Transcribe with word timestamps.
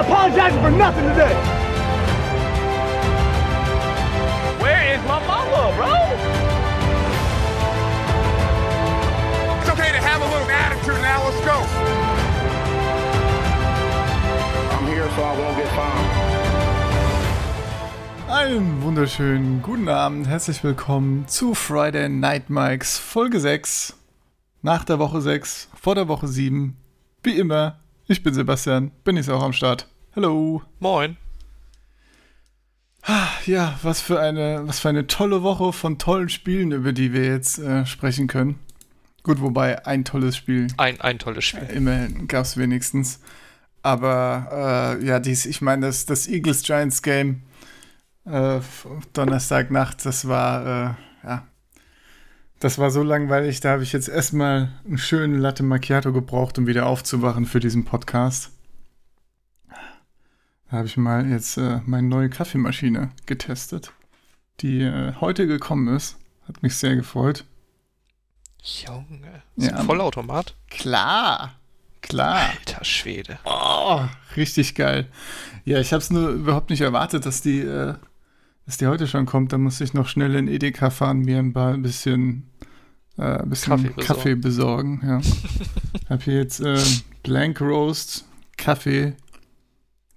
ain't 0.00 0.08
apologizing 0.08 0.60
for 0.60 0.70
nothing 0.70 1.04
today. 1.08 1.34
Where 4.62 4.94
is 4.94 5.00
my 5.06 5.20
mama, 5.26 5.72
bro? 5.76 5.94
It's 9.60 9.70
okay 9.70 9.92
to 9.92 10.00
have 10.00 10.20
a 10.22 10.28
little 10.32 10.50
attitude 10.50 11.00
now. 11.02 11.24
Let's 11.24 11.40
go. 11.44 11.56
I'm 14.76 14.86
here 14.86 15.08
so 15.16 15.22
I 15.22 15.38
won't 15.38 15.56
get 15.56 15.68
found. 15.68 16.30
Einen 18.28 18.82
wunderschönen 18.82 19.60
guten 19.60 19.88
Abend, 19.88 20.28
herzlich 20.28 20.62
willkommen 20.62 21.26
zu 21.26 21.54
Friday 21.54 22.08
Night 22.08 22.48
Mikes 22.48 22.96
Folge 22.96 23.40
6. 23.40 23.96
Nach 24.62 24.84
der 24.84 25.00
Woche 25.00 25.20
6, 25.20 25.68
vor 25.74 25.96
der 25.96 26.06
Woche 26.06 26.28
7. 26.28 26.76
Wie 27.24 27.36
immer, 27.36 27.80
ich 28.06 28.22
bin 28.22 28.32
Sebastian, 28.32 28.92
bin 29.02 29.16
ich 29.16 29.28
auch 29.30 29.42
am 29.42 29.52
Start. 29.52 29.89
Hallo. 30.16 30.60
Moin. 30.80 31.16
Ja, 33.46 33.78
was 33.82 34.00
für 34.00 34.18
eine, 34.18 34.66
was 34.66 34.80
für 34.80 34.88
eine 34.88 35.06
tolle 35.06 35.44
Woche 35.44 35.72
von 35.72 35.98
tollen 35.98 36.28
Spielen, 36.28 36.72
über 36.72 36.92
die 36.92 37.12
wir 37.12 37.24
jetzt 37.26 37.60
äh, 37.60 37.86
sprechen 37.86 38.26
können. 38.26 38.58
Gut, 39.22 39.40
wobei 39.40 39.86
ein 39.86 40.04
tolles 40.04 40.36
Spiel 40.36 40.66
Ein, 40.78 41.00
ein 41.00 41.20
tolles 41.20 41.44
Spiel. 41.44 41.62
Immerhin 41.72 42.26
gab 42.26 42.44
es 42.44 42.56
wenigstens. 42.56 43.20
Aber 43.82 44.98
äh, 45.00 45.06
ja, 45.06 45.20
dies, 45.20 45.46
ich 45.46 45.62
meine, 45.62 45.86
das, 45.86 46.06
das 46.06 46.26
Eagles 46.26 46.64
Giants 46.64 47.02
Game 47.02 47.42
äh, 48.24 48.58
Donnerstagnacht, 49.12 50.04
das 50.04 50.26
war, 50.26 50.66
äh, 50.66 51.26
ja, 51.26 51.46
das 52.58 52.78
war 52.78 52.90
so 52.90 53.04
langweilig, 53.04 53.60
da 53.60 53.70
habe 53.70 53.84
ich 53.84 53.92
jetzt 53.92 54.08
erstmal 54.08 54.70
einen 54.84 54.98
schönen 54.98 55.38
Latte 55.38 55.62
Macchiato 55.62 56.12
gebraucht, 56.12 56.58
um 56.58 56.66
wieder 56.66 56.86
aufzuwachen 56.86 57.46
für 57.46 57.60
diesen 57.60 57.84
Podcast. 57.84 58.50
Da 60.70 60.76
habe 60.78 60.86
ich 60.86 60.96
mal 60.96 61.28
jetzt 61.28 61.56
äh, 61.56 61.80
meine 61.86 62.06
neue 62.08 62.30
Kaffeemaschine 62.30 63.10
getestet, 63.26 63.92
die 64.60 64.82
äh, 64.82 65.14
heute 65.20 65.46
gekommen 65.46 65.94
ist. 65.94 66.16
Hat 66.46 66.62
mich 66.62 66.76
sehr 66.76 66.96
gefreut. 66.96 67.44
Junge. 68.62 69.42
Ist 69.56 69.68
Ja. 69.70 69.76
ein 69.76 69.86
Vollautomat? 69.86 70.54
Klar, 70.68 71.54
klar. 72.02 72.50
Alter 72.50 72.84
Schwede. 72.84 73.38
Oh, 73.44 74.02
richtig 74.36 74.74
geil. 74.74 75.08
Ja, 75.64 75.80
ich 75.80 75.92
habe 75.92 76.02
es 76.02 76.10
nur 76.10 76.28
überhaupt 76.30 76.70
nicht 76.70 76.82
erwartet, 76.82 77.26
dass 77.26 77.40
die, 77.40 77.60
äh, 77.60 77.94
dass 78.66 78.76
die 78.76 78.86
heute 78.86 79.06
schon 79.06 79.26
kommt. 79.26 79.52
Da 79.52 79.58
musste 79.58 79.82
ich 79.84 79.94
noch 79.94 80.08
schnell 80.08 80.34
in 80.36 80.46
Edeka 80.46 80.90
fahren, 80.90 81.20
mir 81.20 81.38
ein 81.38 81.52
paar 81.52 81.76
bisschen, 81.78 82.48
äh, 83.16 83.44
bisschen 83.46 83.94
Kaffee 83.96 84.02
Kaffee, 84.04 84.34
besorgen. 84.36 85.00
besorgen. 85.00 85.22
Ja. 86.00 86.10
habe 86.10 86.22
hier 86.24 86.34
jetzt 86.36 86.60
äh, 86.60 86.78
Blank 87.22 87.60
Roast 87.60 88.26
Kaffee, 88.56 89.14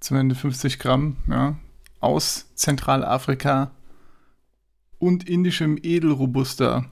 250 0.04 0.80
Gramm, 0.80 1.16
ja, 1.30 1.56
aus 2.02 2.48
Zentralafrika 2.56 3.72
und 5.00 5.28
indischem 5.30 5.80
Edelrobuster. 5.82 6.86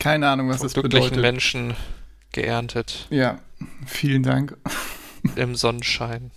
Keine 0.00 0.28
Ahnung, 0.28 0.48
was 0.48 0.58
Von 0.58 0.66
das 0.66 0.74
glücklichen 0.74 1.10
bedeutet. 1.10 1.22
Menschen 1.22 1.74
geerntet 2.32 3.06
Ja, 3.10 3.38
vielen 3.86 4.22
Dank. 4.24 4.56
im 5.36 5.54
Sonnenschein. 5.54 6.32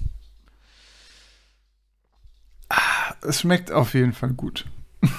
Es 3.22 3.42
schmeckt 3.42 3.72
auf 3.72 3.96
jeden 3.96 4.14
Fall 4.14 4.30
gut. 4.32 4.66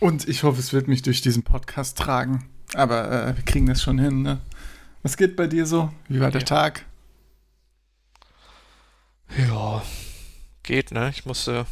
Und 0.00 0.28
ich 0.28 0.42
hoffe, 0.44 0.60
es 0.60 0.72
wird 0.72 0.86
mich 0.88 1.02
durch 1.02 1.20
diesen 1.22 1.42
Podcast 1.42 1.98
tragen. 1.98 2.48
Aber 2.74 3.10
äh, 3.10 3.36
wir 3.36 3.44
kriegen 3.44 3.66
das 3.66 3.82
schon 3.82 3.98
hin, 3.98 4.22
ne? 4.22 4.38
Was 5.02 5.16
geht 5.16 5.34
bei 5.36 5.46
dir 5.48 5.66
so? 5.66 5.92
Wie 6.08 6.20
war 6.20 6.30
der 6.30 6.40
Ja. 6.42 6.46
Tag? 6.46 6.84
Ja. 9.36 9.82
Geht, 10.62 10.90
ne? 10.92 11.10
Ich 11.10 11.24
musste 11.26 11.66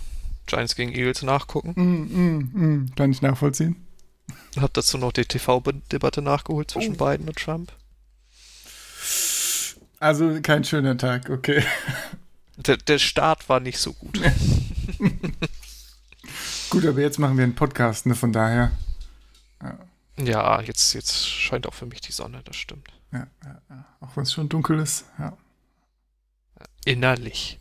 Giants 0.46 0.76
gegen 0.76 0.92
Eagles 0.92 1.22
nachgucken. 1.22 1.72
Mm, 1.74 2.04
mm, 2.14 2.50
mm, 2.84 2.94
kann 2.94 3.10
ich 3.10 3.22
nachvollziehen. 3.22 3.86
Hab 4.58 4.72
dazu 4.74 4.98
noch 4.98 5.12
die 5.12 5.24
TV-Debatte 5.24 6.22
nachgeholt 6.22 6.70
zwischen 6.70 6.94
Oh. 6.98 7.04
Biden 7.04 7.28
und 7.28 7.36
Trump. 7.36 7.72
Also 9.98 10.40
kein 10.42 10.64
schöner 10.64 10.96
Tag, 10.96 11.30
okay. 11.30 11.64
Der, 12.56 12.76
der 12.76 12.98
Start 12.98 13.48
war 13.48 13.60
nicht 13.60 13.78
so 13.78 13.92
gut. 13.92 14.20
Gut, 16.70 16.84
aber 16.84 17.00
jetzt 17.00 17.18
machen 17.18 17.36
wir 17.36 17.44
einen 17.44 17.54
Podcast, 17.54 18.06
ne? 18.06 18.14
Von 18.14 18.32
daher. 18.32 18.72
Ja, 20.18 20.60
jetzt, 20.62 20.94
jetzt 20.94 21.28
scheint 21.28 21.66
auch 21.66 21.74
für 21.74 21.86
mich 21.86 22.00
die 22.00 22.12
Sonne, 22.12 22.40
das 22.44 22.56
stimmt. 22.56 22.88
Ja, 23.12 23.26
ja, 23.44 23.60
ja. 23.70 23.84
Auch 24.00 24.16
wenn 24.16 24.24
es 24.24 24.32
schon 24.32 24.48
dunkel 24.48 24.80
ist. 24.80 25.04
Ja. 25.18 25.36
Innerlich. 26.84 27.58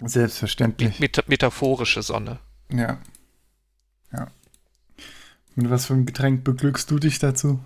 Selbstverständlich. 0.00 0.98
Meta 1.00 1.22
metaphorische 1.26 2.02
Sonne. 2.02 2.40
Ja. 2.70 2.98
Ja. 4.12 4.30
Mit 5.54 5.70
was 5.70 5.86
für 5.86 5.94
einem 5.94 6.06
Getränk 6.06 6.44
beglückst 6.44 6.90
du 6.90 6.98
dich 6.98 7.18
dazu? 7.18 7.60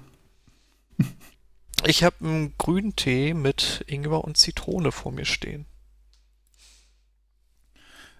Ich 1.84 2.02
habe 2.02 2.16
einen 2.20 2.54
grünen 2.58 2.96
Tee 2.96 3.34
mit 3.34 3.84
Ingwer 3.86 4.24
und 4.24 4.36
Zitrone 4.36 4.92
vor 4.92 5.12
mir 5.12 5.24
stehen. 5.24 5.66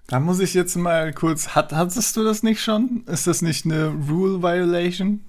Da 0.07 0.21
muss 0.21 0.39
ich 0.39 0.55
jetzt 0.55 0.77
mal 0.77 1.13
kurz. 1.13 1.49
Hat, 1.49 1.73
hattest 1.73 2.17
du 2.17 2.23
das 2.23 2.43
nicht 2.43 2.63
schon? 2.63 3.05
Ist 3.07 3.27
das 3.27 3.43
nicht 3.43 3.65
eine 3.65 3.89
Rule 3.89 4.41
Violation? 4.41 5.25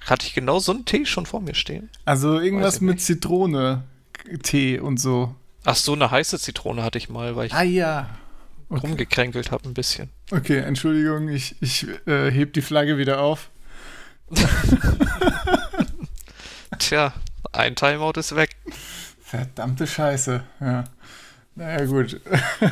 Hatte 0.00 0.26
ich 0.26 0.32
genau 0.32 0.58
so 0.58 0.72
einen 0.72 0.86
Tee 0.86 1.04
schon 1.04 1.26
vor 1.26 1.40
mir 1.40 1.54
stehen? 1.54 1.90
Also 2.06 2.40
irgendwas 2.40 2.80
mit. 2.80 3.00
Zitrone, 3.00 3.84
Tee 4.42 4.78
und 4.78 4.98
so. 4.98 5.34
Ach, 5.64 5.76
so 5.76 5.92
eine 5.92 6.10
heiße 6.10 6.38
Zitrone 6.38 6.82
hatte 6.82 6.98
ich 6.98 7.08
mal, 7.08 7.36
weil 7.36 7.46
ich 7.46 7.54
Ah 7.54 7.62
ja. 7.62 8.08
Okay, 8.70 8.86
rumgekränkelt 8.86 9.50
habe 9.50 9.68
ein 9.68 9.74
bisschen. 9.74 10.10
okay 10.30 10.58
Entschuldigung, 10.58 11.28
ich, 11.28 11.56
ich 11.60 11.86
äh, 12.06 12.30
heb 12.30 12.52
die 12.52 12.62
Flagge 12.62 12.98
wieder 12.98 13.20
auf. 13.20 13.50
Tja, 16.78 17.12
ein 17.52 17.74
Timeout 17.76 18.12
ist 18.18 18.34
weg. 18.36 18.56
Verdammte 19.20 19.86
Scheiße. 19.86 20.42
Ja. 20.60 20.84
Naja, 21.54 21.84
gut. 21.86 22.20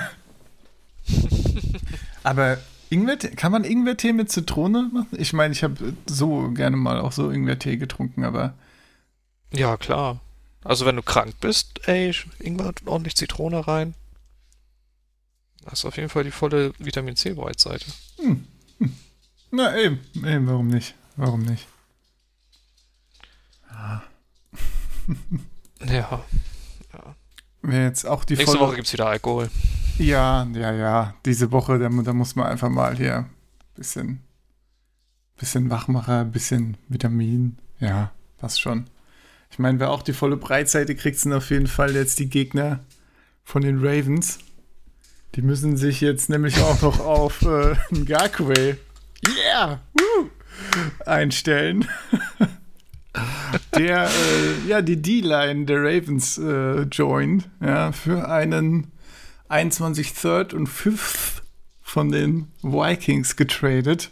Aber 2.22 2.58
Ingwertee, 2.90 3.30
kann 3.30 3.52
man 3.52 3.64
Ingwertee 3.64 4.12
mit 4.12 4.30
Zitrone 4.30 4.90
machen? 4.92 5.08
Ich 5.18 5.32
meine, 5.32 5.52
ich 5.52 5.62
habe 5.64 5.94
so 6.06 6.50
gerne 6.50 6.76
mal 6.76 7.00
auch 7.00 7.12
so 7.12 7.30
Ingwertee 7.30 7.76
getrunken, 7.76 8.24
aber 8.24 8.54
Ja, 9.52 9.76
klar. 9.76 10.20
Also 10.66 10.86
wenn 10.86 10.96
du 10.96 11.02
krank 11.02 11.34
bist, 11.40 11.86
ey, 11.88 12.14
Ingwer 12.40 12.68
und 12.68 12.86
ordentlich 12.86 13.16
Zitrone 13.16 13.66
rein. 13.66 13.94
Das 15.62 15.80
ist 15.80 15.84
auf 15.84 15.96
jeden 15.96 16.08
Fall 16.08 16.24
die 16.24 16.30
volle 16.30 16.72
Vitamin 16.78 17.16
C 17.16 17.34
Breitseite. 17.34 17.86
na 19.50 19.76
eben, 19.78 20.00
eben, 20.24 20.46
warum 20.46 20.68
nicht? 20.68 20.94
Warum 21.16 21.42
nicht? 21.42 21.66
Ja. 25.86 26.24
Wäre 27.62 27.84
jetzt 27.84 28.06
auch 28.06 28.24
die 28.24 28.34
Nächste 28.34 28.56
volle- 28.56 28.68
Woche 28.68 28.76
gibt's 28.76 28.92
wieder 28.92 29.06
Alkohol. 29.06 29.50
Ja, 29.98 30.44
ja, 30.54 30.72
ja. 30.72 31.14
Diese 31.24 31.50
Woche, 31.52 31.78
da, 31.78 31.88
da 31.88 32.12
muss 32.12 32.36
man 32.36 32.46
einfach 32.46 32.68
mal 32.68 32.96
hier 32.96 33.16
ein 33.18 33.30
bisschen, 33.74 34.22
bisschen 35.36 35.70
Wachmacher, 35.70 36.20
ein 36.20 36.32
bisschen 36.32 36.76
Vitamin. 36.88 37.58
Ja, 37.80 38.12
passt 38.38 38.60
schon. 38.60 38.88
Ich 39.50 39.58
meine, 39.58 39.80
wer 39.80 39.90
auch 39.90 40.02
die 40.02 40.12
volle 40.12 40.36
Breitseite 40.36 40.94
kriegt, 40.94 41.18
sind 41.18 41.32
auf 41.32 41.50
jeden 41.50 41.66
Fall 41.66 41.94
jetzt 41.94 42.18
die 42.18 42.28
Gegner 42.28 42.80
von 43.44 43.62
den 43.62 43.78
Ravens. 43.78 44.38
Die 45.34 45.42
müssen 45.42 45.76
sich 45.76 46.00
jetzt 46.00 46.28
nämlich 46.28 46.58
auch 46.60 46.80
noch 46.82 47.00
auf 47.00 47.42
äh, 47.42 47.76
Ngakwe 47.90 48.78
yeah, 49.26 49.80
woo, 49.94 50.30
einstellen. 51.04 51.86
der 53.76 54.04
äh, 54.08 54.68
ja 54.68 54.82
die 54.82 55.00
D-Line 55.00 55.64
der 55.64 55.78
Ravens 55.82 56.38
äh, 56.38 56.82
joint, 56.82 57.48
ja, 57.60 57.92
für 57.92 58.28
einen 58.28 58.92
21 59.48 60.12
Third 60.14 60.54
und 60.54 60.66
Fifth 60.66 61.42
von 61.82 62.10
den 62.10 62.48
Vikings 62.62 63.36
getradet. 63.36 64.10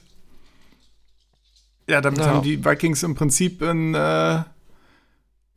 Ja, 1.88 2.00
damit 2.00 2.20
Ja. 2.20 2.26
haben 2.26 2.43
die 2.43 2.64
Vikings 2.64 3.03
im 3.03 3.14
Prinzip 3.14 3.61
ein, 3.62 3.94
äh, 3.94 4.43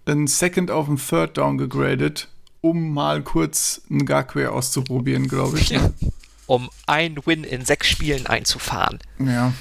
ein 0.07 0.27
Second 0.27 0.71
auf 0.71 0.87
ein 0.87 0.97
Third 0.97 1.37
Down 1.37 1.57
gegradet, 1.57 2.27
um 2.61 2.93
mal 2.93 3.21
kurz 3.21 3.81
einen 3.89 4.05
Gakwe 4.05 4.51
auszuprobieren, 4.51 5.27
glaube 5.27 5.59
ich. 5.59 5.71
Ne? 5.71 5.93
Um 6.49 6.69
ein 6.85 7.17
Win 7.25 7.43
in 7.43 7.65
sechs 7.65 7.87
Spielen 7.89 8.25
einzufahren. 8.25 8.99
Ja, 9.19 9.51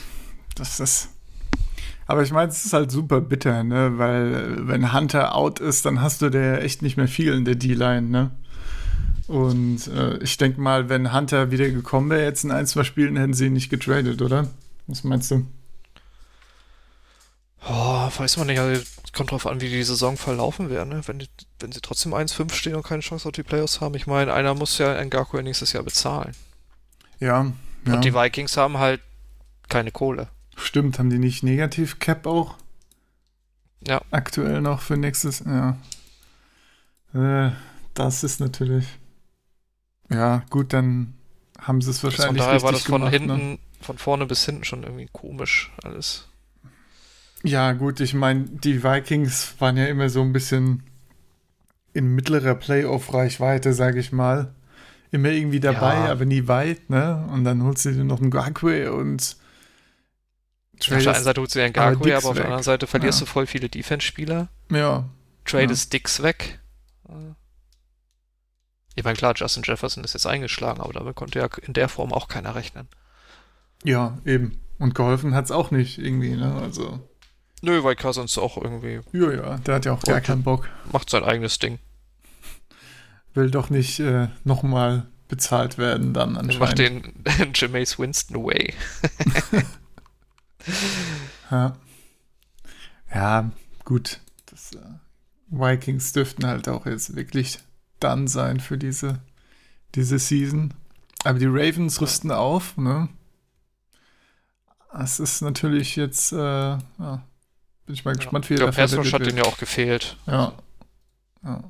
das 0.54 0.78
ist. 0.78 1.08
Aber 2.06 2.22
ich 2.22 2.30
meine, 2.30 2.48
es 2.48 2.64
ist 2.64 2.72
halt 2.72 2.92
super 2.92 3.20
bitter, 3.20 3.64
ne? 3.64 3.98
Weil 3.98 4.68
wenn 4.68 4.92
Hunter 4.92 5.34
out 5.34 5.58
ist, 5.58 5.84
dann 5.84 6.00
hast 6.00 6.22
du 6.22 6.30
der 6.30 6.62
echt 6.62 6.82
nicht 6.82 6.96
mehr 6.96 7.08
viel 7.08 7.32
in 7.32 7.44
der 7.44 7.56
D-Line, 7.56 8.02
ne? 8.02 8.30
Und 9.26 9.88
äh, 9.88 10.18
ich 10.18 10.36
denke 10.36 10.60
mal, 10.60 10.88
wenn 10.88 11.12
Hunter 11.12 11.50
wieder 11.50 11.68
gekommen 11.70 12.10
wäre, 12.10 12.22
jetzt 12.22 12.44
in 12.44 12.52
ein, 12.52 12.66
zwei 12.66 12.84
Spielen 12.84 13.16
hätten 13.16 13.34
sie 13.34 13.46
ihn 13.46 13.54
nicht 13.54 13.70
getradet, 13.70 14.22
oder? 14.22 14.46
Was 14.86 15.02
meinst 15.02 15.32
du? 15.32 15.44
Oh, 17.68 18.08
weiß 18.16 18.36
man 18.36 18.46
nicht. 18.46 18.60
Also, 18.60 18.82
kommt 19.12 19.30
drauf 19.30 19.46
an, 19.46 19.60
wie 19.60 19.68
die 19.68 19.82
Saison 19.82 20.16
verlaufen 20.16 20.68
wird. 20.70 20.86
Ne? 20.86 21.00
Wenn, 21.06 21.18
die, 21.18 21.28
wenn 21.58 21.72
sie 21.72 21.80
trotzdem 21.80 22.14
1-5 22.14 22.52
stehen 22.52 22.74
und 22.76 22.84
keine 22.86 23.00
Chance 23.00 23.28
auf 23.28 23.32
die 23.32 23.42
Playoffs 23.42 23.80
haben. 23.80 23.94
Ich 23.94 24.06
meine, 24.06 24.32
einer 24.32 24.54
muss 24.54 24.78
ja 24.78 25.02
Ngaku 25.02 25.40
nächstes 25.40 25.72
Jahr 25.72 25.82
bezahlen. 25.82 26.32
Ja, 27.18 27.50
ja. 27.86 27.94
Und 27.94 28.04
die 28.04 28.14
Vikings 28.14 28.56
haben 28.56 28.78
halt 28.78 29.00
keine 29.68 29.90
Kohle. 29.90 30.28
Stimmt, 30.56 30.98
haben 30.98 31.10
die 31.10 31.18
nicht 31.18 31.42
negativ 31.42 31.98
Cap 31.98 32.26
auch? 32.26 32.56
Ja. 33.86 34.00
Aktuell 34.10 34.60
noch 34.60 34.80
für 34.80 34.96
nächstes, 34.96 35.42
ja. 35.46 35.76
Äh, 37.14 37.52
das 37.94 38.22
ist 38.24 38.40
natürlich. 38.40 38.86
Ja, 40.10 40.44
gut, 40.50 40.72
dann 40.72 41.14
haben 41.58 41.80
sie 41.80 41.90
es 41.90 42.00
Von 42.00 42.10
wahrscheinlich 42.10 42.42
daher 42.42 42.62
war 42.62 42.72
das 42.72 42.82
von 42.82 43.00
gemacht, 43.00 43.12
hinten, 43.12 43.52
Ne? 43.52 43.58
von 43.80 43.98
vorne 43.98 44.26
bis 44.26 44.44
hinten 44.44 44.64
schon 44.64 44.82
irgendwie 44.82 45.08
komisch 45.12 45.72
alles. 45.82 46.28
Ja, 47.46 47.72
gut, 47.72 48.00
ich 48.00 48.12
meine, 48.14 48.44
die 48.44 48.82
Vikings 48.82 49.54
waren 49.60 49.76
ja 49.76 49.86
immer 49.86 50.08
so 50.08 50.20
ein 50.22 50.32
bisschen 50.32 50.82
in 51.92 52.14
mittlerer 52.14 52.54
Playoff-Reichweite, 52.54 53.72
sage 53.72 54.00
ich 54.00 54.12
mal. 54.12 54.54
Immer 55.12 55.28
irgendwie 55.30 55.60
dabei, 55.60 55.94
Ja. 55.94 56.10
aber 56.12 56.24
nie 56.24 56.48
weit, 56.48 56.90
ne? 56.90 57.26
Und 57.32 57.44
dann 57.44 57.62
holst 57.62 57.84
du 57.84 57.92
dir 57.92 58.04
noch 58.04 58.20
einen 58.20 58.30
Gakwe 58.30 58.92
und 58.92 59.36
auf 60.80 60.86
der 60.88 61.14
einen 61.14 61.24
Seite 61.24 61.40
holst 61.40 61.54
du 61.54 61.60
ja 61.60 61.66
aber 61.66 61.90
Ngaku, 61.92 62.04
Dix 62.04 62.16
aber 62.18 62.28
auf 62.30 62.34
der 62.36 62.44
anderen 62.44 62.62
Seite 62.64 62.86
verlierst 62.86 63.20
Ja. 63.20 63.26
du 63.26 63.30
voll 63.32 63.46
viele 63.46 63.68
Defense-Spieler. 63.68 64.48
Ja, 64.70 65.08
Tradest 65.44 65.92
Dix 65.92 66.22
weg. 66.22 66.58
Ich 68.94 69.04
meine, 69.04 69.16
klar, 69.16 69.34
Justin 69.36 69.62
Jefferson 69.64 70.04
ist 70.04 70.14
jetzt 70.14 70.26
eingeschlagen, 70.26 70.80
aber 70.80 70.92
damit 70.92 71.14
konnte 71.16 71.38
ja 71.38 71.48
in 71.62 71.72
der 71.74 71.88
Form 71.88 72.12
auch 72.12 72.28
keiner 72.28 72.54
rechnen. 72.54 72.88
ja, 73.84 74.18
eben. 74.24 74.58
Und 74.78 74.94
geholfen 74.94 75.34
hat's 75.34 75.50
auch 75.50 75.70
nicht 75.70 75.96
irgendwie, 75.98 76.36
ne? 76.36 76.54
Also, 76.60 77.00
Nö, 77.62 77.82
weil 77.82 77.96
Cousins 77.96 78.36
auch 78.38 78.56
irgendwie 78.56 79.00
ja, 79.12 79.32
ja, 79.32 79.58
der 79.58 79.74
hat 79.76 79.84
ja 79.86 79.92
auch 79.92 80.02
gar 80.02 80.20
keinen 80.20 80.42
Bock. 80.42 80.68
macht 80.92 81.10
sein 81.10 81.24
eigenes 81.24 81.58
Ding. 81.58 81.78
Will 83.34 83.50
doch 83.50 83.70
nicht 83.70 83.98
äh, 84.00 84.28
nochmal 84.44 85.06
bezahlt 85.28 85.76
werden 85.78 86.12
dann 86.14 86.36
Er 86.36 86.42
macht 86.58 86.78
anscheinend. 86.78 87.26
den 87.26 87.52
Jameis 87.54 87.98
Winston 87.98 88.36
away. 88.36 88.72
Ja. 91.50 91.76
ja, 93.14 93.50
gut. 93.84 94.20
Das, 94.46 94.72
äh, 94.72 94.78
Vikings 95.48 96.12
dürften 96.12 96.44
halt 96.44 96.68
auch 96.68 96.86
jetzt 96.86 97.14
wirklich 97.14 97.60
dann 98.00 98.26
sein 98.26 98.58
für 98.58 98.76
diese, 98.76 99.20
diese 99.94 100.18
Season. 100.18 100.74
Aber 101.24 101.38
die 101.38 101.46
Ravens 101.46 102.00
rüsten 102.00 102.32
auf, 102.32 102.76
ne? 102.76 103.08
Das 104.92 105.20
ist 105.20 105.40
natürlich 105.42 105.94
jetzt, 105.94 106.32
äh, 106.32 106.36
ja, 106.38 107.22
bin 107.86 107.94
ich 107.94 108.04
mal 108.04 108.14
gespannt, 108.16 108.50
wie 108.50 108.54
Der 108.56 108.66
der 108.66 108.72
Pass 108.72 108.90
verwendet 108.90 108.98
Rush 109.06 109.12
hat 109.14 109.20
wird. 109.20 109.30
den 109.30 109.38
ja 109.38 109.44
auch 109.44 109.58
gefehlt. 109.58 110.16
Ja. 110.26 110.52
ja. 111.44 111.64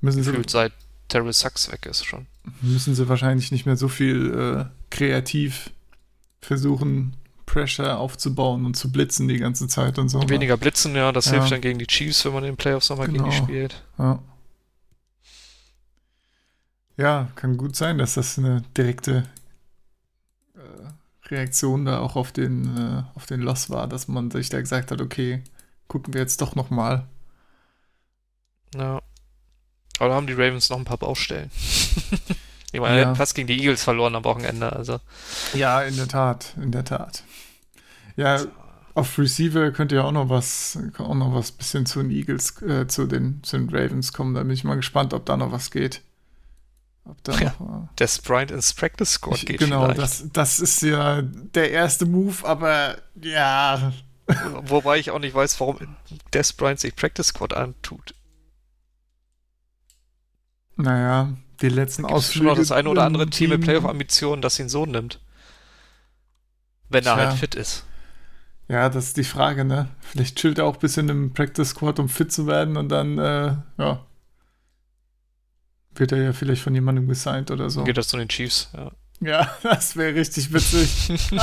Müssen 0.00 0.22
sie, 0.22 0.30
Gefühlt 0.30 0.50
seit 0.50 0.72
Terrell 1.08 1.32
Sachs 1.32 1.70
weg 1.70 1.86
ist 1.86 2.04
schon. 2.04 2.26
müssen 2.62 2.94
sie 2.94 3.08
wahrscheinlich 3.08 3.52
nicht 3.52 3.66
mehr 3.66 3.76
so 3.76 3.88
viel 3.88 4.68
äh, 4.68 4.94
kreativ 4.94 5.70
versuchen, 6.40 7.16
Pressure 7.46 7.98
aufzubauen 7.98 8.64
und 8.66 8.74
zu 8.74 8.90
blitzen 8.90 9.28
die 9.28 9.36
ganze 9.38 9.68
Zeit 9.68 9.98
und 9.98 10.08
so. 10.08 10.18
ne? 10.18 10.28
Weniger 10.28 10.56
Blitzen, 10.56 10.94
ja, 10.96 11.12
das 11.12 11.26
Ja. 11.26 11.32
hilft 11.32 11.52
dann 11.52 11.60
gegen 11.60 11.78
die 11.78 11.86
Chiefs, 11.86 12.24
wenn 12.24 12.32
man 12.32 12.44
in 12.44 12.52
den 12.52 12.56
Playoffs 12.56 12.88
nochmal 12.88 13.06
gegen 13.08 13.22
die 13.24 13.30
Genau. 13.30 13.44
spielt. 13.44 13.82
Ja. 13.98 14.18
ja, 16.96 17.28
kann 17.34 17.56
gut 17.56 17.76
sein, 17.76 17.98
dass 17.98 18.14
das 18.14 18.38
eine 18.38 18.62
direkte 18.76 19.24
Reaktion 21.30 21.84
da 21.84 22.00
auch 22.00 22.16
auf 22.16 22.32
den, 22.32 22.76
äh, 22.76 23.02
auf 23.16 23.26
den 23.26 23.40
Loss 23.40 23.70
war, 23.70 23.86
dass 23.88 24.08
man 24.08 24.30
sich 24.30 24.48
da 24.48 24.60
gesagt 24.60 24.90
hat, 24.90 25.00
okay, 25.00 25.42
gucken 25.88 26.14
wir 26.14 26.20
jetzt 26.20 26.40
doch 26.40 26.54
nochmal. 26.54 27.06
Ja. 28.74 29.00
Aber 29.98 30.08
da 30.08 30.14
haben 30.16 30.26
die 30.26 30.32
Ravens 30.32 30.70
noch 30.70 30.78
ein 30.78 30.84
paar 30.84 30.98
Baustellen. 30.98 31.50
ich 32.72 32.80
meine, 32.80 33.00
Ja. 33.00 33.14
fast 33.14 33.34
gegen 33.34 33.46
die 33.46 33.58
Eagles 33.60 33.84
verloren 33.84 34.14
am 34.16 34.24
Wochenende, 34.24 34.72
also. 34.72 34.98
Ja, 35.54 35.82
in 35.82 35.96
der 35.96 36.08
Tat, 36.08 36.54
in 36.60 36.72
der 36.72 36.84
Tat. 36.84 37.22
Ja, 38.16 38.44
auf 38.94 39.18
Receiver 39.18 39.70
könnte 39.72 39.96
ja 39.96 40.04
auch 40.04 40.12
noch 40.12 40.28
was, 40.28 40.78
auch 40.98 41.14
noch 41.14 41.34
was 41.34 41.52
bisschen 41.52 41.86
zu 41.86 42.00
den 42.02 42.10
Eagles, 42.10 42.60
äh, 42.62 42.86
zu 42.86 43.06
den, 43.06 43.42
zu 43.42 43.56
den 43.58 43.68
Ravens 43.68 44.12
kommen. 44.12 44.34
Da 44.34 44.42
bin 44.42 44.52
ich 44.52 44.64
mal 44.64 44.76
gespannt, 44.76 45.14
ob 45.14 45.26
da 45.26 45.36
noch 45.36 45.52
was 45.52 45.70
geht. 45.70 46.02
Ja. 47.40 47.88
Der 47.98 48.08
Sprite 48.08 48.54
ins 48.54 48.72
Practice 48.72 49.12
Squad 49.12 49.36
Ich, 49.36 49.46
geht 49.46 49.58
genau, 49.58 49.82
vielleicht. 49.84 50.00
das, 50.00 50.24
das 50.32 50.58
ist 50.60 50.82
ja 50.82 51.20
der 51.22 51.70
erste 51.70 52.06
Move, 52.06 52.46
aber 52.46 52.96
ja, 53.20 53.92
Wobei 54.64 54.98
ich 54.98 55.10
auch 55.10 55.18
nicht 55.18 55.34
weiß, 55.34 55.60
warum 55.60 55.96
Des 56.32 56.52
Bryant 56.54 56.80
sich 56.80 56.96
Practice 56.96 57.26
Squad 57.28 57.52
antut. 57.52 58.14
naja, 60.76 61.32
die 61.60 61.68
letzten 61.68 62.04
es 62.04 62.08
schon 62.08 62.16
Ausflüge. 62.16 62.46
noch 62.46 62.56
das 62.56 62.72
eine 62.72 62.88
oder 62.88 63.04
andere 63.04 63.28
Team 63.28 63.50
mit 63.50 63.60
Playoff-Ambitionen, 63.62 64.42
das 64.42 64.58
ihn 64.58 64.68
so 64.68 64.86
nimmt? 64.86 65.20
Wenn 66.88 67.04
er 67.06 67.14
Tja. 67.16 67.26
halt 67.26 67.38
fit 67.38 67.54
ist. 67.54 67.84
Ja, 68.68 68.88
das 68.88 69.08
ist 69.08 69.16
die 69.18 69.24
Frage, 69.24 69.64
ne? 69.64 69.88
Vielleicht 70.00 70.36
chillt 70.38 70.58
er 70.58 70.64
auch 70.64 70.74
ein 70.74 70.80
bisschen 70.80 71.08
im 71.10 71.32
Practice 71.34 71.68
Squad, 71.70 71.98
um 71.98 72.08
fit 72.08 72.32
zu 72.32 72.46
werden 72.46 72.76
und 72.76 72.88
dann, 72.88 73.18
äh, 73.18 73.56
ja, 73.78 74.04
wird 75.96 76.12
er 76.12 76.22
ja 76.22 76.32
vielleicht 76.32 76.62
von 76.62 76.74
jemandem 76.74 77.08
gesigned 77.08 77.50
oder 77.50 77.70
so. 77.70 77.84
Geht 77.84 77.96
das 77.98 78.08
zu 78.08 78.16
den 78.16 78.28
Chiefs. 78.28 78.68
Ja. 78.74 78.92
Ja, 79.20 79.56
das 79.62 79.96
wäre 79.96 80.14
richtig 80.14 80.52
witzig. 80.52 81.30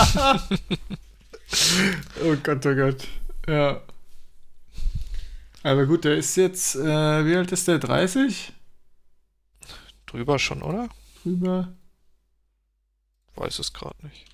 oh 2.23 2.35
Gott, 2.43 2.65
oh 2.65 2.75
Gott. 2.75 3.07
Ja. 3.47 3.81
Aber 5.63 5.85
gut, 5.85 6.05
der 6.05 6.17
ist 6.17 6.35
jetzt, 6.37 6.75
äh, 6.75 7.25
wie 7.25 7.35
alt 7.35 7.51
ist 7.51 7.67
der? 7.67 7.79
30? 7.79 8.51
Drüber 10.07 10.39
schon, 10.39 10.61
oder? 10.63 10.89
Drüber? 11.23 11.71
Weiß 13.35 13.59
es 13.59 13.71
gerade 13.71 13.95
nicht. 14.05 14.25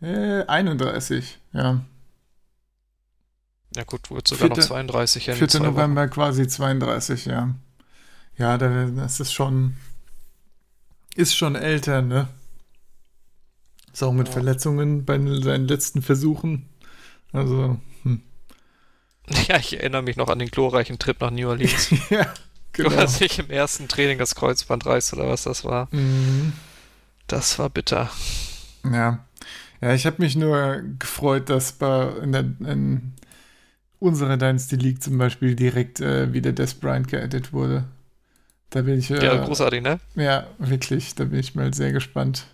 Äh, 0.00 0.44
31, 0.46 1.38
ja. 1.52 1.84
Ja 3.76 3.84
gut, 3.84 4.10
wird 4.10 4.26
sogar 4.26 4.48
noch 4.48 4.56
Vierte- 4.56 4.68
32 4.68 5.28
in 5.28 5.36
4. 5.36 5.48
zwei 5.48 5.58
Wochen. 5.60 5.66
November 5.74 6.08
quasi 6.08 6.48
32, 6.48 7.26
ja. 7.26 7.54
Ja, 8.40 8.56
da- 8.58 8.86
das 8.86 9.20
ist 9.20 9.32
schon, 9.32 9.76
ist 11.14 11.36
schon 11.36 11.54
älter, 11.56 12.00
ne? 12.02 12.28
Ist 13.92 14.02
auch 14.02 14.12
mit 14.12 14.28
Ja. 14.28 14.32
Verletzungen 14.32 15.04
bei 15.04 15.18
seinen 15.42 15.68
letzten 15.68 16.00
Versuchen. 16.00 16.68
Also, 17.32 17.78
hm. 18.02 18.22
Ja, 19.48 19.58
ich 19.58 19.74
erinnere 19.78 20.02
mich 20.02 20.16
noch 20.16 20.28
an 20.28 20.38
den 20.38 20.48
glorreichen 20.50 20.98
Trip 20.98 21.20
nach 21.20 21.30
New 21.30 21.48
Orleans. 21.48 21.90
ja, 22.10 22.32
genau. 22.72 22.90
er 22.90 23.08
sich 23.08 23.38
im 23.38 23.50
ersten 23.50 23.88
Training 23.88 24.18
das 24.18 24.34
Kreuzband 24.34 24.86
reißt 24.86 25.12
oder 25.12 25.28
was 25.28 25.42
das 25.42 25.64
war. 25.64 25.88
Mhm. 25.92 26.52
Das 27.26 27.58
war 27.58 27.68
bitter. 27.70 28.10
Ja. 28.84 29.24
Ja, 29.82 29.94
ich 29.94 30.04
habe 30.06 30.16
mich 30.22 30.34
nur 30.36 30.82
gefreut, 30.98 31.48
dass 31.50 31.72
bei 31.72 32.08
in, 32.22 32.32
der, 32.32 32.40
in 32.42 33.12
unserer 33.98 34.36
Dynasty 34.36 34.76
League 34.76 35.02
zum 35.02 35.16
Beispiel 35.18 35.54
direkt 35.54 36.00
äh, 36.00 36.32
wieder 36.32 36.52
Des 36.52 36.74
Bryant 36.74 37.08
geedit 37.08 37.52
wurde. 37.52 37.84
Da 38.70 38.82
bin 38.82 38.98
ich, 38.98 39.10
äh, 39.10 39.24
Ja, 39.24 39.44
großartig, 39.44 39.82
ne? 39.82 39.98
ja, 40.14 40.46
wirklich, 40.58 41.14
da 41.16 41.24
bin 41.24 41.40
ich 41.40 41.54
mal 41.54 41.74
sehr 41.74 41.92
gespannt, 41.92 42.46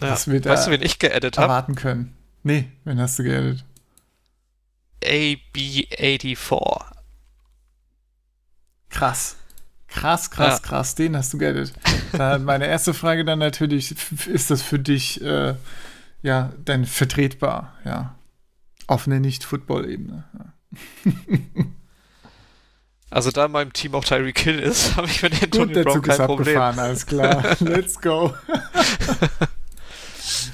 Ja. 0.00 0.10
was 0.10 0.28
wir 0.30 0.40
da 0.40 0.50
Weißt 0.50 0.66
du, 0.66 0.70
wen 0.72 0.82
ich 0.82 0.98
geedit 0.98 1.36
habe? 1.38 1.44
erwarten 1.46 1.74
können. 1.76 2.16
Nee, 2.42 2.68
wen 2.84 3.00
hast 3.00 3.18
du 3.18 3.22
geedit? 3.22 3.64
AB84. 5.04 6.84
Krass. 8.88 9.36
Krass, 9.88 10.30
krass, 10.30 10.60
Ja. 10.62 10.68
krass, 10.68 10.94
den 10.96 11.16
hast 11.16 11.32
du 11.32 11.38
geedit. 11.38 11.72
Meine 12.40 12.66
erste 12.66 12.92
Frage 12.92 13.24
dann 13.24 13.38
natürlich, 13.38 13.94
ist 14.26 14.50
das 14.50 14.62
für 14.62 14.78
dich, 14.78 15.22
äh, 15.22 15.54
ja, 16.22 16.52
denn 16.58 16.84
vertretbar, 16.86 17.74
ja, 17.84 18.16
auf 18.88 19.06
einer 19.06 19.20
Nicht-Football-Ebene. 19.20 20.24
Ja. 20.38 21.12
Also 23.10 23.30
da 23.30 23.46
in 23.46 23.52
meinem 23.52 23.72
Team 23.72 23.94
auch 23.94 24.04
Tyreek 24.04 24.38
Hill 24.40 24.58
ist, 24.58 24.96
habe 24.96 25.06
ich 25.06 25.22
mit 25.22 25.32
Gut, 25.32 25.44
Antonio 25.44 25.74
der 25.74 25.82
Brown 25.84 25.94
Zug 25.94 26.06
ist 26.08 26.16
kein 26.16 26.26
Problem. 26.26 26.60
abgefahren, 26.60 26.78
alles 26.78 27.06
klar. 27.06 27.56
Let's 27.60 28.00
go. 28.00 28.34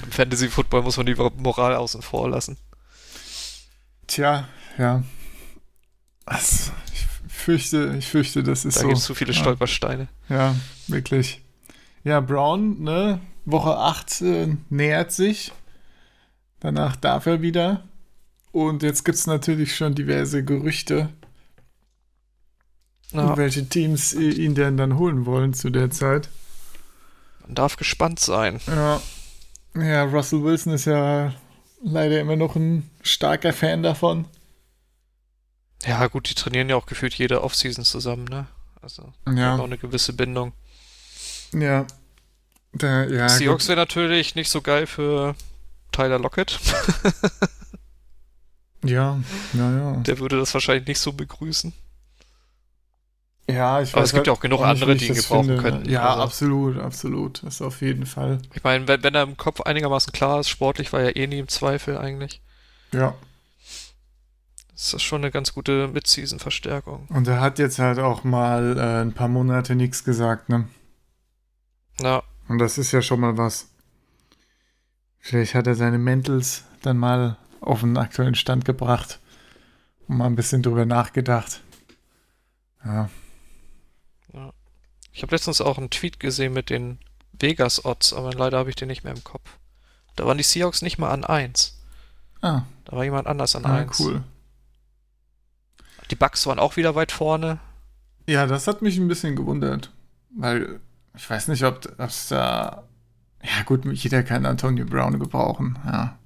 Im 0.04 0.11
Fantasy 0.12 0.49
Football 0.49 0.82
muss 0.82 0.97
man 0.97 1.06
die 1.06 1.14
Moral 1.14 1.75
außen 1.76 2.02
vor 2.02 2.28
lassen. 2.28 2.59
Tja, 4.06 4.47
ja. 4.76 5.02
Das, 6.26 6.73
ich 6.92 7.32
fürchte, 7.32 7.97
ich 7.99 8.06
fürchte, 8.06 8.42
das 8.42 8.64
ist 8.64 8.76
Da 8.76 8.80
so. 8.82 8.88
gibt 8.88 8.99
es 8.99 9.04
zu 9.04 9.14
viele 9.14 9.32
ja. 9.32 9.40
Stolpersteine. 9.40 10.09
Ja, 10.28 10.54
wirklich. 10.88 11.40
Ja, 12.04 12.21
Brown, 12.21 12.82
ne? 12.82 13.21
Woche 13.44 13.76
8 13.76 14.21
äh, 14.23 14.56
nähert 14.68 15.12
sich. 15.12 15.52
Danach 16.61 16.97
darf 16.97 17.26
er 17.26 17.42
wieder. 17.42 17.82
Und 18.52 18.82
jetzt 18.82 19.04
gibt 19.04 19.16
es 19.16 19.26
natürlich 19.26 19.75
schon 19.75 19.94
diverse 19.94 20.44
Gerüchte, 20.44 21.09
Ja, 23.12 23.37
welche 23.37 23.69
Teams 23.69 24.12
ihn 24.14 24.54
denn 24.54 24.76
dann 24.76 24.97
holen 24.99 25.26
wollen 25.26 25.52
zu 25.54 25.71
der 25.71 25.90
Zeit. 25.90 26.28
man 27.42 27.54
darf 27.54 27.76
gespannt 27.76 28.21
sein. 28.21 28.61
Ja. 28.66 29.00
Ja, 29.75 30.04
Russell 30.04 30.42
Wilson 30.42 30.73
ist 30.75 30.85
ja 30.87 31.35
leider 31.83 32.21
immer 32.21 32.37
noch 32.37 32.57
ein 32.57 32.88
starker 33.02 33.52
Fan 33.52 33.83
davon. 33.83 34.26
Ja, 35.85 36.07
gut, 36.07 36.28
die 36.31 36.35
trainieren 36.35 36.69
ja 36.69 36.76
auch 36.76 36.87
gefühlt 36.87 37.14
jede 37.14 37.42
Offseason 37.42 37.85
zusammen, 37.85 38.25
ne? 38.25 38.47
Also, 38.83 39.12
Ja. 39.28 39.57
auch 39.57 39.64
eine 39.64 39.78
gewisse 39.78 40.12
Bindung. 40.12 40.52
Ja. 41.52 41.87
Da, 42.73 43.04
ja, 43.04 43.28
Seahawks 43.28 43.69
wäre 43.69 43.76
natürlich 43.78 44.35
nicht 44.35 44.49
so 44.49 44.62
geil 44.62 44.87
für 44.87 45.35
Tyler 45.90 46.19
Lockett. 46.19 46.59
Ja, 48.85 49.21
ja, 49.52 49.71
ja. 49.78 49.97
Der 49.99 50.19
würde 50.19 50.38
das 50.40 50.52
wahrscheinlich 50.54 50.88
nicht 50.88 50.99
so 50.99 51.12
begrüßen. 51.12 51.73
Ja, 53.49 53.83
ich 53.83 53.93
Aber 53.95 54.05
es 54.05 54.13
gibt 54.13 54.27
ja 54.29 54.33
auch 54.33 54.41
genug 54.41 54.61
andere, 54.63 54.95
die 54.95 55.09
ihn 55.09 55.15
gebrauchen 55.15 55.47
finde, 55.47 55.63
könnten, 55.63 55.91
Ja, 55.91 56.11
also. 56.11 56.23
absolut, 56.23 56.79
absolut. 56.79 57.43
Das 57.43 57.61
auf 57.61 57.81
jeden 57.81 58.07
Fall. 58.07 58.39
Ich 58.55 58.63
meine, 58.63 58.87
wenn, 58.87 59.03
wenn 59.03 59.15
er 59.15 59.25
im 59.25 59.37
Kopf 59.37 59.61
einigermaßen 59.61 60.13
klar 60.13 60.41
ist, 60.41 60.49
sportlich 60.49 60.93
war 60.93 61.01
er 61.01 61.17
eh 61.17 61.27
nie 61.27 61.39
im 61.41 61.49
Zweifel 61.49 61.99
eigentlich. 61.99 62.41
Ja. 62.93 63.15
Das 64.73 64.95
ist 64.95 65.03
schon 65.03 65.23
eine 65.23 65.31
ganz 65.31 65.55
gute 65.55 65.89
Mid-Season-Verstärkung. 65.89 67.07
Und 67.09 67.27
er 67.29 67.41
hat 67.41 67.59
jetzt 67.59 67.79
halt 67.79 67.99
auch 67.99 68.25
mal 68.25 68.77
äh, 68.79 69.03
ein 69.03 69.13
paar 69.13 69.29
Monate 69.29 69.75
nichts 69.75 70.05
gesagt, 70.05 70.49
ne? 70.49 70.69
Ja, 72.01 72.23
Und 72.49 72.59
das 72.59 72.79
ist 72.79 72.93
ja 72.93 73.03
schon 73.03 73.21
mal 73.21 73.37
was. 73.37 73.69
Vielleicht 75.19 75.55
hat 75.55 75.67
er 75.67 75.75
seine 75.75 75.99
Mentals 75.99 76.65
dann 76.83 76.97
mal 76.97 77.37
auf 77.61 77.81
den 77.81 77.97
aktuellen 77.97 78.35
Stand 78.35 78.65
gebracht 78.65 79.21
und 80.09 80.17
mal 80.17 80.27
ein 80.27 80.35
bisschen 80.37 80.63
drüber 80.63 80.85
nachgedacht. 80.85 81.61
Ja, 82.85 83.09
ich 85.12 85.23
habe 85.23 85.35
letztens 85.35 85.61
auch 85.61 85.78
einen 85.78 85.90
Tweet 85.90 86.21
gesehen 86.21 86.52
mit 86.52 86.71
den 86.71 86.99
Vegas-Odds, 87.33 88.12
aber 88.12 88.33
leider 88.33 88.59
habe 88.59 88.71
ich 88.71 88.76
den 88.76 88.88
nicht 88.88 89.04
mehr 89.04 89.12
im 89.14 89.25
Kopf. 89.25 89.59
Da 90.16 90.26
waren 90.26 90.37
die 90.38 90.45
Seahawks 90.45 90.83
nicht 90.83 90.99
mal 90.99 91.11
an 91.11 91.25
1. 91.25 91.78
ah, 92.42 92.62
Da 92.85 92.97
war 92.97 93.04
jemand 93.04 93.26
anders 93.26 93.57
an 93.57 93.64
ah 93.64 93.76
1. 93.78 94.00
cool. 94.00 94.23
Die 96.11 96.16
Bucks 96.16 96.47
waren 96.47 96.59
auch 96.59 96.76
wieder 96.76 96.95
weit 96.95 97.12
vorne. 97.12 97.59
Ja, 98.26 98.47
das 98.47 98.66
hat 98.66 98.83
mich 98.83 98.99
ein 98.99 99.09
bisschen 99.09 99.35
gewundert, 99.35 99.90
weil 100.37 100.81
ich 101.16 101.28
weiß 101.28 101.49
nicht, 101.49 101.64
ob 101.64 101.87
es 101.99 102.28
da. 102.28 102.85
Ja, 103.42 103.62
gut, 103.64 103.85
jeder 103.85 104.23
kann 104.23 104.47
Antonio 104.47 104.85
Brown 104.85 105.19
gebrauchen. 105.19 105.78
Ja. 105.85 106.19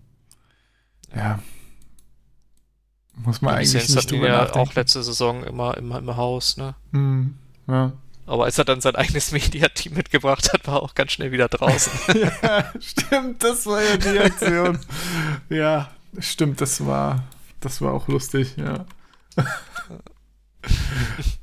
Ja. 1.14 1.38
Muss 3.14 3.40
man 3.40 3.54
eigentlich 3.54 3.88
nicht 3.88 4.10
drüber 4.10 4.28
ja 4.28 4.38
nachdenken. 4.42 4.58
auch 4.68 4.74
letzte 4.74 5.02
Saison 5.02 5.42
immer 5.44 5.76
im, 5.78 5.90
im 5.92 6.16
Haus, 6.16 6.56
ne? 6.58 6.74
Hm, 6.92 7.38
ja. 7.66 7.92
Aber 8.26 8.44
als 8.44 8.58
er 8.58 8.64
dann 8.64 8.80
sein 8.80 8.96
eigenes 8.96 9.32
Media-Team 9.32 9.94
mitgebracht 9.94 10.52
hat, 10.52 10.66
war 10.66 10.76
er 10.76 10.82
auch 10.82 10.94
ganz 10.94 11.12
schnell 11.12 11.32
wieder 11.32 11.48
draußen. 11.48 11.92
ja, 12.42 12.72
stimmt, 12.80 13.42
das 13.42 13.66
war 13.66 13.82
ja 13.82 13.96
die 13.96 14.18
Aktion. 14.18 14.78
ja, 15.48 15.90
stimmt, 16.18 16.60
das 16.60 16.84
war, 16.84 17.24
das 17.60 17.80
war 17.80 17.92
auch 17.92 18.08
lustig, 18.08 18.56
ja. 18.56 18.84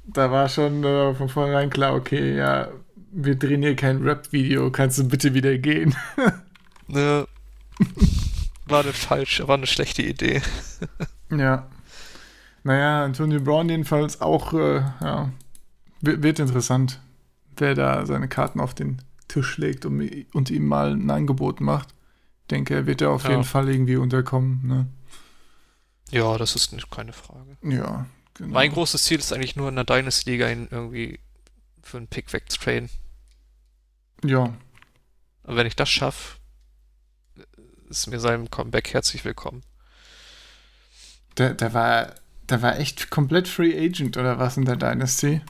da 0.06 0.32
war 0.32 0.50
schon 0.50 0.84
äh, 0.84 1.14
von 1.16 1.30
vornherein 1.30 1.70
klar, 1.70 1.96
okay, 1.96 2.36
ja, 2.36 2.68
wir 3.12 3.36
drehen 3.36 3.62
hier 3.62 3.76
kein 3.76 4.04
Rap-Video, 4.04 4.72
kannst 4.72 4.98
du 4.98 5.08
bitte 5.08 5.34
wieder 5.34 5.58
gehen? 5.58 5.96
ne, 6.88 7.28
war 8.66 8.82
eine 8.82 8.94
falsche, 8.94 9.48
war 9.48 9.56
eine 9.56 9.68
schlechte 9.68 10.02
Idee. 10.02 10.42
ja. 11.30 11.68
Naja, 12.66 13.04
Antonio 13.04 13.42
Brown 13.42 13.68
jedenfalls 13.70 14.22
auch, 14.22 14.54
äh, 14.54 14.78
ja, 15.02 15.30
wird, 16.06 16.40
interessant, 16.40 17.00
wer 17.58 17.76
da 17.76 18.06
seine 18.06 18.28
Karten 18.28 18.60
auf 18.60 18.74
den 18.74 19.02
Tisch 19.28 19.58
legt 19.58 19.86
und, 19.86 20.02
und 20.34 20.50
ihm 20.50 20.68
mal 20.68 20.92
ein 20.94 21.10
Angebot 21.10 21.62
macht. 21.62 21.90
Ich 22.42 22.48
denke, 22.50 22.76
er 22.76 22.86
wird 22.86 23.02
da 23.02 23.10
auf 23.10 23.24
Ja. 23.24 23.32
jeden 23.32 23.44
Fall 23.46 23.70
irgendwie 23.70 23.96
unterkommen, 23.96 24.62
ne? 24.68 24.88
Ja, 26.12 26.38
das 26.38 26.56
ist 26.56 26.74
nicht, 26.74 26.92
keine 26.92 27.14
Frage. 27.14 27.58
Ja, 27.64 28.06
genau. 28.36 28.54
Mein 28.54 28.72
großes 28.72 29.04
Ziel 29.04 29.18
ist 29.20 29.32
eigentlich 29.34 29.56
nur 29.56 29.70
in 29.70 29.76
der 29.76 29.86
Dynasty-Liga 29.86 30.50
ihn 30.50 30.68
irgendwie 30.70 31.20
für 31.82 31.98
einen 31.98 32.08
Pick 32.08 32.32
wegzutraden. 32.34 32.90
Ja, 34.24 34.54
Und 35.44 35.56
wenn 35.56 35.68
ich 35.68 35.76
das 35.76 35.90
schaffe, 35.90 36.38
ist 37.90 38.08
mir 38.08 38.20
sein 38.20 38.50
Comeback 38.52 38.94
herzlich 38.94 39.26
willkommen. 39.26 39.64
der, 41.38 41.54
der 41.54 41.74
war, 41.74 42.14
der 42.50 42.62
war 42.62 42.78
echt 42.80 43.10
komplett 43.10 43.48
Free 43.48 43.74
Agent 43.86 44.18
oder 44.18 44.38
was 44.40 44.58
in 44.58 44.66
der 44.66 44.76
Dynasty? 44.76 45.42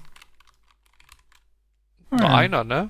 Ah, 2.13 2.22
Nur 2.22 2.29
ja. 2.29 2.36
einer, 2.36 2.63
ne? 2.63 2.89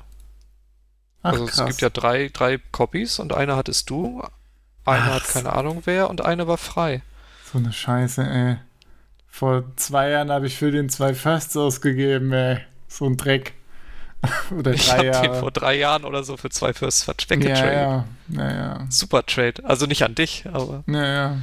Ach, 1.22 1.32
also 1.32 1.46
krass. 1.46 1.60
es 1.60 1.66
gibt 1.68 1.82
ja 1.82 1.90
drei, 1.90 2.30
drei 2.32 2.60
Copies 2.72 3.20
und 3.20 3.34
einer 3.34 3.56
hattest 3.56 3.90
du, 3.90 4.22
einer 4.86 5.04
Ach 5.04 5.14
hat 5.16 5.28
keine 5.28 5.54
Ahnung 5.54 5.82
wer 5.86 6.10
und 6.10 6.26
eine 6.26 6.48
war 6.48 6.58
frei. 6.58 7.02
So 7.52 7.58
eine 7.58 7.72
Scheiße, 7.72 8.24
ey. 8.24 8.58
Vor 9.28 9.64
zwei 9.78 10.10
Jahren 10.10 10.32
habe 10.32 10.48
ich 10.48 10.58
für 10.58 10.72
den 10.72 10.90
zwei 10.90 11.14
Firsts 11.14 11.56
ausgegeben, 11.56 12.32
ey. 12.34 12.60
So 12.88 13.06
ein 13.06 13.18
Dreck. 13.18 13.54
oder 14.58 14.74
Ich 14.74 14.92
habe 14.92 15.10
den 15.12 15.34
vor 15.36 15.52
drei 15.52 15.76
Jahren 15.76 16.06
oder 16.06 16.24
so 16.24 16.38
für 16.38 16.50
zwei 16.50 16.74
Firsts 16.74 17.06
ja, 17.08 17.14
weggetradet. 17.30 17.74
ja, 17.74 18.06
naja. 18.28 18.86
Super 18.90 19.26
Trade. 19.26 19.64
Also 19.64 19.86
nicht 19.86 20.04
an 20.04 20.16
dich, 20.16 20.46
aber 20.52 20.84
Naja. 20.86 21.38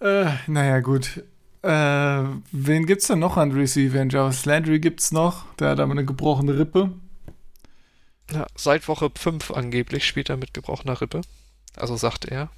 Äh, 0.00 0.26
naja, 0.46 0.80
gut. 0.80 1.22
Äh, 1.62 2.24
wen 2.52 2.86
gibt's 2.86 3.08
denn 3.08 3.18
noch 3.18 3.36
an 3.36 3.52
Receiver? 3.52 4.04
Jarvis 4.04 4.46
Landry 4.46 4.80
gibt's 4.80 5.12
noch. 5.12 5.44
Der 5.56 5.70
hat 5.70 5.80
aber 5.80 5.92
eine 5.92 6.04
gebrochene 6.04 6.58
Rippe. 6.58 6.92
ja, 8.32 8.46
seit 8.54 8.88
Woche 8.88 9.10
5 9.14 9.50
angeblich 9.50 10.06
spielt 10.06 10.30
er 10.30 10.36
mit 10.36 10.54
gebrochener 10.54 11.00
Rippe. 11.00 11.20
Also 11.76 11.96
sagt 11.96 12.24
er. 12.24 12.50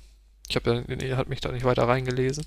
Ich 0.49 0.57
habe 0.57 0.85
er 0.89 1.17
hat 1.17 1.29
mich 1.29 1.41
da 1.41 1.51
nicht 1.51 1.65
weiter 1.65 1.89
reingelesen. 1.89 2.47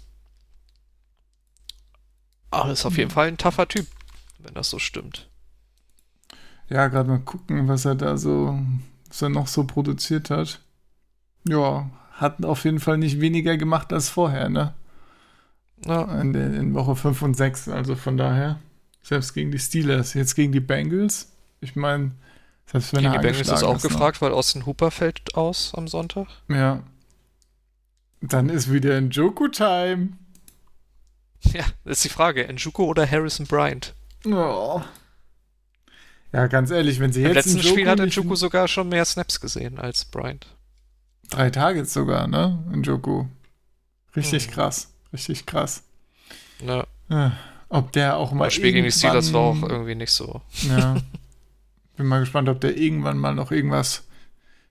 Aber 2.51 2.71
ist 2.71 2.85
auf 2.85 2.97
jeden 2.97 3.11
Fall 3.11 3.27
ein 3.27 3.37
taffer 3.37 3.67
Typ, 3.67 3.87
wenn 4.39 4.53
das 4.53 4.69
so 4.69 4.79
stimmt. 4.79 5.27
Ja, 6.69 6.87
gerade 6.87 7.09
mal 7.09 7.19
gucken, 7.19 7.67
was 7.67 7.85
er 7.85 7.95
da 7.95 8.17
so, 8.17 8.59
was 9.09 9.21
er 9.21 9.29
noch 9.29 9.47
so 9.47 9.65
produziert 9.65 10.29
hat. 10.29 10.61
Ja, 11.47 11.89
hat 12.13 12.43
auf 12.45 12.63
jeden 12.63 12.79
Fall 12.79 12.97
nicht 12.97 13.19
weniger 13.19 13.57
gemacht 13.57 13.91
als 13.91 14.09
vorher, 14.09 14.49
ne? 14.49 14.73
Ja, 15.85 16.21
In, 16.21 16.33
der, 16.33 16.53
in 16.53 16.73
Woche 16.73 16.95
5 16.95 17.21
und 17.21 17.35
6, 17.35 17.69
also 17.69 17.95
von 17.95 18.17
daher. 18.17 18.59
Selbst 19.03 19.33
gegen 19.33 19.51
die 19.51 19.59
Steelers, 19.59 20.13
jetzt 20.13 20.35
gegen 20.35 20.51
die 20.51 20.59
Bengals. 20.59 21.31
Ich 21.61 21.75
meine, 21.75 22.11
selbst 22.65 22.93
wenn 22.93 23.01
gegen 23.01 23.13
er 23.13 23.19
die 23.19 23.27
Bengals 23.27 23.49
ist 23.49 23.63
auch 23.63 23.75
ne? 23.75 23.81
gefragt, 23.81 24.21
weil 24.21 24.31
Austin 24.31 24.65
Hooper 24.65 24.89
fällt 24.91 25.35
aus 25.35 25.73
am 25.75 25.87
Sonntag. 25.87 26.27
Ja. 26.47 26.81
Dann 28.21 28.49
ist 28.49 28.71
wieder 28.71 28.97
ein 28.97 29.09
Joku-Time. 29.11 30.09
Ja, 31.53 31.65
das 31.83 31.97
ist 31.97 32.05
die 32.05 32.09
Frage. 32.09 32.51
Njuku 32.51 32.85
oder 32.85 33.09
Harrison 33.09 33.45
Bryant? 33.45 33.93
Oh. 34.25 34.81
Ja, 36.33 36.47
ganz 36.47 36.71
ehrlich, 36.71 36.99
wenn 36.99 37.13
sie 37.13 37.21
Im 37.21 37.27
jetzt 37.27 37.35
letzten 37.45 37.59
Njoku 37.59 37.69
Spiel 37.69 37.89
hat 37.89 37.99
Njuku 37.99 38.35
sogar 38.35 38.67
schon 38.67 38.89
mehr 38.89 39.05
Snaps 39.05 39.39
gesehen 39.39 39.77
als 39.77 40.05
Bryant. 40.05 40.47
Drei 41.29 41.49
Targets 41.51 41.93
sogar, 41.93 42.27
ne? 42.27 42.63
Njoku. 42.71 43.25
Richtig 44.15 44.47
Mhm. 44.47 44.51
krass. 44.51 44.91
Richtig 45.15 45.45
krass. 45.45 45.81
Äh, 46.61 47.29
Ob 47.69 47.93
der 47.93 48.17
auch 48.17 48.33
mal 48.33 48.45
das 48.45 48.53
Spiel 48.53 48.73
gegen 48.73 48.83
die 48.83 48.91
Steelers 48.91 49.31
war 49.31 49.41
auch 49.41 49.63
irgendwie 49.63 49.95
nicht 49.95 50.11
so. 50.11 50.41
Ja. 50.67 50.97
Bin 51.95 52.05
mal 52.07 52.19
gespannt, 52.19 52.49
ob 52.49 52.59
der 52.59 52.75
irgendwann 52.75 53.17
mal 53.17 53.33
noch 53.33 53.51
irgendwas 53.51 54.03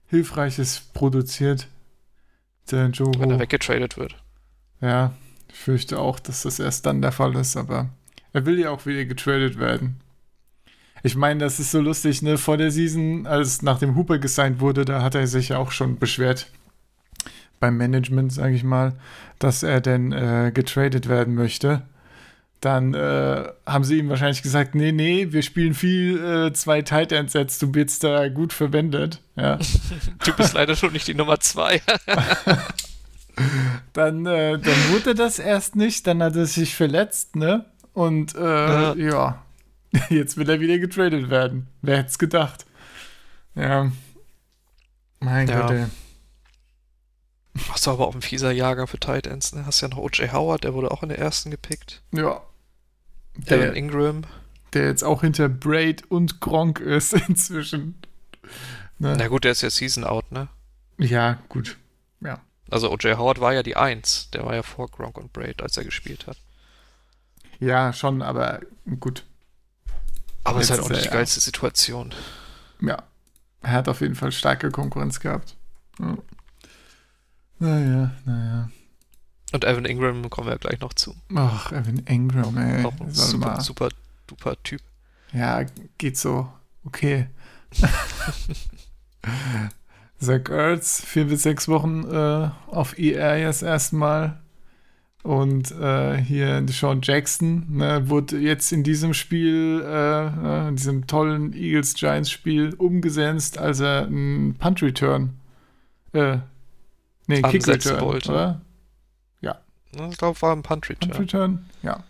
Hilfreiches 0.05 0.81
produziert. 0.93 1.67
Der 2.69 2.83
wenn 2.83 2.91
Njoku. 2.91 3.27
er 3.27 3.39
weggetradet 3.39 3.97
wird. 3.97 4.15
Ja, 4.81 5.13
ich 5.51 5.55
fürchte 5.57 5.97
auch, 5.97 6.19
dass 6.19 6.43
das 6.43 6.59
erst 6.59 6.85
dann 6.85 7.01
der 7.01 7.11
Fall 7.11 7.35
ist, 7.35 7.57
aber 7.57 7.89
er 8.31 8.45
will 8.45 8.59
ja 8.59 8.69
auch 8.69 8.85
wieder 8.85 9.05
getradet 9.05 9.57
werden. 9.57 9.99
Ich 11.01 11.15
meine, 11.15 11.39
das 11.39 11.59
ist 11.59 11.71
so 11.71 11.81
lustig, 11.81 12.21
ne? 12.21 12.37
Vor 12.37 12.57
der 12.57 12.69
Season, 12.69 13.25
als 13.25 13.63
nach 13.63 13.79
dem 13.79 13.95
Hooper 13.95 14.19
gesigned 14.19 14.59
wurde, 14.59 14.85
da 14.85 15.01
hat 15.01 15.15
er 15.15 15.25
sich 15.25 15.49
ja 15.49 15.57
auch 15.57 15.71
schon 15.71 15.97
beschwert 15.97 16.51
beim 17.65 17.77
Management, 17.77 18.31
sage 18.31 18.53
ich 18.53 18.63
mal, 18.63 18.93
dass 19.39 19.63
er 19.63 19.81
denn 19.81 20.11
äh, 20.11 20.51
getradet 20.53 21.09
werden 21.09 21.33
möchte. 21.33 21.81
Dann 22.61 22.93
äh, 22.93 23.43
haben 23.65 23.83
sie 23.83 23.97
ihm 23.97 24.09
wahrscheinlich 24.09 24.43
gesagt, 24.43 24.75
nee, 24.75 24.91
nee, 24.91 25.27
wir 25.31 25.41
spielen 25.41 25.73
viel 25.73 26.23
äh, 26.23 26.53
zwei 26.53 26.83
Tight 26.83 27.11
End 27.11 27.31
Sets, 27.31 27.57
du 27.57 27.71
bist 27.71 28.03
da 28.03 28.29
gut 28.29 28.53
verwendet. 28.53 29.19
Ja. 29.35 29.57
Du 30.23 30.33
bist 30.33 30.53
leider 30.53 30.75
schon 30.75 30.93
nicht 30.93 31.07
die 31.07 31.15
Nummer 31.15 31.39
zwei. 31.39 31.81
Dann, 33.93 34.25
äh, 34.25 34.57
dann 34.57 34.89
wurde 34.91 35.13
das 35.13 35.39
erst 35.39 35.75
nicht, 35.75 36.07
dann 36.07 36.23
hat 36.23 36.37
er 36.37 36.45
sich 36.45 36.73
verletzt, 36.73 37.35
ne? 37.35 37.65
Und 37.93 38.33
äh, 38.35 38.39
Ja. 38.39 38.93
ja. 38.95 39.43
jetzt 40.09 40.37
will 40.37 40.49
er 40.49 40.59
wieder 40.61 40.77
getradet 40.79 41.29
werden. 41.29 41.67
Wer 41.81 41.97
hätte 41.97 42.09
es 42.09 42.17
gedacht? 42.17 42.65
Ja. 43.55 43.91
Mein 45.19 45.47
Ja. 45.49 45.61
Gott, 45.61 45.71
ey. 45.71 45.85
Hast 47.69 47.87
du 47.87 47.91
aber 47.91 48.07
auch 48.07 48.15
ein 48.15 48.21
fieser 48.21 48.51
Jahrgang 48.51 48.87
für 48.87 48.99
Tight 48.99 49.27
Ends, 49.27 49.53
ne? 49.53 49.65
Hast 49.65 49.81
ja 49.81 49.87
noch 49.87 49.97
O.J. 49.97 50.33
Howard, 50.33 50.63
der 50.63 50.73
wurde 50.73 50.91
auch 50.91 51.03
in 51.03 51.09
der 51.09 51.19
ersten 51.19 51.51
gepickt. 51.51 52.01
Ja. 52.11 52.41
Evan 53.35 53.45
Der, 53.47 53.73
Ingram. 53.73 54.21
der 54.73 54.85
jetzt 54.85 55.03
auch 55.03 55.21
hinter 55.21 55.47
Braid 55.49 56.03
und 56.09 56.41
Gronk 56.41 56.79
ist 56.79 57.13
inzwischen. 57.27 58.01
Ne? 58.99 59.15
Na 59.17 59.27
gut, 59.27 59.43
der 59.43 59.51
ist 59.51 59.61
ja 59.61 59.69
Season 59.69 60.03
Out, 60.03 60.31
ne? 60.31 60.49
Ja, 60.97 61.39
gut. 61.49 61.77
Ja. 62.21 62.41
Also 62.69 62.91
O.J. 62.91 63.17
Howard 63.17 63.39
war 63.39 63.53
ja 63.53 63.63
die 63.63 63.75
Eins. 63.75 64.29
Der 64.31 64.45
war 64.45 64.55
ja 64.55 64.63
vor 64.63 64.89
Gronk 64.89 65.17
und 65.17 65.31
Braid, 65.33 65.61
als 65.61 65.77
er 65.77 65.83
gespielt 65.85 66.27
hat. 66.27 66.37
Ja, 67.59 67.93
schon, 67.93 68.21
aber 68.21 68.59
gut. 68.99 69.23
Aber 70.43 70.59
es 70.59 70.65
ist 70.65 70.71
halt 70.71 70.81
auch 70.81 70.89
nicht 70.89 71.03
die 71.03 71.07
ja. 71.07 71.13
geilste 71.13 71.39
Situation. 71.39 72.13
Ja. 72.81 73.03
Er 73.61 73.71
hat 73.71 73.87
auf 73.87 74.01
jeden 74.01 74.15
Fall 74.15 74.31
starke 74.31 74.71
Konkurrenz 74.71 75.19
gehabt. 75.19 75.55
Ja. 75.99 76.17
Naja, 77.59 78.11
naja. 78.25 78.69
Und 79.53 79.63
Evan 79.63 79.85
Ingram 79.85 80.29
kommen 80.29 80.47
wir 80.47 80.53
ja 80.53 80.57
gleich 80.57 80.79
noch 80.81 80.93
zu. 80.93 81.15
Ach, 81.33 81.71
Evan 81.71 81.99
Ingram, 82.05 82.57
ey. 82.57 82.83
Auch 82.83 82.99
ein 82.99 83.11
super, 83.11 83.61
super 83.61 83.89
duper 84.27 84.55
Typ. 84.63 84.81
Ja, 85.31 85.65
geht 85.97 86.17
so. 86.17 86.51
Okay. 86.83 87.27
Zach 90.19 90.49
Ertz, 90.49 91.01
vier 91.03 91.25
bis 91.25 91.43
sechs 91.43 91.67
Wochen 91.67 92.03
äh, 92.05 92.49
auf 92.67 92.97
ER 92.97 93.37
jetzt 93.37 93.63
erstmal. 93.63 94.39
Und 95.23 95.71
äh, 95.71 96.17
hier 96.17 96.63
Sean 96.67 96.99
Jackson 97.01 97.65
ne, 97.69 98.09
wurde 98.09 98.37
jetzt 98.37 98.71
in 98.71 98.83
diesem 98.83 99.15
Spiel, 99.15 99.83
äh, 99.83 100.25
äh, 100.27 100.67
in 100.67 100.75
diesem 100.75 101.07
tollen 101.07 101.53
Eagles-Giants-Spiel 101.53 102.75
umgesetzt, 102.75 103.57
als 103.57 103.79
er 103.79 104.05
einen 104.05 104.53
Punt-Return, 104.53 105.31
äh, 106.13 106.37
nee, 107.27 107.41
Kick-Return, 107.41 108.01
wollte. 108.01 108.31
oder? 108.31 108.61
Ne, 109.41 110.09
Ich 110.11 110.17
glaube, 110.17 110.41
war 110.41 110.53
ein 110.53 110.61
Punt-Return. 110.61 111.09
Punt-Return? 111.11 111.69
Ja. 111.81 112.03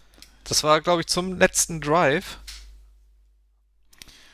Das 0.43 0.63
war, 0.63 0.81
glaube 0.81 1.01
ich, 1.01 1.07
zum 1.07 1.37
letzten 1.37 1.81
Drive. 1.81 2.39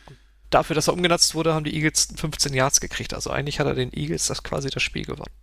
Und 0.08 0.18
dafür, 0.50 0.74
dass 0.76 0.88
er 0.88 0.94
umgenutzt 0.94 1.36
wurde, 1.36 1.54
haben 1.54 1.66
die 1.66 1.76
Eagles 1.76 2.14
15 2.16 2.54
Yards 2.54 2.80
gekriegt. 2.80 3.14
Also 3.14 3.30
eigentlich 3.30 3.60
hat 3.60 3.68
er 3.68 3.74
den 3.76 3.92
Eagles 3.94 4.28
das 4.28 4.44
quasi 4.44 4.70
das 4.70 4.82
Spiel 4.84 5.04
gewonnen. 5.06 5.34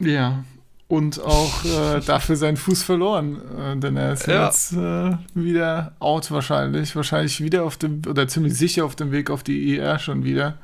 Ja, 0.00 0.44
und 0.88 1.20
auch 1.20 1.64
äh, 1.64 2.00
dafür 2.00 2.36
seinen 2.36 2.56
Fuß 2.56 2.82
verloren, 2.82 3.42
äh, 3.58 3.76
denn 3.76 3.96
er 3.96 4.14
ist 4.14 4.26
Ja. 4.26 4.46
jetzt 4.46 4.72
äh, 4.72 5.16
wieder 5.34 5.94
out 6.00 6.30
wahrscheinlich. 6.30 6.96
Wahrscheinlich 6.96 7.40
wieder 7.42 7.62
auf 7.64 7.76
dem, 7.76 8.02
oder 8.08 8.26
ziemlich 8.26 8.54
sicher 8.54 8.84
auf 8.84 8.96
dem 8.96 9.12
Weg 9.12 9.30
auf 9.30 9.42
die 9.42 9.76
ER 9.78 9.98
schon 9.98 10.24
wieder. 10.24 10.56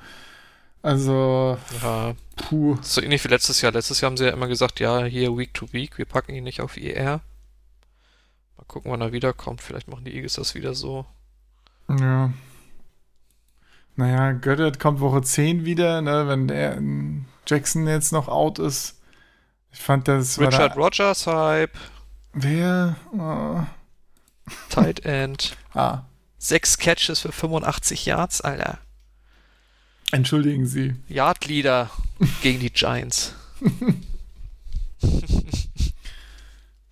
Also, 0.85 1.57
Ja, 1.83 2.14
puh. 2.37 2.76
so 2.83 3.00
ähnlich 3.00 3.25
wie 3.25 3.29
letztes 3.29 3.62
Jahr. 3.62 3.73
Letztes 3.73 4.00
Jahr 4.03 4.11
haben 4.11 4.19
sie 4.19 4.26
ja 4.26 4.33
immer 4.33 4.49
gesagt, 4.49 4.81
ja, 4.81 5.05
hier 5.05 5.35
Week 5.37 5.55
to 5.55 5.73
Week, 5.73 5.97
wir 5.97 6.05
packen 6.05 6.35
ihn 6.35 6.45
nicht 6.45 6.61
auf 6.61 6.76
IR. 6.76 7.21
Mal 8.59 8.64
gucken, 8.67 8.91
wann 8.93 9.00
er 9.00 9.12
wiederkommt. 9.12 9.62
Vielleicht 9.62 9.88
machen 9.88 10.05
die 10.05 10.14
Eagles 10.14 10.35
das 10.35 10.55
wieder 10.55 10.75
so. 10.75 11.07
Ja. 11.88 12.33
Naja, 13.97 14.33
Goddard 14.33 14.79
kommt 14.79 15.00
Woche 15.00 15.23
10 15.23 15.64
wieder, 15.64 16.03
ne, 16.03 16.29
wenn 16.29 16.49
der 16.49 16.79
Jackson 17.47 17.87
jetzt 17.87 18.12
noch 18.12 18.29
out 18.29 18.59
ist. 18.59 19.00
Ich 19.73 19.81
fand 19.81 20.07
das 20.07 20.38
Richard 20.38 20.76
Rogers 20.76 21.26
Hype, 21.26 21.76
Wer? 22.35 22.97
Oh. 23.17 23.62
Tight 24.69 25.05
End. 25.07 25.57
Ah, 25.76 26.05
Sechs 26.38 26.79
Catches 26.79 27.21
für 27.21 27.33
85 27.33 28.05
Yards, 28.07 28.41
Alter. 28.43 28.79
Entschuldigen 30.14 30.66
Sie. 30.66 30.94
Yard 31.09 31.47
Leader 31.47 31.90
gegen 32.42 32.61
die 32.61 32.71
Giants. 32.71 33.35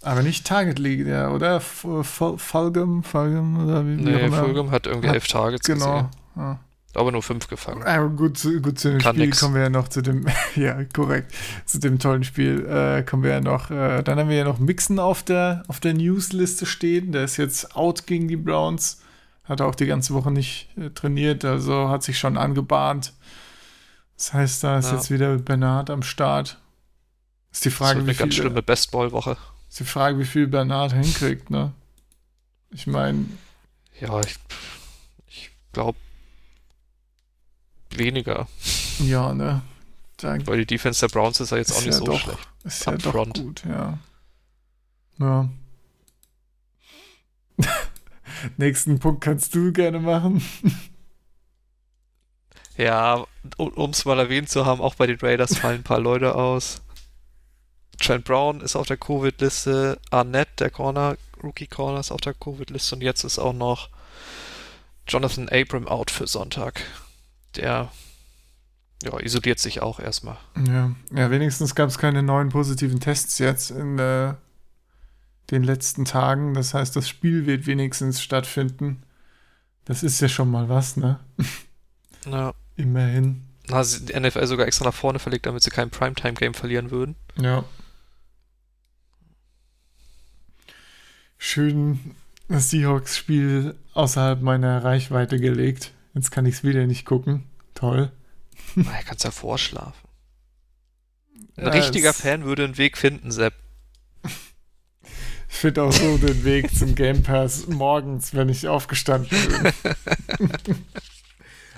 Aber 0.02 0.22
nicht 0.22 0.46
Target 0.46 0.78
Leader, 0.80 1.32
oder? 1.32 1.56
F- 1.56 1.86
Fol- 2.02 2.36
Fulgham, 2.38 3.04
Fulgham 3.04 3.64
oder 3.64 3.86
wie, 3.86 3.90
Nee. 3.96 4.28
Fulgham 4.30 4.70
hat 4.72 4.86
irgendwie 4.86 5.08
Hat- 5.08 5.14
elf 5.14 5.28
Targets 5.28 5.66
Genau. 5.66 5.92
gesehen. 5.94 6.08
Ja. 6.36 6.58
Aber 6.94 7.10
nur 7.12 7.22
fünf 7.22 7.46
gefangen. 7.48 7.84
Aber 7.84 8.08
gut, 8.10 8.36
zu- 8.36 8.60
gut 8.60 8.78
zu 8.78 8.90
dem 8.90 8.98
Kann 8.98 9.14
Spiel 9.14 9.26
nix. 9.26 9.40
kommen 9.40 9.54
wir 9.54 9.62
ja 9.62 9.70
noch 9.70 9.88
zu 9.88 10.02
dem, 10.02 10.26
ja, 10.56 10.84
korrekt, 10.92 11.32
zu 11.64 11.78
dem 11.78 11.98
tollen 12.00 12.24
Spiel 12.24 12.66
äh, 12.66 13.02
kommen 13.02 13.22
wir 13.22 13.30
ja 13.30 13.40
noch, 13.40 13.70
äh, 13.70 14.02
dann 14.02 14.18
haben 14.18 14.28
wir 14.28 14.36
ja 14.36 14.44
noch 14.44 14.58
Mixon 14.58 14.98
auf 14.98 15.22
der, 15.22 15.62
auf 15.68 15.78
der 15.80 15.94
Newsliste 15.94 16.66
stehen, 16.66 17.12
der 17.12 17.24
ist 17.24 17.36
jetzt 17.38 17.76
out 17.76 18.06
gegen 18.06 18.26
die 18.28 18.36
Browns, 18.36 19.00
hat 19.44 19.60
auch 19.60 19.74
die 19.74 19.86
ganze 19.86 20.14
Woche 20.14 20.30
nicht 20.30 20.68
äh, 20.76 20.90
trainiert, 20.90 21.44
also 21.44 21.88
hat 21.88 22.02
sich 22.02 22.18
schon 22.18 22.36
angebahnt. 22.36 23.12
Das 24.16 24.32
heißt, 24.32 24.62
da 24.64 24.78
ist 24.78 24.86
Ja. 24.90 24.94
jetzt 24.96 25.10
wieder 25.10 25.36
Bernard 25.38 25.90
am 25.90 26.02
Start. 26.02 26.58
Ist 27.50 27.64
die 27.64 27.68
Das 27.70 27.78
Frage, 27.78 27.96
wird 27.98 28.06
wie 28.06 28.10
eine 28.10 28.18
ganz 28.18 28.34
viel, 28.34 28.42
schlimme 28.44 28.62
Bestball-Woche. 28.62 29.36
ist 29.68 29.80
die 29.80 29.84
Frage, 29.84 30.18
wie 30.18 30.24
viel 30.24 30.46
Bernard 30.46 30.92
hinkriegt, 30.92 31.50
ne? 31.50 31.72
Ich 32.70 32.86
meine, 32.86 33.26
Ja, 34.00 34.20
ich, 34.20 34.36
ich 35.28 35.50
glaube 35.72 35.98
weniger. 37.90 38.46
ja, 39.00 39.34
ne? 39.34 39.60
Da 40.18 40.36
Weil 40.46 40.58
die 40.58 40.66
Defense 40.66 41.00
der 41.00 41.08
Browns 41.12 41.40
ist 41.40 41.50
ja 41.50 41.56
jetzt 41.58 41.72
auch 41.72 41.78
Ist 41.78 41.84
nicht 41.86 41.94
ja 41.94 41.98
so 41.98 42.04
doch- 42.06 42.20
schlecht. 42.20 42.48
Ist 42.64 42.86
ja 42.86 42.96
doch 42.96 43.32
gut, 43.34 43.64
ja. 43.68 43.98
Ja. 45.18 45.48
Nächsten 48.56 48.98
Punkt 48.98 49.22
kannst 49.22 49.54
du 49.54 49.72
gerne 49.72 50.00
machen. 50.00 50.42
Ja, 52.78 53.26
um 53.58 53.90
es 53.90 54.06
mal 54.06 54.18
erwähnt 54.18 54.48
zu 54.48 54.64
haben, 54.64 54.80
auch 54.80 54.94
bei 54.94 55.06
den 55.06 55.18
Raiders 55.20 55.58
fallen 55.58 55.80
ein 55.80 55.84
paar 55.84 56.00
Leute 56.00 56.34
aus. 56.34 56.80
Trent 58.00 58.24
Brown 58.24 58.62
ist 58.62 58.76
auf 58.76 58.86
der 58.86 58.96
Covid-Liste, 58.96 60.00
Arnett, 60.10 60.48
der 60.58 60.70
Corner, 60.70 61.16
Rookie 61.42 61.66
Corner 61.66 62.00
ist 62.00 62.10
auf 62.10 62.20
der 62.22 62.34
Covid-Liste 62.34 62.96
und 62.96 63.02
jetzt 63.02 63.24
ist 63.24 63.38
auch 63.38 63.52
noch 63.52 63.90
Jonathan 65.06 65.48
Abram 65.50 65.86
out 65.86 66.10
für 66.10 66.26
Sonntag. 66.26 66.80
Der 67.56 67.90
ja, 69.02 69.18
isoliert 69.20 69.58
sich 69.58 69.82
auch 69.82 70.00
erstmal. 70.00 70.36
Ja, 70.66 70.92
ja 71.14 71.30
wenigstens 71.30 71.74
gab 71.74 71.88
es 71.88 71.98
keine 71.98 72.22
neuen 72.22 72.48
positiven 72.48 73.00
Tests 73.00 73.38
jetzt 73.38 73.70
in 73.70 73.98
äh, 73.98 74.34
den 75.50 75.62
letzten 75.62 76.04
Tagen. 76.04 76.54
Das 76.54 76.74
heißt, 76.74 76.94
das 76.96 77.08
Spiel 77.08 77.46
wird 77.46 77.66
wenigstens 77.66 78.22
stattfinden. 78.22 79.02
Das 79.84 80.02
ist 80.02 80.20
ja 80.20 80.28
schon 80.28 80.50
mal 80.50 80.68
was, 80.68 80.96
ne? 80.96 81.20
Ja, 82.24 82.54
Immerhin. 82.76 83.42
sie 83.82 84.04
die 84.06 84.18
NFL 84.18 84.46
sogar 84.46 84.66
extra 84.66 84.84
nach 84.84 84.94
vorne 84.94 85.18
verlegt, 85.18 85.46
damit 85.46 85.62
sie 85.64 85.70
kein 85.70 85.90
Primetime-Game 85.90 86.54
verlieren 86.54 86.90
würden. 86.92 87.16
Ja. 87.36 87.64
Schön 91.38 92.14
das 92.48 92.70
Seahawks-Spiel 92.70 93.74
außerhalb 93.94 94.42
meiner 94.42 94.84
Reichweite 94.84 95.40
gelegt. 95.40 95.92
Jetzt 96.14 96.30
kann 96.30 96.46
ich 96.46 96.56
es 96.56 96.64
wieder 96.64 96.86
nicht 96.86 97.04
gucken. 97.06 97.44
Toll. 97.74 98.12
Na, 98.74 98.92
er 98.92 99.02
kann's 99.02 99.22
ja 99.22 99.30
vorschlafen. 99.30 100.08
Ein 101.56 101.64
Ja, 101.64 101.70
richtiger 101.70 102.12
Fan 102.12 102.44
würde 102.44 102.64
einen 102.64 102.78
Weg 102.78 102.96
finden, 102.98 103.30
Sepp. 103.32 103.54
Ich 105.62 105.64
finde 105.64 105.84
auch 105.84 105.92
so 105.92 106.18
den 106.18 106.42
Weg 106.42 106.76
zum 106.76 106.96
Game 106.96 107.22
Pass 107.22 107.68
morgens, 107.68 108.34
wenn 108.34 108.48
ich 108.48 108.66
aufgestanden 108.66 109.28
bin. 109.30 109.72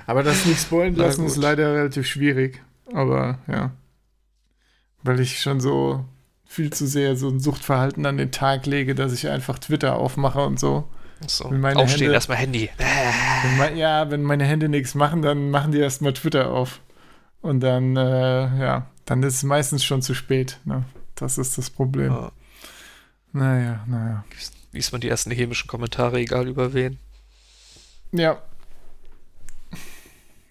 Aber 0.06 0.22
das 0.22 0.46
nicht 0.46 0.58
spoilen 0.58 0.96
lassen 0.96 1.26
ist 1.26 1.36
leider 1.36 1.74
relativ 1.74 2.06
schwierig. 2.06 2.62
Aber 2.94 3.40
ja. 3.46 3.72
Weil 5.02 5.20
ich 5.20 5.38
schon 5.38 5.60
so 5.60 6.02
viel 6.46 6.72
zu 6.72 6.86
sehr 6.86 7.14
so 7.16 7.28
ein 7.28 7.40
Suchtverhalten 7.40 8.06
an 8.06 8.16
den 8.16 8.30
Tag 8.32 8.64
lege, 8.64 8.94
dass 8.94 9.12
ich 9.12 9.28
einfach 9.28 9.58
Twitter 9.58 9.96
aufmache 9.96 10.40
und 10.46 10.58
so. 10.58 10.88
So. 11.26 11.50
Wenn 11.50 11.60
meine 11.60 11.80
Aufstehen, 11.80 12.04
Hände- 12.04 12.14
erstmal 12.14 12.38
Handy. 12.38 12.70
Wenn 12.78 13.58
mein, 13.58 13.76
ja, 13.76 14.10
wenn 14.10 14.22
meine 14.22 14.46
Hände 14.46 14.70
nichts 14.70 14.94
machen, 14.94 15.20
dann 15.20 15.50
machen 15.50 15.72
die 15.72 15.78
erstmal 15.80 16.14
Twitter 16.14 16.50
auf. 16.50 16.80
Und 17.42 17.60
dann, 17.60 17.98
äh, 17.98 18.00
ja, 18.00 18.86
dann 19.04 19.22
ist 19.22 19.34
es 19.34 19.42
meistens 19.42 19.84
schon 19.84 20.00
zu 20.00 20.14
spät. 20.14 20.58
Ne? 20.64 20.84
Das 21.16 21.36
ist 21.36 21.58
das 21.58 21.68
Problem. 21.68 22.10
Ja. 22.10 22.32
Naja, 23.34 23.84
naja. 23.88 24.24
liest 24.70 24.92
man 24.92 25.00
die 25.00 25.08
ersten 25.08 25.32
hämischen 25.32 25.66
Kommentare, 25.66 26.20
egal 26.20 26.46
über 26.46 26.72
wen. 26.72 26.98
Ja. 28.12 28.40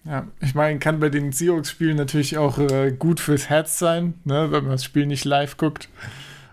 Ja, 0.04 0.28
ich 0.40 0.54
meine, 0.54 0.78
kann 0.78 1.00
bei 1.00 1.08
den 1.08 1.32
Seahawks-Spielen 1.32 1.96
natürlich 1.96 2.36
auch 2.36 2.58
äh, 2.58 2.92
gut 2.92 3.20
fürs 3.20 3.48
Herz 3.48 3.78
sein, 3.78 4.20
ne, 4.24 4.52
wenn 4.52 4.64
man 4.64 4.72
das 4.72 4.84
Spiel 4.84 5.06
nicht 5.06 5.24
live 5.24 5.56
guckt 5.56 5.88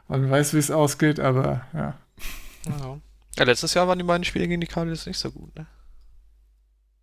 und 0.08 0.30
weiß, 0.30 0.54
wie 0.54 0.60
es 0.60 0.72
ausgeht, 0.72 1.20
aber 1.20 1.66
ja. 1.74 1.98
Ja. 2.66 3.02
ja, 3.36 3.44
letztes 3.44 3.74
Jahr 3.74 3.90
waren 3.90 4.00
die 4.00 4.06
beiden 4.06 4.24
Spiele 4.24 4.48
gegen 4.48 4.62
die 4.62 4.68
Cardinals 4.68 5.06
nicht 5.06 5.20
so 5.20 5.32
gut, 5.32 5.54
ne? 5.58 5.68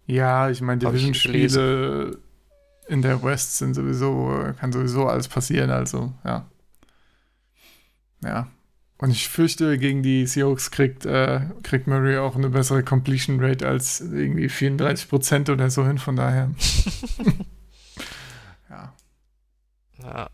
Ja, 0.07 0.49
ich 0.49 0.63
meine, 0.63 0.79
Division-Spiele 0.79 2.19
in 2.87 3.03
der 3.03 3.23
West 3.23 3.59
sind 3.59 3.75
sowieso, 3.75 4.41
äh, 4.41 4.55
kann 4.55 4.73
sowieso 4.73 5.07
alles 5.07 5.29
passieren, 5.29 5.69
also, 5.69 6.15
ja. 6.25 6.47
Ja. 8.25 8.49
Und 8.99 9.13
ich 9.13 9.29
fürchte, 9.29 9.79
gegen 9.79 10.03
die 10.03 10.27
Seahawks 10.27 10.73
kriegt, 10.73 11.07
äh, 11.07 11.41
kriegt 11.63 11.87
Murray 11.87 12.19
auch 12.19 12.35
eine 12.35 12.51
bessere 12.51 12.83
Completion 12.83 13.43
Rate 13.43 13.67
als 13.67 14.01
irgendwie 14.01 14.49
34% 14.49 15.51
oder 15.53 15.71
so 15.71 15.87
hin, 15.87 15.99
von 15.99 16.17
daher. 16.17 16.51
ja. 18.71 18.93
Ja. 20.03 20.31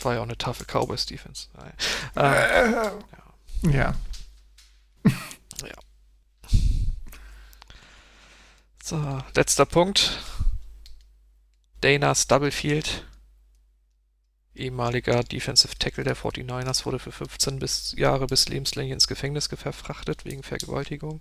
War 0.00 0.14
ja 0.14 0.20
auch 0.20 0.24
eine 0.24 0.38
taffe 0.38 0.64
Cowboys-Defense. 0.64 1.48
Naja. 2.14 2.92
Äh, 3.64 3.70
Ja. 3.72 3.94
so, 8.82 9.18
letzter 9.34 9.66
Punkt. 9.66 10.18
Danas 11.80 12.26
Doublefield. 12.26 13.04
Ehemaliger 14.58 15.22
Defensive 15.24 15.76
Tackle 15.78 16.04
der 16.04 16.16
49ers, 16.16 16.84
wurde 16.86 16.98
für 16.98 17.12
15 17.12 17.58
bis 17.58 17.92
Jahre 17.96 18.26
bis 18.26 18.48
lebenslänglich 18.48 18.92
ins 18.92 19.08
Gefängnis 19.08 19.46
verfrachtet 19.48 20.24
wegen 20.24 20.42
Vergewaltigung. 20.42 21.20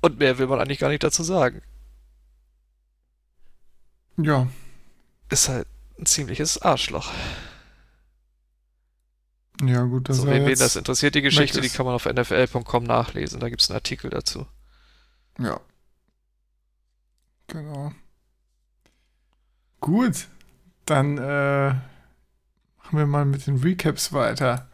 Und 0.00 0.18
mehr 0.18 0.38
will 0.38 0.48
man 0.48 0.60
eigentlich 0.60 0.78
gar 0.80 0.88
nicht 0.88 1.04
dazu 1.04 1.22
sagen. 1.22 1.62
Ja, 4.16 4.48
Ist 5.30 5.48
halt 5.48 5.66
ein 5.98 6.06
ziemliches 6.06 6.60
Arschloch. 6.60 7.10
ja 9.62 9.82
gut, 9.84 10.08
das 10.08 10.18
so, 10.18 10.26
war 10.26 10.34
wen, 10.34 10.58
das 10.58 10.76
interessiert, 10.76 11.14
die 11.14 11.22
Geschichte, 11.22 11.60
die 11.60 11.68
kann 11.70 11.86
man 11.86 11.94
auf 11.94 12.06
nfl.com 12.06 12.84
nachlesen. 12.84 13.40
Da 13.40 13.48
gibt 13.48 13.62
es 13.62 13.70
einen 13.70 13.76
Artikel 13.76 14.10
dazu. 14.10 14.46
Ja. 15.38 15.60
Genau. 17.46 17.92
Gut, 19.82 20.28
dann 20.86 21.18
äh, 21.18 21.70
machen 21.70 22.98
wir 22.98 23.04
mal 23.06 23.24
mit 23.24 23.46
den 23.48 23.56
Recaps 23.58 24.12
weiter. 24.12 24.68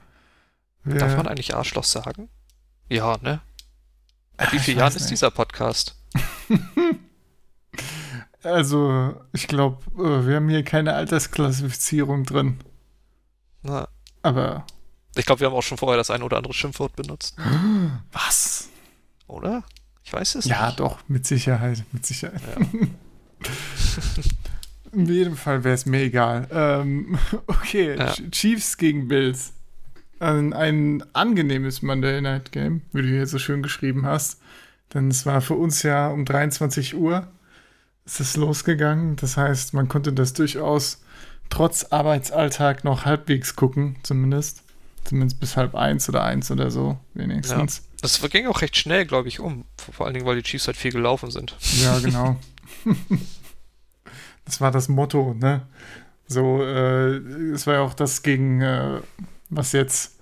Wir, 0.84 0.98
Darf 0.98 1.16
man 1.16 1.26
eigentlich 1.26 1.54
Arschloch 1.56 1.84
sagen? 1.84 2.28
Ja, 2.90 3.16
ne? 3.22 3.40
Ab 4.36 4.52
wie 4.52 4.56
Ich 4.56 4.62
vielen 4.62 4.78
Jahren 4.78 4.92
weiß 4.94 5.00
ist 5.00 5.10
dieser 5.10 5.30
Podcast? 5.30 5.96
Also, 8.44 9.20
ich 9.32 9.48
glaube, 9.48 9.82
äh, 10.00 10.24
wir 10.26 10.36
haben 10.36 10.48
hier 10.48 10.62
keine 10.64 10.94
Altersklassifizierung 10.94 12.24
drin. 12.24 12.58
Na, 13.62 13.88
Aber 14.22 14.64
ich 15.16 15.26
glaube, 15.26 15.40
wir 15.40 15.48
haben 15.48 15.54
auch 15.54 15.62
schon 15.62 15.76
vorher 15.76 15.96
das 15.98 16.10
ein 16.10 16.22
oder 16.22 16.36
andere 16.36 16.54
Schimpfwort 16.54 16.94
benutzt, 16.94 17.36
was? 18.12 18.68
oder? 19.26 19.64
Ich 20.04 20.12
weiß 20.12 20.36
es 20.36 20.44
Ja, 20.44 20.66
nicht. 20.66 20.78
doch, 20.78 20.98
mit 21.08 21.26
Sicherheit, 21.26 21.82
mit 21.90 22.06
Sicherheit. 22.06 22.40
Ja. 22.46 22.86
In 24.92 25.06
jedem 25.06 25.36
Fall 25.36 25.64
wäre 25.64 25.74
es 25.74 25.86
mir 25.86 26.02
egal. 26.02 26.48
Ähm, 26.50 27.18
okay, 27.46 27.96
Ja. 27.96 28.06
Ch- 28.12 28.30
Chiefs 28.30 28.76
gegen 28.76 29.08
Bills. 29.08 29.52
Ein, 30.20 30.52
ein 30.52 31.04
angenehmes 31.12 31.80
Monday 31.82 32.20
Night 32.20 32.50
Game, 32.52 32.82
wie 32.92 33.02
du 33.02 33.08
hier 33.08 33.26
so 33.26 33.38
schön 33.38 33.62
geschrieben 33.62 34.04
hast. 34.06 34.40
Denn 34.94 35.08
es 35.10 35.26
war 35.26 35.40
für 35.40 35.54
uns 35.54 35.82
ja 35.82 36.08
um 36.08 36.24
23 36.24 36.94
Uhr 36.96 37.28
ist 38.04 38.20
es 38.20 38.36
losgegangen. 38.36 39.16
Das 39.16 39.36
heißt, 39.36 39.74
man 39.74 39.86
konnte 39.88 40.12
das 40.14 40.32
durchaus 40.32 41.02
trotz 41.50 41.84
Arbeitsalltag 41.84 42.82
noch 42.84 43.04
halbwegs 43.04 43.54
gucken, 43.54 43.96
zumindest. 44.02 44.62
Zumindest 45.04 45.40
bis 45.40 45.56
halb 45.56 45.74
eins 45.74 46.08
oder 46.08 46.24
eins 46.24 46.50
oder 46.50 46.70
so, 46.70 46.98
wenigstens. 47.14 47.82
Das 48.00 48.20
ging 48.30 48.46
auch 48.46 48.60
recht 48.62 48.76
schnell, 48.76 49.04
glaube 49.06 49.28
ich, 49.28 49.40
um. 49.40 49.64
Vor 49.92 50.06
allen 50.06 50.14
Dingen, 50.14 50.26
weil 50.26 50.36
die 50.36 50.42
Chiefs 50.42 50.66
halt 50.66 50.76
viel 50.76 50.92
gelaufen 50.92 51.30
sind. 51.30 51.54
Ja, 51.82 51.98
genau. 51.98 52.36
das 54.48 54.60
war 54.62 54.70
das 54.70 54.88
Motto, 54.88 55.34
ne? 55.34 55.62
So, 56.26 56.62
äh, 56.62 57.16
es 57.52 57.66
war 57.66 57.74
ja 57.74 57.80
auch 57.80 57.94
das 57.94 58.22
gegen, 58.22 58.60
äh, 58.62 59.00
was 59.50 59.72
jetzt 59.72 60.18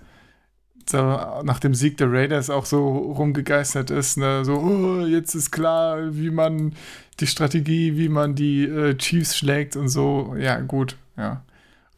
so 0.89 0.97
nach 1.43 1.59
dem 1.59 1.73
Sieg 1.73 1.97
der 1.97 2.11
Raiders 2.11 2.49
auch 2.49 2.65
so 2.65 2.97
rumgegeistert 2.97 3.89
ist, 3.89 4.17
ne? 4.17 4.43
So, 4.43 4.55
oh, 4.55 5.05
jetzt 5.05 5.33
ist 5.33 5.51
klar, 5.51 6.15
wie 6.15 6.29
man 6.29 6.73
die 7.19 7.27
Strategie, 7.27 7.97
wie 7.97 8.09
man 8.09 8.35
die 8.35 8.65
äh, 8.65 8.95
Chiefs 8.97 9.37
schlägt 9.37 9.75
und 9.75 9.89
so. 9.89 10.35
Ja, 10.37 10.59
gut, 10.59 10.97
ja. 11.17 11.43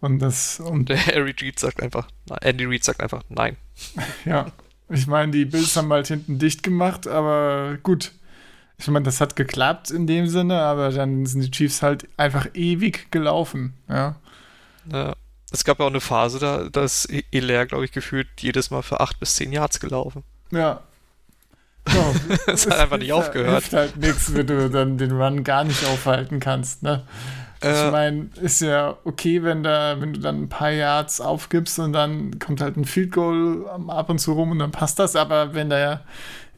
Und 0.01 0.19
das, 0.19 0.59
und 0.59 0.89
Der 0.89 1.05
Harry 1.07 1.35
Reid 1.41 1.59
sagt 1.59 1.81
einfach, 1.81 2.07
Andy 2.41 2.65
Reid 2.65 2.83
sagt 2.83 3.01
einfach 3.01 3.23
nein. 3.29 3.57
Ja, 4.25 4.51
ich 4.87 5.07
meine, 5.07 5.31
die 5.31 5.45
Bills 5.45 5.75
haben 5.75 5.91
halt 5.91 6.07
hinten 6.07 6.37
dicht 6.39 6.63
gemacht, 6.63 7.07
aber 7.07 7.77
gut. 7.83 8.13
Ich 8.79 8.87
meine, 8.87 9.03
das 9.03 9.19
hat 9.21 9.35
geklappt 9.35 9.91
in 9.91 10.07
dem 10.07 10.27
Sinne, 10.27 10.61
aber 10.61 10.89
dann 10.91 11.25
sind 11.25 11.41
die 11.41 11.51
Chiefs 11.51 11.81
halt 11.81 12.07
einfach 12.17 12.47
ewig 12.53 13.11
gelaufen. 13.11 13.73
Ja, 13.89 14.15
Ja. 14.91 15.13
Es 15.51 15.63
gab 15.63 15.79
ja 15.79 15.85
auch 15.85 15.89
eine 15.89 15.99
Phase, 15.99 16.37
da, 16.37 16.69
da 16.71 16.83
ist 16.83 17.07
Hilaire, 17.31 17.65
glaube 17.65 17.83
ich, 17.83 17.91
gefühlt 17.91 18.27
jedes 18.39 18.69
Mal 18.69 18.83
für 18.83 18.99
8 18.99 19.19
bis 19.19 19.33
10 19.35 19.51
Yards 19.51 19.79
gelaufen. 19.79 20.23
ja. 20.51 20.81
So, 21.87 22.15
es 22.51 22.65
hat 22.69 22.77
einfach 22.77 22.97
nicht 22.97 23.07
hilft- 23.11 23.29
aufgehört. 23.29 23.51
Hilft 23.63 23.73
halt 23.73 23.97
nichts, 23.97 24.33
wenn 24.35 24.45
du 24.45 24.69
dann 24.69 24.97
den 24.99 25.11
Run 25.19 25.43
gar 25.43 25.63
nicht 25.63 25.83
aufhalten 25.85 26.39
kannst. 26.39 26.83
Ne? 26.83 27.03
Ich 27.61 27.67
Äh, 27.67 27.89
meine, 27.89 28.29
ist 28.41 28.61
ja 28.61 28.95
okay, 29.05 29.41
wenn, 29.41 29.63
da, 29.63 29.99
wenn 29.99 30.13
du 30.13 30.19
dann 30.19 30.43
ein 30.43 30.49
paar 30.49 30.69
Yards 30.69 31.19
aufgibst 31.19 31.79
und 31.79 31.93
dann 31.93 32.37
kommt 32.37 32.61
halt 32.61 32.77
ein 32.77 32.85
Field 32.85 33.11
Goal 33.11 33.65
am- 33.73 33.89
ab 33.89 34.09
und 34.11 34.19
zu 34.19 34.33
rum 34.33 34.51
und 34.51 34.59
dann 34.59 34.69
passt 34.71 34.99
das. 34.99 35.15
Aber 35.15 35.55
wenn 35.55 35.71
da 35.71 35.79
ja 35.79 36.01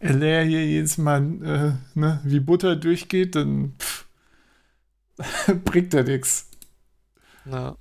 Hilaire 0.01 0.43
hier 0.45 0.65
jedes 0.65 0.97
Mal 0.97 1.21
äh, 1.43 1.99
ne, 1.99 2.19
wie 2.23 2.39
Butter 2.39 2.75
durchgeht, 2.75 3.35
dann 3.35 3.75
pff, 3.79 4.05
bringt 5.65 5.93
er 5.93 6.03
nichts. 6.03 6.47
ja. 7.45 7.75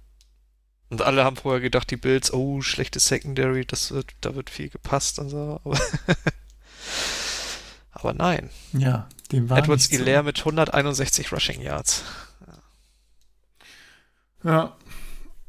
Und 0.91 1.03
alle 1.03 1.25
haben 1.25 1.37
vorher 1.37 1.61
gedacht, 1.61 1.89
die 1.93 1.97
Bills, 1.97 2.33
oh, 2.33 2.63
schlechtes 2.63 3.07
Secondary, 3.07 3.65
das 3.65 3.93
wird, 3.93 4.11
da 4.23 4.35
wird 4.35 4.51
viel 4.51 4.71
gepasst 4.71 5.21
und 5.21 5.29
so. 5.29 5.61
Aber, 5.65 5.79
aber 7.93 8.13
nein. 8.13 8.51
Ja, 8.73 9.09
dem 9.31 9.49
war 9.49 9.59
Edwards 9.59 9.85
so. 9.85 9.91
Hilaire 9.97 10.25
mit 10.25 10.41
161 10.41 11.31
Rushing 11.31 11.63
Yards. 11.63 12.03
Ja. 14.43 14.77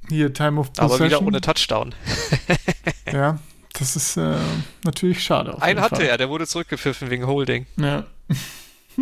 Hier, 0.10 0.32
Time 0.32 0.60
of 0.60 0.68
Aber 0.78 0.90
Possession. 0.90 1.08
wieder 1.08 1.22
ohne 1.24 1.42
Touchdown. 1.42 1.96
Ja, 3.12 3.40
das 3.82 3.96
ist 3.96 4.16
äh, 4.16 4.36
natürlich 4.84 5.24
schade. 5.24 5.56
auf 5.56 5.62
Einen 5.62 5.78
jeden 5.78 5.82
hatte 5.82 5.96
Fall. 5.98 6.06
er, 6.06 6.18
der 6.18 6.30
wurde 6.30 6.46
zurückgepfiffen 6.46 7.10
wegen 7.10 7.26
Holding. 7.26 7.66
Ja. 7.78 8.06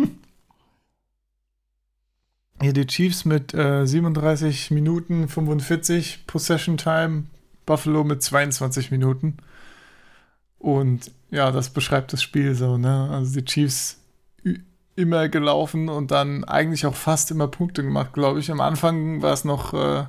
Hier 2.62 2.72
die 2.72 2.86
Chiefs 2.86 3.26
mit 3.26 3.52
äh, 3.54 3.86
37 3.86 4.70
Minuten 4.70 5.28
45 5.28 6.26
Possession 6.26 6.78
Time, 6.78 7.24
Buffalo 7.66 8.04
mit 8.04 8.22
22 8.22 8.90
Minuten. 8.90 9.36
Und 10.58 11.10
ja, 11.30 11.52
das 11.52 11.70
beschreibt 11.70 12.12
das 12.14 12.22
Spiel 12.22 12.54
so, 12.54 12.78
ne? 12.78 13.08
Also 13.10 13.40
die 13.40 13.44
Chiefs 13.44 13.98
immer 14.96 15.28
gelaufen 15.28 15.90
und 15.90 16.10
dann 16.10 16.44
eigentlich 16.44 16.86
auch 16.86 16.94
fast 16.94 17.30
immer 17.30 17.48
Punkte 17.48 17.82
gemacht, 17.82 18.14
glaube 18.14 18.40
ich. 18.40 18.50
Am 18.50 18.60
Anfang 18.60 19.20
war 19.20 19.34
es 19.34 19.44
noch 19.44 19.74
äh, 19.74 20.04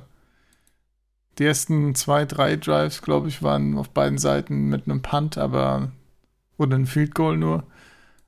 die 1.38 1.44
ersten 1.44 1.94
zwei, 1.94 2.24
drei 2.24 2.56
Drives, 2.56 3.02
glaube 3.02 3.28
ich, 3.28 3.42
waren 3.42 3.78
auf 3.78 3.90
beiden 3.90 4.18
Seiten 4.18 4.68
mit 4.68 4.86
einem 4.86 5.02
Punt, 5.02 5.38
aber 5.38 5.90
oder 6.58 6.76
ein 6.76 6.86
Field 6.86 7.14
Goal 7.14 7.36
nur. 7.36 7.64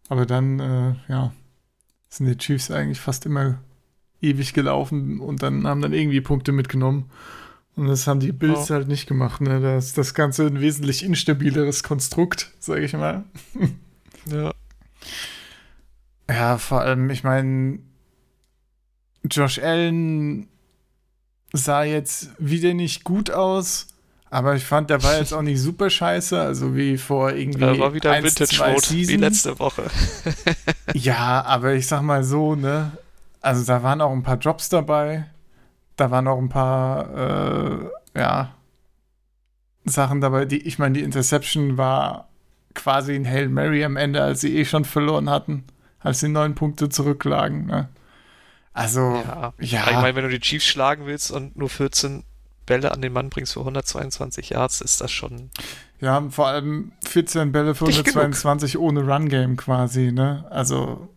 Aber 0.08 0.26
dann, 0.26 0.60
äh, 0.60 0.94
ja, 1.08 1.32
sind 2.08 2.26
die 2.26 2.36
Chiefs 2.36 2.70
eigentlich 2.70 3.00
fast 3.00 3.26
immer 3.26 3.58
ewig 4.20 4.54
gelaufen 4.54 5.20
und 5.20 5.42
dann 5.42 5.66
haben 5.66 5.82
dann 5.82 5.92
irgendwie 5.92 6.20
Punkte 6.20 6.52
mitgenommen. 6.52 7.10
Und 7.76 7.88
das 7.88 8.06
haben 8.06 8.20
die 8.20 8.32
Bills 8.32 8.68
Ja. 8.68 8.76
halt 8.76 8.88
nicht 8.88 9.06
gemacht. 9.08 9.40
Ne? 9.40 9.60
Das 9.60 9.86
ist 9.86 9.98
das 9.98 10.14
Ganze 10.14 10.46
ein 10.46 10.60
wesentlich 10.60 11.02
instabileres 11.04 11.82
Konstrukt, 11.82 12.52
sage 12.58 12.84
ich 12.84 12.92
mal. 12.92 13.24
Ja. 14.30 14.54
Ja, 16.30 16.56
vor 16.56 16.80
allem, 16.80 17.10
ich 17.10 17.24
meine, 17.24 17.80
Josh 19.30 19.58
Allen 19.58 20.46
sah 21.54 21.84
jetzt 21.84 22.30
wieder 22.38 22.74
nicht 22.74 23.04
gut 23.04 23.30
aus, 23.30 23.86
aber 24.30 24.56
ich 24.56 24.64
fand, 24.64 24.90
der 24.90 25.02
war 25.02 25.16
jetzt 25.16 25.32
auch 25.32 25.42
nicht 25.42 25.60
super 25.60 25.88
scheiße, 25.88 26.40
also 26.40 26.74
wie 26.74 26.98
vor 26.98 27.32
irgendwie 27.32 27.60
Da 27.60 27.78
war 27.78 27.94
wieder 27.94 28.10
eins, 28.10 28.34
Vintage 28.34 28.56
zwei 28.56 28.72
Mode 28.72 28.90
wie 28.90 29.16
letzte 29.16 29.58
Woche. 29.58 29.84
Ja, 30.94 31.44
aber 31.44 31.74
ich 31.74 31.88
sag 31.88 32.02
mal 32.02 32.22
so, 32.22 32.54
ne? 32.54 32.92
Also 33.40 33.64
da 33.64 33.82
waren 33.82 34.00
auch 34.00 34.12
ein 34.12 34.22
paar 34.22 34.36
Drops 34.36 34.68
dabei. 34.68 35.26
Da 35.96 36.10
waren 36.10 36.28
auch 36.28 36.38
ein 36.38 36.48
paar, 36.48 37.82
äh, 38.14 38.18
ja, 38.18 38.54
Sachen 39.84 40.20
dabei, 40.20 40.44
die, 40.44 40.66
ich 40.66 40.78
meine, 40.78 40.94
die 40.94 41.04
Interception 41.04 41.76
war 41.76 42.28
quasi 42.74 43.14
ein 43.14 43.26
Hail 43.26 43.48
Mary 43.48 43.84
am 43.84 43.96
Ende, 43.96 44.22
als 44.22 44.40
sie 44.40 44.56
eh 44.56 44.64
schon 44.64 44.84
verloren 44.84 45.28
hatten, 45.28 45.64
als 46.00 46.20
sie 46.20 46.28
neun 46.28 46.54
Punkte 46.54 46.88
zurücklagen, 46.88 47.66
ne? 47.66 47.88
Also, 48.74 49.22
Ja. 49.26 49.52
ja, 49.60 49.84
Ich 49.90 49.96
meine, 49.96 50.14
wenn 50.16 50.24
du 50.24 50.30
die 50.30 50.40
Chiefs 50.40 50.66
schlagen 50.66 51.06
willst 51.06 51.30
und 51.30 51.56
nur 51.56 51.68
14 51.70 52.24
Bälle 52.66 52.92
an 52.92 53.00
den 53.02 53.12
Mann 53.12 53.30
bringst 53.30 53.52
für 53.54 53.60
122 53.60 54.50
Yards, 54.50 54.80
ist 54.80 55.00
das 55.00 55.10
schon. 55.12 55.50
wir 56.00 56.10
haben 56.10 56.30
vor 56.32 56.48
allem 56.48 56.92
14 57.06 57.52
Bälle 57.52 57.74
für 57.74 57.84
Nicht 57.84 58.04
genug. 58.04 58.16
122 58.16 58.76
ohne 58.78 59.00
Run-Game 59.06 59.56
quasi, 59.56 60.12
ne? 60.12 60.44
Also, 60.50 61.08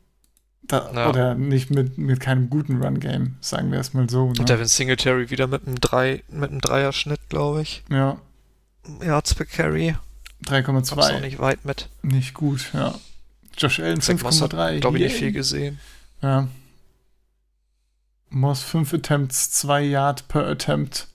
da, 0.64 0.92
Ja. 0.94 1.10
oder 1.10 1.36
nicht 1.36 1.70
mit, 1.72 1.98
mit 1.98 2.20
keinem 2.20 2.50
guten 2.50 2.82
Run-Game, 2.84 3.38
sagen 3.42 3.72
wir 3.72 3.80
es 3.80 3.94
mal 3.94 4.10
so, 4.10 4.26
ne? 4.32 4.40
Und 4.40 4.50
Devin 4.50 4.66
Singletary 4.68 5.30
wieder 5.30 5.48
mit 5.48 5.66
einem, 5.66 5.80
Drei, 5.80 6.24
mit 6.30 6.52
einem 6.52 6.62
Dreierschnitt, 6.62 7.22
glaube 7.30 7.62
ich. 7.64 7.84
Ja, 7.90 8.18
Yards 9.04 9.34
per 9.36 9.46
Carry. 9.46 9.96
Kommst 10.64 10.94
auch 10.94 10.98
3,2. 10.98 11.20
nicht 11.22 11.40
weit 11.40 11.66
mit. 11.66 11.90
Nicht 12.04 12.34
gut, 12.34 12.70
ja. 12.74 12.94
Josh 13.58 13.80
Allen 13.80 14.00
Zach 14.02 14.22
Moss 14.22 14.42
hat, 14.42 14.54
5,3. 14.54 14.80
glaube 14.82 14.98
ich, 14.98 15.04
nicht 15.06 15.16
viel 15.16 15.32
gesehen. 15.32 15.80
Ja. 16.22 16.48
Moss 18.30 18.64
5 18.64 18.94
Attempts, 18.94 19.52
2 19.52 19.82
Yard 19.84 20.28
per 20.28 20.48
Attempt. 20.48 21.08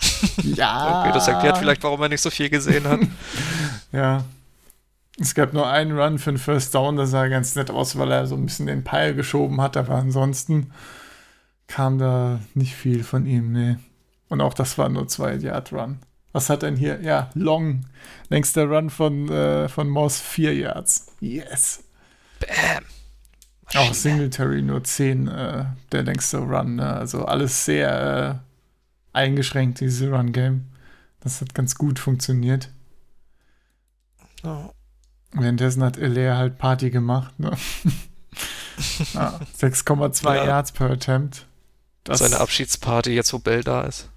ja. 0.42 1.00
Okay, 1.00 1.12
das 1.12 1.28
erklärt 1.28 1.58
vielleicht, 1.58 1.82
warum 1.82 2.02
er 2.02 2.08
nicht 2.08 2.20
so 2.20 2.30
viel 2.30 2.50
gesehen 2.50 2.84
hat. 2.84 3.00
Ja. 3.92 4.24
Es 5.20 5.34
gab 5.34 5.52
nur 5.52 5.68
einen 5.68 5.98
Run 5.98 6.18
für 6.18 6.32
den 6.32 6.38
First 6.38 6.74
Down, 6.74 6.96
das 6.96 7.10
sah 7.10 7.28
ganz 7.28 7.54
nett 7.54 7.70
aus, 7.70 7.98
weil 7.98 8.10
er 8.10 8.26
so 8.26 8.34
ein 8.34 8.46
bisschen 8.46 8.66
den 8.66 8.84
Pile 8.84 9.14
geschoben 9.14 9.60
hat, 9.60 9.76
aber 9.76 9.96
ansonsten 9.96 10.72
kam 11.66 11.98
da 11.98 12.40
nicht 12.54 12.74
viel 12.74 13.04
von 13.04 13.26
ihm, 13.26 13.52
nee. 13.52 13.76
Und 14.30 14.40
auch 14.40 14.54
das 14.54 14.78
war 14.78 14.88
nur 14.88 15.08
zwei 15.08 15.34
Yard 15.34 15.74
Run. 15.74 15.98
Was 16.32 16.48
hat 16.48 16.62
denn 16.62 16.76
hier? 16.76 17.00
Ja, 17.02 17.30
Long. 17.34 17.84
Längster 18.30 18.64
Run 18.64 18.88
von, 18.88 19.28
äh, 19.28 19.68
von 19.68 19.90
Moss, 19.90 20.18
vier 20.18 20.54
Yards. 20.54 21.12
Yes. 21.20 21.84
Bam. 22.40 22.84
Auch. 23.74 23.94
Singletary 23.94 24.62
nur 24.62 24.84
10, 24.84 25.28
äh, 25.28 25.64
der 25.92 26.02
längste 26.02 26.38
Run. 26.38 26.76
Ne? 26.76 26.92
Also 26.92 27.24
alles 27.24 27.64
sehr 27.64 28.42
äh, 29.14 29.16
eingeschränkt, 29.16 29.80
diese 29.80 30.10
Run-Game. 30.10 30.66
Das 31.20 31.40
hat 31.40 31.54
ganz 31.54 31.76
gut 31.76 31.98
funktioniert. 31.98 32.70
Ja. 34.42 34.70
Währenddessen 35.32 35.82
hat 35.82 35.96
Elair 35.96 36.36
halt 36.36 36.58
Party 36.58 36.90
gemacht. 36.90 37.38
Ne? 37.38 37.50
ja, 39.14 39.40
6,2 39.58 40.34
Ja. 40.34 40.44
Yards 40.44 40.72
per 40.72 40.90
Attempt. 40.90 41.46
Das, 42.04 42.18
Seine 42.18 42.40
Abschiedsparty, 42.40 43.12
jetzt 43.12 43.32
wo 43.32 43.38
Bell 43.38 43.62
da 43.62 43.82
ist. 43.82 44.10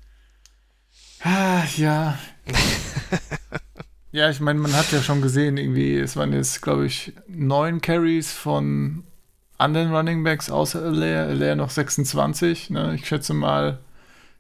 Ah, 1.22 1.64
ja. 1.78 2.18
ja, 4.12 4.30
ich 4.30 4.40
meine, 4.40 4.60
man 4.60 4.74
hat 4.74 4.92
ja 4.92 5.02
schon 5.02 5.22
gesehen, 5.22 5.58
irgendwie, 5.58 5.98
es 5.98 6.16
waren 6.16 6.34
jetzt, 6.34 6.62
glaube 6.62 6.86
ich, 6.88 7.14
neun 7.28 7.82
Carries 7.82 8.32
von 8.32 9.04
anderen 9.58 9.94
Running 9.94 10.24
Backs 10.24 10.50
außer 10.50 10.84
Elair. 10.86 11.28
Elair 11.30 11.56
noch 11.56 11.70
26. 11.70 12.70
Ne? 12.72 12.96
Ich 12.96 13.08
schätze 13.08 13.34
mal, 13.34 13.80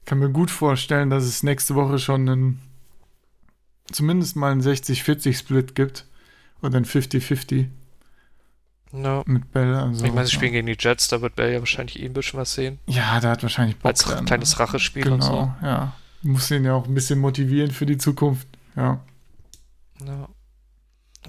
kann 0.05 0.19
mir 0.19 0.29
gut 0.29 0.51
vorstellen, 0.51 1.09
dass 1.09 1.23
es 1.23 1.43
nächste 1.43 1.75
Woche 1.75 1.99
schon 1.99 2.27
einen, 2.29 2.61
zumindest 3.91 4.35
mal 4.35 4.51
einen 4.51 4.61
60-40-Split 4.61 5.75
gibt. 5.75 6.05
Oder 6.61 6.77
ein 6.77 6.85
50-50 6.85 7.67
Ja. 8.93 9.23
mit 9.25 9.51
Bell. 9.51 9.75
Also, 9.75 10.05
ich 10.05 10.13
meine, 10.13 10.25
sie 10.25 10.33
spielen 10.33 10.53
gegen 10.53 10.67
die 10.67 10.77
Jets, 10.79 11.07
da 11.09 11.21
wird 11.21 11.35
Bell 11.35 11.53
ja 11.53 11.59
wahrscheinlich 11.59 11.99
eh 12.01 12.05
ein 12.05 12.13
bisschen 12.13 12.39
was 12.39 12.53
sehen. 12.53 12.79
Ja, 12.87 13.19
der 13.19 13.31
hat 13.31 13.43
wahrscheinlich 13.43 13.77
Bock. 13.77 13.89
Als 13.89 14.03
dann, 14.05 14.25
kleines 14.25 14.53
ne? 14.53 14.59
Rachespiel 14.61 15.03
Genau, 15.03 15.15
und 15.15 15.21
so. 15.21 15.53
ja. 15.61 15.93
Muss 16.23 16.49
ihn 16.49 16.63
ja 16.65 16.73
auch 16.73 16.87
ein 16.87 16.93
bisschen 16.95 17.19
motivieren 17.19 17.69
für 17.71 17.85
die 17.85 17.97
Zukunft. 17.97 18.47
Ja. 18.75 18.99
Ja. 20.03 20.27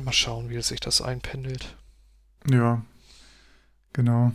Mal 0.03 0.13
schauen, 0.13 0.49
wie 0.49 0.61
sich 0.63 0.81
das 0.81 1.03
einpendelt. 1.03 1.77
Ja, 2.51 2.83
genau. 3.97 4.33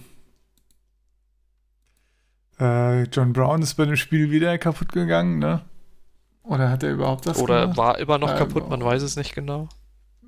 Äh, 2.60 3.04
John 3.04 3.34
Brown 3.34 3.62
ist 3.62 3.76
bei 3.76 3.86
dem 3.86 3.96
Spiel 3.96 4.30
wieder 4.32 4.58
kaputt 4.58 4.92
gegangen, 4.92 5.40
ne? 5.40 5.62
Oder 6.44 6.70
hat 6.70 6.84
er 6.84 6.92
überhaupt 6.92 7.26
das 7.26 7.38
Oder 7.40 7.62
gemacht? 7.62 7.78
war 7.78 8.00
immer 8.00 8.18
noch 8.18 8.30
Ja, 8.30 8.38
kaputt, 8.38 8.70
man 8.70 8.84
weiß 8.84 9.02
es 9.04 9.16
nicht 9.16 9.34
genau. 9.34 9.70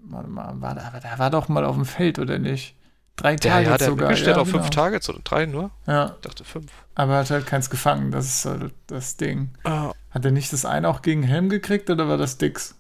Warte 0.06 0.30
mal, 0.30 0.60
war 0.62 0.76
der, 0.76 0.86
aber 0.88 1.00
der 1.00 1.17
war 1.19 1.30
doch 1.30 1.48
mal 1.48 1.65
auf 1.65 1.76
dem 1.76 1.86
Feld, 1.86 2.19
oder 2.19 2.38
nicht? 2.39 2.76
Drei 3.15 3.36
Der, 3.36 3.52
Tage 3.52 3.65
ja, 3.69 3.78
der 3.78 3.88
sogar. 3.88 4.10
gestellt 4.10 4.36
ja, 4.38 4.41
auf 4.41 4.50
fünf 4.50 4.63
genau. 4.63 4.74
Targets 4.74 5.10
oder 5.10 5.19
drei 5.24 5.46
nur. 5.46 5.69
Ja, 5.86 6.13
Ich 6.15 6.22
dachte 6.22 6.43
fünf. 6.43 6.72
aber 6.96 7.13
er 7.13 7.19
hat 7.19 7.30
halt 7.30 7.46
keins 7.46 7.69
gefangen, 7.69 8.12
das 8.12 8.26
ist 8.26 8.46
halt 8.46 8.74
das 8.88 9.17
Ding. 9.17 9.52
Ah, 9.63 9.91
Hat 10.10 10.26
er 10.26 10.32
nicht 10.32 10.52
das 10.52 10.65
eine 10.65 10.89
auch 10.89 11.02
gegen 11.04 11.24
Helm 11.24 11.50
gekriegt, 11.50 11.89
oder 11.89 12.08
war 12.08 12.17
das 12.17 12.38
Dix? 12.38 12.76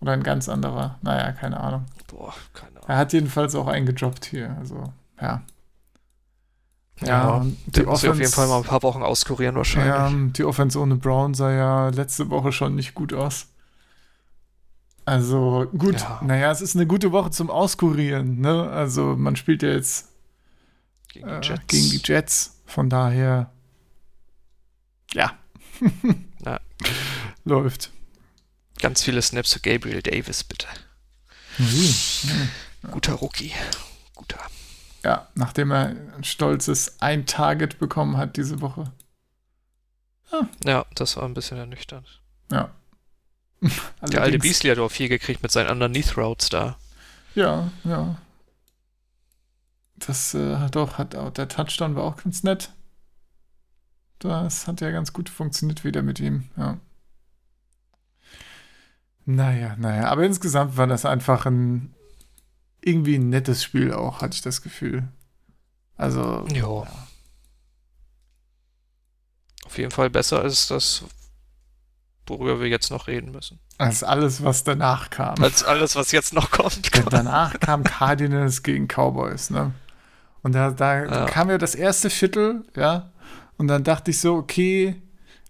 Oder 0.00 0.12
ein 0.12 0.22
ganz 0.22 0.48
anderer? 0.48 0.98
Naja, 1.02 1.32
keine 1.32 1.58
Ahnung. 1.58 1.86
boah, 2.08 2.34
keine 2.52 2.76
Ahnung. 2.76 2.84
Er 2.88 2.96
hat 2.98 3.12
jedenfalls 3.12 3.54
auch 3.56 3.66
eingedroppt 3.66 4.24
hier, 4.26 4.56
also, 4.58 4.92
ja. 5.20 5.42
Ja, 7.06 7.34
und 7.36 7.56
Der 7.66 7.84
muss 7.86 8.00
sich 8.00 8.10
auf 8.10 8.16
jeden 8.16 8.26
Offense- 8.26 8.34
Fall 8.36 8.48
mal 8.48 8.58
ein 8.58 8.64
paar 8.64 8.82
Wochen 8.82 9.02
auskurieren 9.02 9.54
wahrscheinlich. 9.56 9.94
Ja, 9.94 10.10
die 10.32 10.44
Offense 10.44 10.78
ohne 10.78 10.96
Brown 10.96 11.34
sah 11.34 11.52
ja 11.52 11.88
letzte 11.90 12.30
Woche 12.30 12.52
schon 12.52 12.74
nicht 12.74 12.94
gut 12.94 13.12
aus. 13.12 13.46
Also 15.04 15.66
gut, 15.76 16.00
Ja. 16.00 16.20
naja, 16.24 16.50
es 16.50 16.60
ist 16.62 16.76
eine 16.76 16.86
gute 16.86 17.12
Woche 17.12 17.30
zum 17.30 17.50
Auskurieren, 17.50 18.40
ne? 18.40 18.70
Also 18.70 19.16
man 19.16 19.36
spielt 19.36 19.62
ja 19.62 19.70
jetzt 19.70 20.08
gegen 21.08 21.28
äh, 21.28 21.40
die 21.40 21.48
Jets. 21.48 21.66
gegen 21.66 21.90
die 21.90 22.00
Jets, 22.04 22.56
von 22.66 22.88
daher 22.88 23.50
ja. 25.12 25.32
Ja. 26.44 26.60
Läuft. 27.44 27.90
Ganz 28.80 29.02
viele 29.02 29.20
Snaps 29.22 29.50
zu 29.50 29.60
Gabriel 29.60 30.00
Davis, 30.02 30.42
bitte. 30.42 30.66
Guter 32.90 33.12
Rookie. 33.14 33.52
Guter. 34.14 34.38
Ja, 35.04 35.28
nachdem 35.34 35.70
er 35.70 35.94
ein 36.16 36.24
stolzes 36.24 36.96
ein 37.00 37.26
Target 37.26 37.78
bekommen 37.78 38.16
hat 38.16 38.38
diese 38.38 38.62
Woche. 38.62 38.90
Ja, 40.64 40.86
das 40.94 41.16
war 41.16 41.24
ein 41.24 41.34
bisschen 41.34 41.58
ernüchternd. 41.58 42.22
Ja. 42.50 42.70
Der 44.02 44.22
alte 44.22 44.38
Beasley 44.38 44.70
hat 44.70 44.78
auch 44.78 44.90
viel 44.90 45.08
gekriegt 45.08 45.42
mit 45.42 45.52
seinen 45.52 45.70
Underneath 45.70 46.16
Routes 46.16 46.48
da. 46.48 46.76
Ja, 47.34 47.70
ja. 47.84 48.16
Das 49.96 50.34
äh, 50.34 50.56
hat 50.56 50.76
auch, 50.76 50.98
hat 50.98 51.14
auch, 51.14 51.30
der 51.30 51.48
Touchdown 51.48 51.94
war 51.94 52.04
auch 52.04 52.16
ganz 52.16 52.42
nett. 52.42 52.70
Das 54.18 54.66
hat 54.66 54.80
ja 54.80 54.90
ganz 54.90 55.12
gut 55.12 55.28
funktioniert 55.28 55.84
wieder 55.84 56.02
mit 56.02 56.18
ihm, 56.18 56.48
ja. 56.56 56.78
Naja, 59.26 59.76
naja, 59.78 60.08
aber 60.08 60.24
insgesamt 60.24 60.76
war 60.76 60.86
das 60.86 61.04
einfach 61.04 61.46
ein 61.46 61.94
irgendwie 62.84 63.16
ein 63.16 63.28
nettes 63.30 63.62
Spiel 63.62 63.92
auch, 63.92 64.20
hatte 64.20 64.34
ich 64.34 64.42
das 64.42 64.62
Gefühl. 64.62 65.08
Also, 65.96 66.46
Jo. 66.52 66.86
Auf 69.64 69.78
jeden 69.78 69.90
Fall 69.90 70.10
besser 70.10 70.40
als 70.40 70.68
das, 70.68 71.04
worüber 72.26 72.60
wir 72.60 72.68
jetzt 72.68 72.90
noch 72.90 73.06
reden 73.06 73.32
müssen. 73.32 73.58
als 73.78 74.04
alles, 74.04 74.44
was 74.44 74.62
danach 74.64 75.10
kam. 75.10 75.42
Als 75.42 75.64
alles, 75.64 75.96
was 75.96 76.12
jetzt 76.12 76.32
noch 76.32 76.50
kommt. 76.50 76.94
Denn 76.94 77.06
danach 77.10 77.58
kam 77.60 77.82
Cardinals 77.82 78.62
gegen 78.62 78.86
Cowboys, 78.86 79.50
ne? 79.50 79.72
Und 80.42 80.52
da, 80.54 80.70
da 80.70 81.04
Ja. 81.04 81.24
kam 81.26 81.50
ja 81.50 81.58
das 81.58 81.74
erste 81.74 82.10
Viertel, 82.10 82.64
ja. 82.76 83.10
Und 83.56 83.66
dann 83.68 83.82
dachte 83.82 84.10
ich 84.10 84.20
so, 84.20 84.34
okay, 84.36 85.00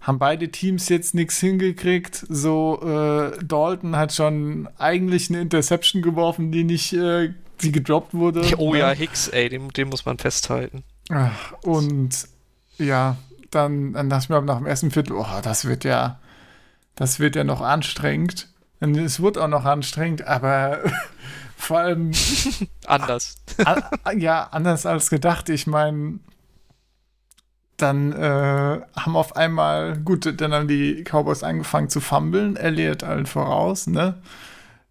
haben 0.04 0.18
beide 0.18 0.50
Teams 0.50 0.88
jetzt 0.90 1.14
nichts 1.14 1.38
hingekriegt. 1.40 2.26
So, 2.28 2.78
äh, 2.82 3.42
Dalton 3.42 3.96
hat 3.96 4.12
schon 4.12 4.68
eigentlich 4.78 5.30
eine 5.30 5.40
Interception 5.40 6.02
geworfen, 6.02 6.52
die 6.52 6.62
nicht, 6.62 6.92
äh, 6.92 7.32
die 7.62 7.72
gedroppt 7.72 8.12
wurde. 8.12 8.42
Oh 8.58 8.74
ne? 8.74 8.80
ja, 8.80 8.90
Hicks, 8.90 9.28
ey, 9.28 9.48
den, 9.48 9.68
den 9.68 9.88
muss 9.88 10.04
man 10.04 10.18
festhalten. 10.18 10.84
Ach, 11.10 11.52
Und 11.62 12.28
ja, 12.78 13.16
dann, 13.50 13.94
dann 13.94 14.10
dachte 14.10 14.24
ich 14.24 14.28
mir 14.28 14.42
nach 14.42 14.58
dem 14.58 14.66
ersten 14.66 14.90
Viertel, 14.90 15.14
oh, 15.14 15.26
das 15.42 15.64
wird 15.64 15.84
ja, 15.84 16.20
das 16.96 17.18
wird 17.18 17.34
ja 17.34 17.44
noch 17.44 17.62
anstrengend. 17.62 18.48
Und 18.80 18.96
es 18.98 19.20
wird 19.20 19.38
auch 19.38 19.48
noch 19.48 19.64
anstrengend, 19.64 20.26
aber 20.26 20.80
vor 21.56 21.78
allem 21.78 22.12
Anders. 22.86 23.36
Ja, 24.16 24.48
anders 24.50 24.84
als 24.84 25.08
gedacht. 25.08 25.48
Ich 25.48 25.66
meine, 25.66 26.18
dann 27.76 28.12
äh, 28.12 28.80
haben 28.96 29.16
auf 29.16 29.36
einmal, 29.36 29.98
gut, 29.98 30.40
dann 30.40 30.52
haben 30.52 30.68
die 30.68 31.04
Cowboys 31.04 31.42
angefangen 31.42 31.88
zu 31.88 32.00
fummeln, 32.00 32.56
Elliott 32.56 33.02
allen 33.02 33.26
voraus, 33.26 33.86
ne? 33.86 34.22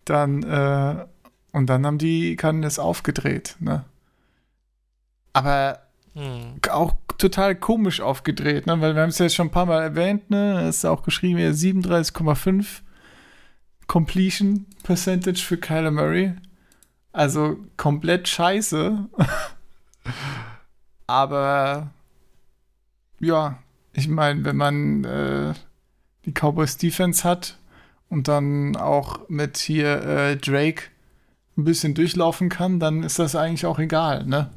Dann, 0.06 0.44
äh, 0.44 1.06
und 1.54 1.68
dann 1.68 1.86
haben 1.86 1.98
die 1.98 2.36
Cardinals 2.36 2.80
aufgedreht, 2.80 3.56
ne? 3.60 3.86
Aber 5.34 5.80
Hm. 6.16 6.60
auch 6.70 6.94
total 7.18 7.56
komisch 7.56 8.02
aufgedreht, 8.02 8.68
ne? 8.68 8.80
Weil 8.82 8.96
wir 8.96 9.02
haben 9.02 9.10
es 9.10 9.18
ja 9.18 9.30
schon 9.30 9.48
ein 9.48 9.52
paar 9.52 9.66
Mal 9.66 9.82
erwähnt, 9.82 10.30
ne? 10.30 10.62
Es 10.68 10.78
ist 10.78 10.86
auch 10.86 11.04
geschrieben 11.04 11.40
hier 11.40 11.54
37,5 11.54 12.82
Completion 13.88 14.66
Percentage 14.84 15.40
für 15.40 15.58
Kyler 15.58 15.92
Murray. 15.92 16.34
Also 17.12 17.58
komplett 17.78 18.28
scheiße. 18.28 19.06
Aber 21.08 21.92
ja, 23.24 23.60
ich 23.94 24.08
meine, 24.08 24.44
wenn 24.46 24.58
man 24.58 25.04
äh, 25.04 25.54
die 26.26 26.32
Cowboys 26.32 26.78
Defense 26.78 27.24
hat 27.24 27.58
und 28.10 28.28
dann 28.28 28.76
auch 28.76 29.28
mit 29.30 29.58
hier 29.58 30.02
äh, 30.04 30.38
Drake 30.38 30.84
ein 31.58 31.64
bisschen 31.64 31.94
durchlaufen 31.94 32.50
kann, 32.50 32.80
dann 32.80 33.04
ist 33.04 33.20
das 33.20 33.36
eigentlich 33.36 33.66
auch 33.66 33.80
egal, 33.80 34.26
ne? 34.26 34.50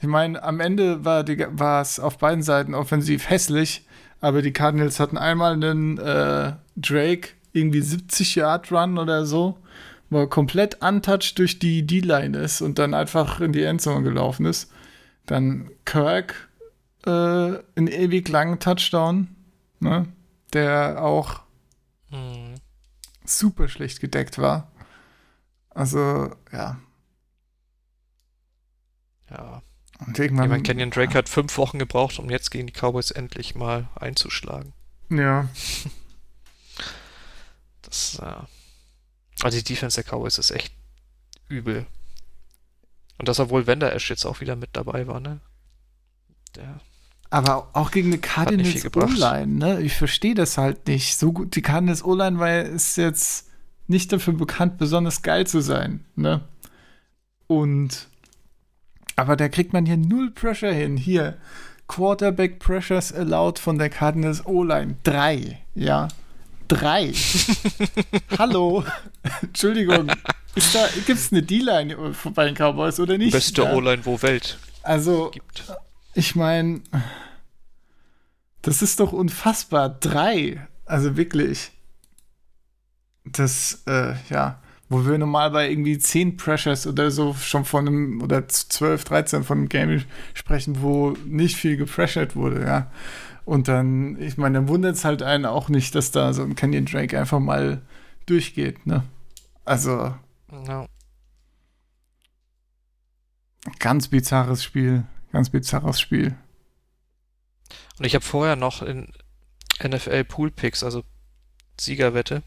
Ich 0.00 0.08
meine, 0.08 0.42
am 0.42 0.60
Ende 0.60 1.04
war, 1.04 1.80
es 1.80 1.98
auf 1.98 2.18
beiden 2.18 2.42
Seiten 2.42 2.74
offensiv 2.74 3.30
hässlich, 3.30 3.86
aber 4.20 4.42
die 4.42 4.52
Cardinals 4.52 5.00
hatten 5.00 5.16
einmal 5.16 5.54
einen 5.54 5.98
äh, 5.98 6.52
Drake, 6.76 7.30
irgendwie 7.52 7.80
70 7.80 8.34
Yard 8.34 8.70
Run 8.70 8.98
oder 8.98 9.24
so, 9.24 9.56
wo 10.10 10.18
er 10.18 10.26
komplett 10.26 10.82
untouched 10.82 11.38
durch 11.38 11.58
die 11.58 11.86
D-Line 11.86 12.36
ist 12.36 12.60
und 12.60 12.78
dann 12.78 12.92
einfach 12.92 13.40
in 13.40 13.52
die 13.52 13.62
Endzone 13.62 14.02
gelaufen 14.02 14.44
ist. 14.44 14.70
Dann 15.24 15.70
Kirk, 15.86 16.48
äh, 17.06 17.10
einen 17.76 17.88
ewig 17.88 18.28
langen 18.28 18.58
Touchdown, 18.60 19.34
ne, 19.80 20.06
der 20.52 21.02
auch 21.02 21.42
Hm. 22.10 22.54
super 23.24 23.68
schlecht 23.68 24.00
gedeckt 24.00 24.38
war. 24.38 24.70
Also, 25.70 26.30
ja. 26.52 26.78
Ja. 29.30 29.62
Und 30.06 30.18
irgendwann, 30.18 30.44
Ich 30.46 30.50
meine, 30.50 30.62
Kenyon 30.62 30.90
Drake 30.90 31.14
hat 31.16 31.28
fünf 31.28 31.56
Wochen 31.56 31.78
gebraucht, 31.78 32.18
um 32.18 32.30
jetzt 32.30 32.50
gegen 32.50 32.66
die 32.66 32.72
Cowboys 32.72 33.10
endlich 33.10 33.54
mal 33.54 33.88
einzuschlagen. 33.96 34.72
ja, 35.10 35.48
Das, 37.82 38.18
äh, 38.18 38.42
also 39.42 39.58
die 39.58 39.64
Defense 39.64 40.00
der 40.02 40.10
Cowboys 40.10 40.38
ist 40.38 40.50
echt 40.50 40.72
übel. 41.48 41.86
Und 43.18 43.28
das, 43.28 43.38
obwohl 43.40 43.66
Wender 43.66 43.92
Ash 43.92 44.10
jetzt 44.10 44.24
auch 44.24 44.40
wieder 44.40 44.56
mit 44.56 44.70
dabei 44.72 45.06
war, 45.06 45.20
ne? 45.20 45.40
Der, 46.56 46.80
Aber 47.34 47.68
auch 47.72 47.90
gegen 47.90 48.10
eine 48.12 48.18
Cardinals. 48.18 48.86
O-Line, 48.94 49.48
ne? 49.48 49.80
Ich 49.80 49.96
verstehe 49.96 50.36
das 50.36 50.56
halt 50.56 50.86
nicht. 50.86 51.18
So 51.18 51.32
gut, 51.32 51.56
die 51.56 51.62
Cardinals 51.62 52.04
O-Line 52.04 52.38
war 52.38 52.60
ist 52.60 52.96
jetzt 52.96 53.48
nicht 53.88 54.12
dafür 54.12 54.34
bekannt, 54.34 54.78
besonders 54.78 55.20
geil 55.22 55.44
zu 55.44 55.60
sein, 55.60 56.04
ne? 56.14 56.42
Und 57.48 58.06
aber 59.16 59.34
da 59.34 59.48
kriegt 59.48 59.72
man 59.72 59.84
hier 59.84 59.96
null 59.96 60.30
Pressure 60.30 60.72
hin. 60.72 60.96
Hier, 60.96 61.36
Quarterback 61.88 62.60
Pressures 62.60 63.12
allowed 63.12 63.58
von 63.58 63.78
der 63.78 63.90
Cardinals 63.90 64.46
O-Line. 64.46 64.98
Drei, 65.02 65.58
ja. 65.74 66.06
Drei. 66.68 67.12
Hallo. 68.38 68.84
Entschuldigung. 69.42 70.06
Ist 70.54 70.72
da, 70.72 70.86
gibt's 71.04 71.32
eine 71.32 71.42
D-Line 71.42 71.96
bei 72.32 72.44
den 72.44 72.54
Cowboys 72.54 73.00
oder 73.00 73.18
nicht? 73.18 73.32
Beste 73.32 73.62
ja. 73.62 73.72
O-Line, 73.72 74.06
wo 74.06 74.22
Welt 74.22 74.56
Also, 74.84 75.32
gibt. 75.32 75.64
Ich 76.14 76.34
meine, 76.36 76.80
das 78.62 78.82
ist 78.82 79.00
doch 79.00 79.12
unfassbar. 79.12 79.88
Drei. 79.90 80.66
Also 80.84 81.16
wirklich. 81.16 81.72
Das, 83.24 83.82
äh, 83.86 84.14
ja, 84.28 84.60
wo 84.88 85.06
wir 85.06 85.16
normal 85.18 85.50
bei 85.50 85.70
irgendwie 85.70 85.98
10 85.98 86.36
Pressures 86.36 86.86
oder 86.86 87.10
so 87.10 87.34
schon 87.34 87.64
von 87.64 87.88
einem, 87.88 88.22
oder 88.22 88.46
12, 88.46 89.04
13 89.04 89.44
von 89.44 89.58
einem 89.58 89.68
Game 89.68 90.04
sprechen, 90.34 90.82
wo 90.82 91.12
nicht 91.26 91.56
viel 91.56 91.76
gepressured 91.76 92.36
wurde, 92.36 92.64
ja. 92.64 92.90
Und 93.46 93.68
dann, 93.68 94.20
ich 94.20 94.36
meine, 94.38 94.58
dann 94.58 94.68
wundert 94.68 94.96
es 94.96 95.04
halt 95.04 95.22
einen 95.22 95.46
auch 95.46 95.68
nicht, 95.68 95.94
dass 95.94 96.10
da 96.10 96.32
so 96.32 96.42
ein 96.42 96.54
Canyon 96.54 96.86
Drake 96.86 97.18
einfach 97.18 97.40
mal 97.40 97.82
durchgeht, 98.26 98.86
ne? 98.86 99.04
Also, 99.64 100.14
Ja. 100.66 100.86
ganz 103.78 104.08
bizarres 104.08 104.62
Spiel. 104.62 105.04
Ganz 105.34 105.50
bizarres 105.50 106.00
Spiel. 106.00 106.36
Und 107.98 108.04
ich 108.04 108.14
habe 108.14 108.24
vorher 108.24 108.54
noch 108.54 108.82
in 108.82 109.12
NFL 109.82 110.22
Pool 110.22 110.52
Picks, 110.52 110.84
also 110.84 111.02
Siegerwette, 111.78 112.44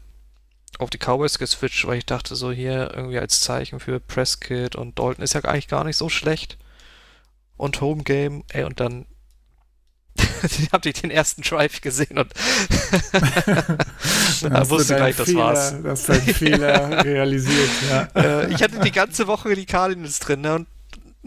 auf 0.78 0.88
die 0.88 0.96
Cowboys 0.96 1.38
geswitcht, 1.38 1.86
weil 1.86 1.98
ich 1.98 2.06
dachte 2.06 2.34
so 2.34 2.50
hier 2.50 2.90
irgendwie 2.94 3.18
als 3.18 3.40
Zeichen 3.40 3.78
für 3.78 4.00
Prescott 4.00 4.74
und 4.74 4.98
Dalton 4.98 5.22
ist 5.22 5.34
ja 5.34 5.44
eigentlich 5.44 5.68
gar 5.68 5.84
nicht 5.84 5.98
so 5.98 6.08
schlecht. 6.08 6.56
Und 7.58 7.82
Home 7.82 8.04
Game, 8.04 8.42
ey, 8.48 8.64
und 8.64 8.80
dann 8.80 9.04
habe 10.72 10.88
ich 10.88 11.02
den 11.02 11.10
ersten 11.10 11.42
Drive 11.42 11.82
gesehen 11.82 12.16
und 12.16 12.32
da 14.42 14.70
wusste 14.70 14.96
gleich, 14.96 15.16
das 15.16 15.26
Fehler, 15.26 15.44
war's. 15.44 15.74
Du 15.82 15.90
hast 15.90 16.08
deinen 16.08 16.22
Fehler 16.34 17.04
realisiert, 17.04 17.70
ja. 17.90 18.08
äh, 18.14 18.50
ich 18.50 18.62
hatte 18.62 18.80
die 18.80 18.92
ganze 18.92 19.26
Woche 19.26 19.54
die 19.54 19.66
Cardinals 19.66 20.20
drin, 20.20 20.40
ne? 20.40 20.54
Und 20.54 20.68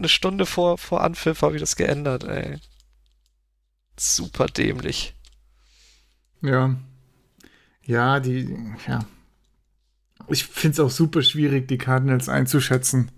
eine 0.02 0.08
Stunde 0.08 0.46
vor, 0.46 0.78
vor 0.78 1.02
Anpfiff 1.02 1.42
habe 1.42 1.54
ich 1.54 1.60
das 1.60 1.76
geändert, 1.76 2.24
ey. 2.24 2.58
Super 3.98 4.46
dämlich. 4.46 5.14
Ja. 6.40 6.76
Ja, 7.84 8.20
die, 8.20 8.56
ja. 8.86 9.00
Ich 10.28 10.44
finde 10.44 10.74
es 10.74 10.80
auch 10.80 10.90
super 10.90 11.22
schwierig, 11.22 11.68
die 11.68 11.78
Cardinals 11.78 12.28
einzuschätzen. 12.28 13.10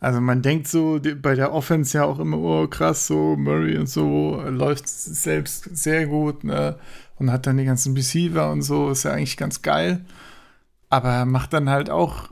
Also 0.00 0.20
man 0.20 0.42
denkt 0.42 0.66
so 0.66 1.00
bei 1.20 1.34
der 1.34 1.52
Offense 1.52 1.96
ja 1.96 2.04
auch 2.04 2.18
immer, 2.18 2.38
oh 2.38 2.66
krass, 2.66 3.06
so 3.06 3.36
Murray 3.36 3.76
und 3.78 3.88
so 3.88 4.42
läuft 4.48 4.88
selbst 4.88 5.76
sehr 5.76 6.06
gut, 6.06 6.42
ne? 6.42 6.78
Und 7.18 7.30
hat 7.30 7.46
dann 7.46 7.56
die 7.56 7.64
ganzen 7.64 7.94
Receiver 7.94 8.50
und 8.50 8.62
so, 8.62 8.90
ist 8.90 9.04
ja 9.04 9.12
eigentlich 9.12 9.36
ganz 9.36 9.62
geil. 9.62 10.04
Aber 10.88 11.10
er 11.10 11.24
macht 11.24 11.52
dann 11.52 11.70
halt 11.70 11.88
auch 11.88 12.28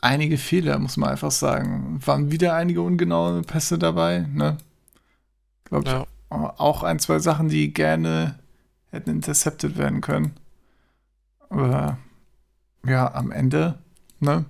einige 0.00 0.38
Fehler, 0.38 0.78
muss 0.78 0.96
man 0.96 1.10
einfach 1.10 1.30
sagen. 1.30 2.00
Waren 2.04 2.30
wieder 2.30 2.54
einige 2.54 2.82
ungenaue 2.82 3.42
Pässe 3.42 3.78
dabei, 3.78 4.26
ne? 4.32 4.58
Glaub 5.64 5.84
ich, 5.84 5.92
Ja. 5.92 6.06
auch 6.30 6.82
ein, 6.82 6.98
zwei 6.98 7.18
Sachen, 7.18 7.48
die 7.48 7.72
gerne 7.72 8.38
hätten 8.90 9.10
intercepted 9.10 9.76
werden 9.76 10.00
können. 10.00 10.32
Aber 11.48 11.98
ja, 12.86 13.12
am 13.14 13.30
Ende, 13.30 13.78
ne? 14.20 14.44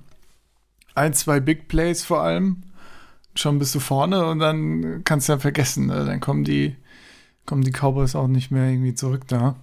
Ein, 0.94 1.12
zwei 1.14 1.40
Big 1.40 1.68
Plays 1.68 2.04
vor 2.04 2.22
allem. 2.22 2.62
Schon 3.34 3.58
bist 3.58 3.74
du 3.74 3.80
vorne 3.80 4.26
und 4.26 4.38
dann 4.38 5.04
kannst 5.04 5.28
du 5.28 5.34
ja 5.34 5.38
vergessen, 5.38 5.86
ne? 5.86 6.04
Dann 6.06 6.20
kommen 6.20 6.44
die, 6.44 6.74
kommen 7.44 7.62
die 7.62 7.72
Cowboys 7.72 8.14
auch 8.14 8.28
nicht 8.28 8.50
mehr 8.50 8.70
irgendwie 8.70 8.94
zurück 8.94 9.28
da. 9.28 9.56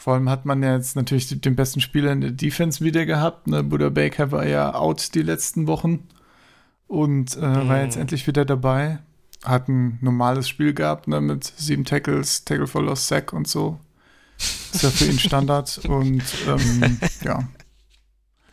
Vor 0.00 0.14
allem 0.14 0.30
hat 0.30 0.44
man 0.44 0.62
ja 0.62 0.76
jetzt 0.76 0.94
natürlich 0.94 1.28
den 1.40 1.56
besten 1.56 1.80
Spieler 1.80 2.12
in 2.12 2.20
der 2.20 2.30
Defense 2.30 2.84
wieder 2.84 3.04
gehabt. 3.04 3.48
Ne? 3.48 3.64
Buddha 3.64 3.88
Baker 3.88 4.30
war 4.30 4.46
ja 4.46 4.72
out 4.74 5.14
die 5.14 5.22
letzten 5.22 5.66
Wochen 5.66 6.06
und 6.86 7.36
äh, 7.36 7.40
war 7.68 7.82
jetzt 7.82 7.96
Mhm. 7.96 8.02
endlich 8.02 8.26
wieder 8.28 8.44
dabei. 8.44 9.00
Hat 9.44 9.68
ein 9.68 9.98
normales 10.00 10.48
Spiel 10.48 10.72
gehabt, 10.72 11.08
ne? 11.08 11.20
mit 11.20 11.52
sieben 11.56 11.84
Tackles, 11.84 12.44
Tackle 12.44 12.68
for 12.68 12.82
Lost 12.82 13.08
Sack 13.08 13.32
und 13.32 13.48
so. 13.48 13.80
Ist 14.72 14.84
ja 14.84 14.90
für 14.90 15.06
ihn 15.06 15.18
Standard 15.18 15.78
und 15.88 16.22
ähm, 16.46 16.98
ja. 17.24 17.48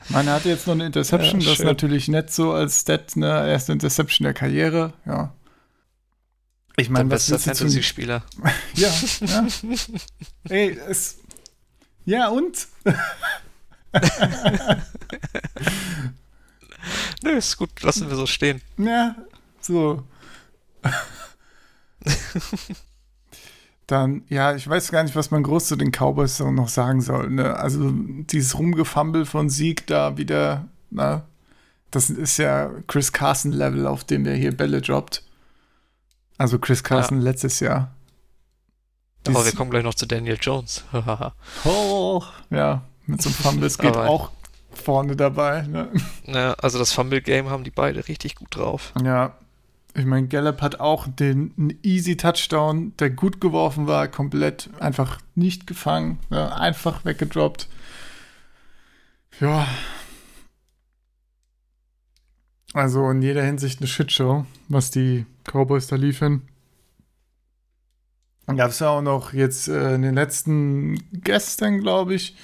Man 0.10 0.28
hatte 0.28 0.50
jetzt 0.50 0.66
noch 0.66 0.74
eine 0.74 0.88
Interception, 0.88 1.42
Ja, 1.42 1.50
das 1.52 1.60
ist 1.60 1.66
natürlich 1.66 2.08
nett 2.08 2.32
so 2.32 2.54
als 2.54 2.82
Stat, 2.82 3.16
ne? 3.16 3.48
Erste 3.48 3.72
Interception 3.72 4.24
der 4.26 4.34
Karriere, 4.34 4.94
ja. 5.06 5.34
Ich 6.78 6.90
Mein 6.90 7.08
meine, 7.08 7.16
was 7.16 7.30
bester 7.30 7.56
Fantasy-Spieler. 7.56 8.24
ja, 8.76 8.90
ja. 9.22 9.48
Ey, 10.50 10.78
es. 10.90 11.20
Ja, 12.06 12.30
und? 12.30 12.68
Nö, 17.24 17.32
ist 17.32 17.58
gut, 17.58 17.82
lassen 17.82 18.10
wir 18.10 18.16
so 18.16 18.28
stehen. 18.28 18.62
Ja, 18.78 19.16
so. 19.60 20.04
Dann, 23.88 24.24
ja, 24.30 24.56
ich 24.56 24.68
weiß 24.68 24.92
gar 24.92 25.04
nicht, 25.04 25.16
was 25.16 25.32
man 25.32 25.44
groß 25.44 25.68
zu 25.68 25.76
den 25.76 25.92
Cowboys 25.92 26.38
so 26.38 26.52
noch 26.52 26.70
sagen 26.70 27.02
soll. 27.02 27.30
Ne? 27.30 27.56
Also, 27.56 27.92
dieses 27.92 28.58
Rumgefumble 28.58 29.26
von 29.26 29.50
Sieg 29.50 29.88
da 29.88 30.18
wieder, 30.18 30.68
na, 30.90 31.26
das 31.92 32.10
ist 32.10 32.38
ja 32.38 32.72
Chris 32.88 33.12
Carson-Level, 33.12 33.88
auf 33.88 34.04
dem 34.04 34.24
der 34.24 34.36
hier 34.36 34.56
Bälle 34.56 34.82
droppt. 34.82 35.24
Also, 36.38 36.60
Chris 36.60 36.84
Carson 36.84 37.20
letztes 37.20 37.60
Jahr. 37.60 37.95
Aber 39.28 39.46
wir 39.46 39.54
kommen 39.54 39.72
gleich 39.72 39.84
noch 39.84 39.96
zu 39.96 40.06
Daniel 40.06 40.38
Jones. 40.40 40.84
Oh, 41.66 42.22
ja, 42.50 42.84
mit 43.06 43.22
so 43.22 43.30
einem 43.30 43.36
Fumble, 43.36 43.68
es 43.68 43.78
geht 43.78 43.96
auch 43.96 44.32
vorne 44.72 45.16
dabei. 45.16 45.64
Ne? 45.64 45.90
ja, 46.26 46.54
also 46.54 46.78
das 46.78 46.92
Fumble-Game 46.92 47.50
haben 47.50 47.64
die 47.64 47.72
beide 47.72 48.08
richtig 48.08 48.36
gut 48.36 48.56
drauf. 48.56 48.94
Ja, 49.04 49.36
ich 49.98 50.06
meine, 50.06 50.28
Gallup 50.28 50.62
hat 50.62 50.80
auch 50.82 51.08
den 51.08 51.80
easy 51.82 52.18
Touchdown, 52.18 52.94
der 53.00 53.10
gut 53.10 53.40
geworfen 53.40 53.88
war, 53.88 54.10
komplett 54.10 54.70
einfach 54.80 55.20
nicht 55.36 55.68
gefangen, 55.68 56.20
ja, 56.30 56.54
einfach 56.56 57.06
weggedroppt. 57.06 57.70
Ja. 59.40 59.68
Also 62.74 63.10
in 63.10 63.22
jeder 63.22 63.44
Hinsicht 63.44 63.80
eine 63.80 63.88
Shitshow, 63.88 64.46
was 64.68 64.92
die 64.92 65.26
Cowboys 65.46 65.88
da 65.88 65.96
liefern. 65.96 66.42
Gab 68.48 68.70
es 68.70 68.80
ja 68.80 68.90
auch 68.90 69.02
noch 69.02 69.34
jetzt 69.34 69.68
äh, 69.68 69.96
in 69.96 70.04
den 70.04 70.14
letzten 70.14 71.04
gestern, 71.14 71.80
glaube 71.80 72.14
ich, 72.14 72.36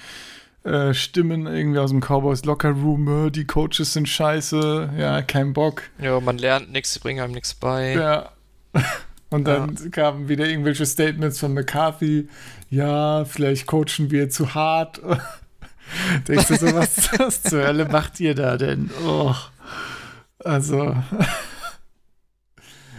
äh, 0.64 0.94
Stimmen 0.94 1.48
irgendwie 1.48 1.80
aus 1.80 1.92
dem 1.92 2.02
Cowboys 2.02 2.44
Locker 2.46 2.72
Room, 2.72 3.28
äh, 3.28 3.32
die 3.32 3.46
Coaches 3.46 3.94
sind 3.94 4.10
scheiße, 4.10 4.94
ja, 4.98 5.22
kein 5.22 5.54
Bock. 5.54 5.84
Ja, 6.00 6.20
man 6.20 6.38
lernt 6.38 6.72
nichts, 6.72 6.98
bringen 7.00 7.20
einem 7.20 7.34
nichts 7.34 7.54
bei. 7.54 7.94
Ja. 7.94 8.32
Und 9.30 9.46
dann 9.46 9.92
kamen 9.92 10.28
wieder 10.28 10.46
irgendwelche 10.46 10.86
Statements 10.86 11.40
von 11.40 11.54
McCarthy. 11.54 12.28
Ja, 12.70 13.24
vielleicht 13.24 13.66
coachen 13.66 14.12
wir 14.12 14.30
zu 14.30 14.54
hart. 14.54 15.02
Denkst 16.28 16.48
du 16.48 16.58
so, 16.58 16.74
was, 16.74 17.10
was 17.20 17.42
zur 17.42 17.64
Hölle 17.64 17.86
macht 17.86 18.20
ihr 18.20 18.36
da 18.36 18.58
denn? 18.58 18.90
Oh. 19.06 19.34
Also, 20.40 20.96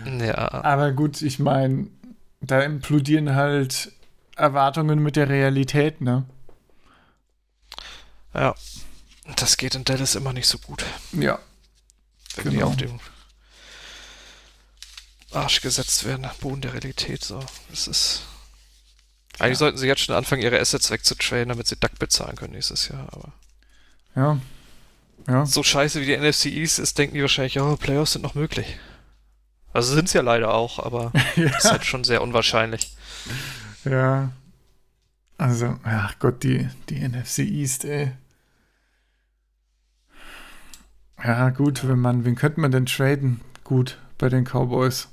Ja, 0.04 0.64
aber 0.64 0.92
gut, 0.92 1.22
ich 1.22 1.38
meine, 1.38 1.88
da 2.42 2.60
implodieren 2.60 3.34
halt 3.34 3.92
Erwartungen 4.36 4.98
mit 5.02 5.16
der 5.16 5.28
Realität, 5.28 6.00
ne? 6.00 6.24
ja. 8.34 8.54
Das 9.36 9.56
geht 9.56 9.74
in 9.76 9.84
Dallas 9.84 10.14
immer 10.16 10.32
nicht 10.32 10.48
so 10.48 10.58
gut, 10.58 10.84
Ja. 11.12 11.38
wenn 12.36 12.50
die 12.50 12.56
Genau. 12.56 12.66
auf 12.68 12.76
dem 12.76 12.98
Arsch 15.32 15.60
gesetzt 15.60 16.04
werden, 16.04 16.28
Boden 16.40 16.60
der 16.60 16.72
Realität. 16.72 17.24
So, 17.24 17.40
das 17.70 17.86
ist. 17.88 18.22
Eigentlich 19.38 19.58
sollten 19.58 19.78
sie 19.78 19.86
jetzt 19.86 20.02
schon 20.02 20.14
anfangen, 20.14 20.42
ihre 20.42 20.58
Assets 20.60 20.90
wegzutrainen, 20.90 21.48
damit 21.50 21.66
sie 21.66 21.76
Duck 21.76 21.98
bezahlen 21.98 22.36
können 22.36 22.52
nächstes 22.52 22.88
Jahr. 22.88 23.08
Aber 23.12 23.32
Ja. 24.14 24.38
Ja. 25.28 25.46
so 25.46 25.62
scheiße 25.62 26.00
wie 26.00 26.06
die 26.06 26.16
NFC 26.16 26.46
East 26.46 26.78
ist, 26.80 26.98
denken 26.98 27.14
die 27.14 27.22
wahrscheinlich, 27.22 27.58
oh, 27.60 27.76
Playoffs 27.76 28.12
sind 28.14 28.22
noch 28.22 28.34
möglich. 28.34 28.76
Also 29.72 29.94
sind 29.94 30.06
es 30.06 30.12
ja 30.12 30.22
leider 30.22 30.54
auch, 30.54 30.78
aber 30.78 31.12
ist 31.36 31.70
halt 31.70 31.84
schon 31.84 32.04
sehr 32.04 32.22
unwahrscheinlich. 32.22 32.96
Ja. 33.84 34.32
Also, 35.38 35.78
ach 35.82 36.18
Gott, 36.18 36.42
die, 36.42 36.68
die 36.88 37.00
NFC 37.06 37.38
East, 37.40 37.84
ey. 37.84 38.12
Ja, 41.22 41.50
gut, 41.50 41.86
wenn 41.86 41.98
man, 41.98 42.24
wen 42.24 42.34
könnte 42.34 42.60
man 42.60 42.70
denn 42.70 42.86
traden? 42.86 43.40
Gut, 43.64 43.98
bei 44.18 44.28
den 44.28 44.44
Cowboys. 44.44 45.08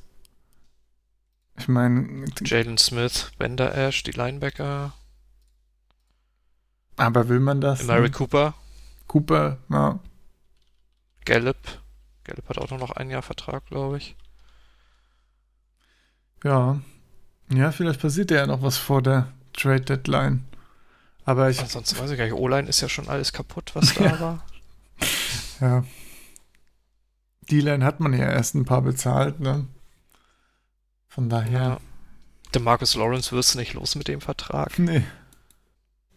Ich 1.57 1.67
meine, 1.67 2.25
Jalen 2.43 2.77
Smith, 2.77 3.31
Bender 3.37 3.75
Ash, 3.75 4.03
die 4.03 4.11
Linebacker, 4.11 4.93
aber 6.99 7.29
will 7.29 7.39
man 7.39 7.61
das? 7.61 7.83
Mary 7.83 8.01
ne? 8.01 8.11
Cooper, 8.11 8.53
Cooper, 9.07 9.57
ja. 9.69 9.99
Gallup. 11.23 11.55
Gallup 12.25 12.49
hat 12.49 12.57
auch 12.57 12.69
noch 12.71 12.91
ein 12.91 13.09
Jahr 13.09 13.21
Vertrag, 13.21 13.65
glaube 13.67 13.97
ich. 13.97 14.17
Ja. 16.43 16.79
Ja, 17.51 17.71
vielleicht 17.71 17.99
passiert 18.01 18.31
ja 18.31 18.45
noch 18.47 18.61
was 18.61 18.77
vor 18.77 19.01
der 19.01 19.31
Trade 19.53 19.81
Deadline. 19.81 20.45
Aber 21.25 21.49
ich, 21.49 21.59
Ansonsten 21.59 21.97
weiß 21.99 22.11
ich 22.11 22.17
gar 22.17 22.25
nicht, 22.25 22.33
O-Line 22.33 22.67
ist 22.69 22.81
ja 22.81 22.89
schon 22.89 23.07
alles 23.09 23.33
kaputt, 23.33 23.71
was 23.75 23.93
da 23.95 24.03
Ja. 24.05 24.19
war. 24.19 24.45
ja. 25.61 25.83
Die 27.49 27.61
Line 27.61 27.83
hat 27.83 27.99
man 27.99 28.13
ja 28.13 28.29
erst 28.29 28.53
ein 28.55 28.65
paar 28.65 28.81
bezahlt, 28.81 29.39
ne? 29.39 29.65
Von 31.07 31.29
daher. 31.29 31.59
Ja. 31.59 31.77
Der 32.53 32.61
Marcus 32.61 32.95
Lawrence 32.95 33.31
wirst 33.31 33.53
du 33.55 33.59
nicht 33.59 33.73
los 33.73 33.95
mit 33.95 34.07
dem 34.07 34.21
Vertrag. 34.21 34.77
Nee. 34.79 35.03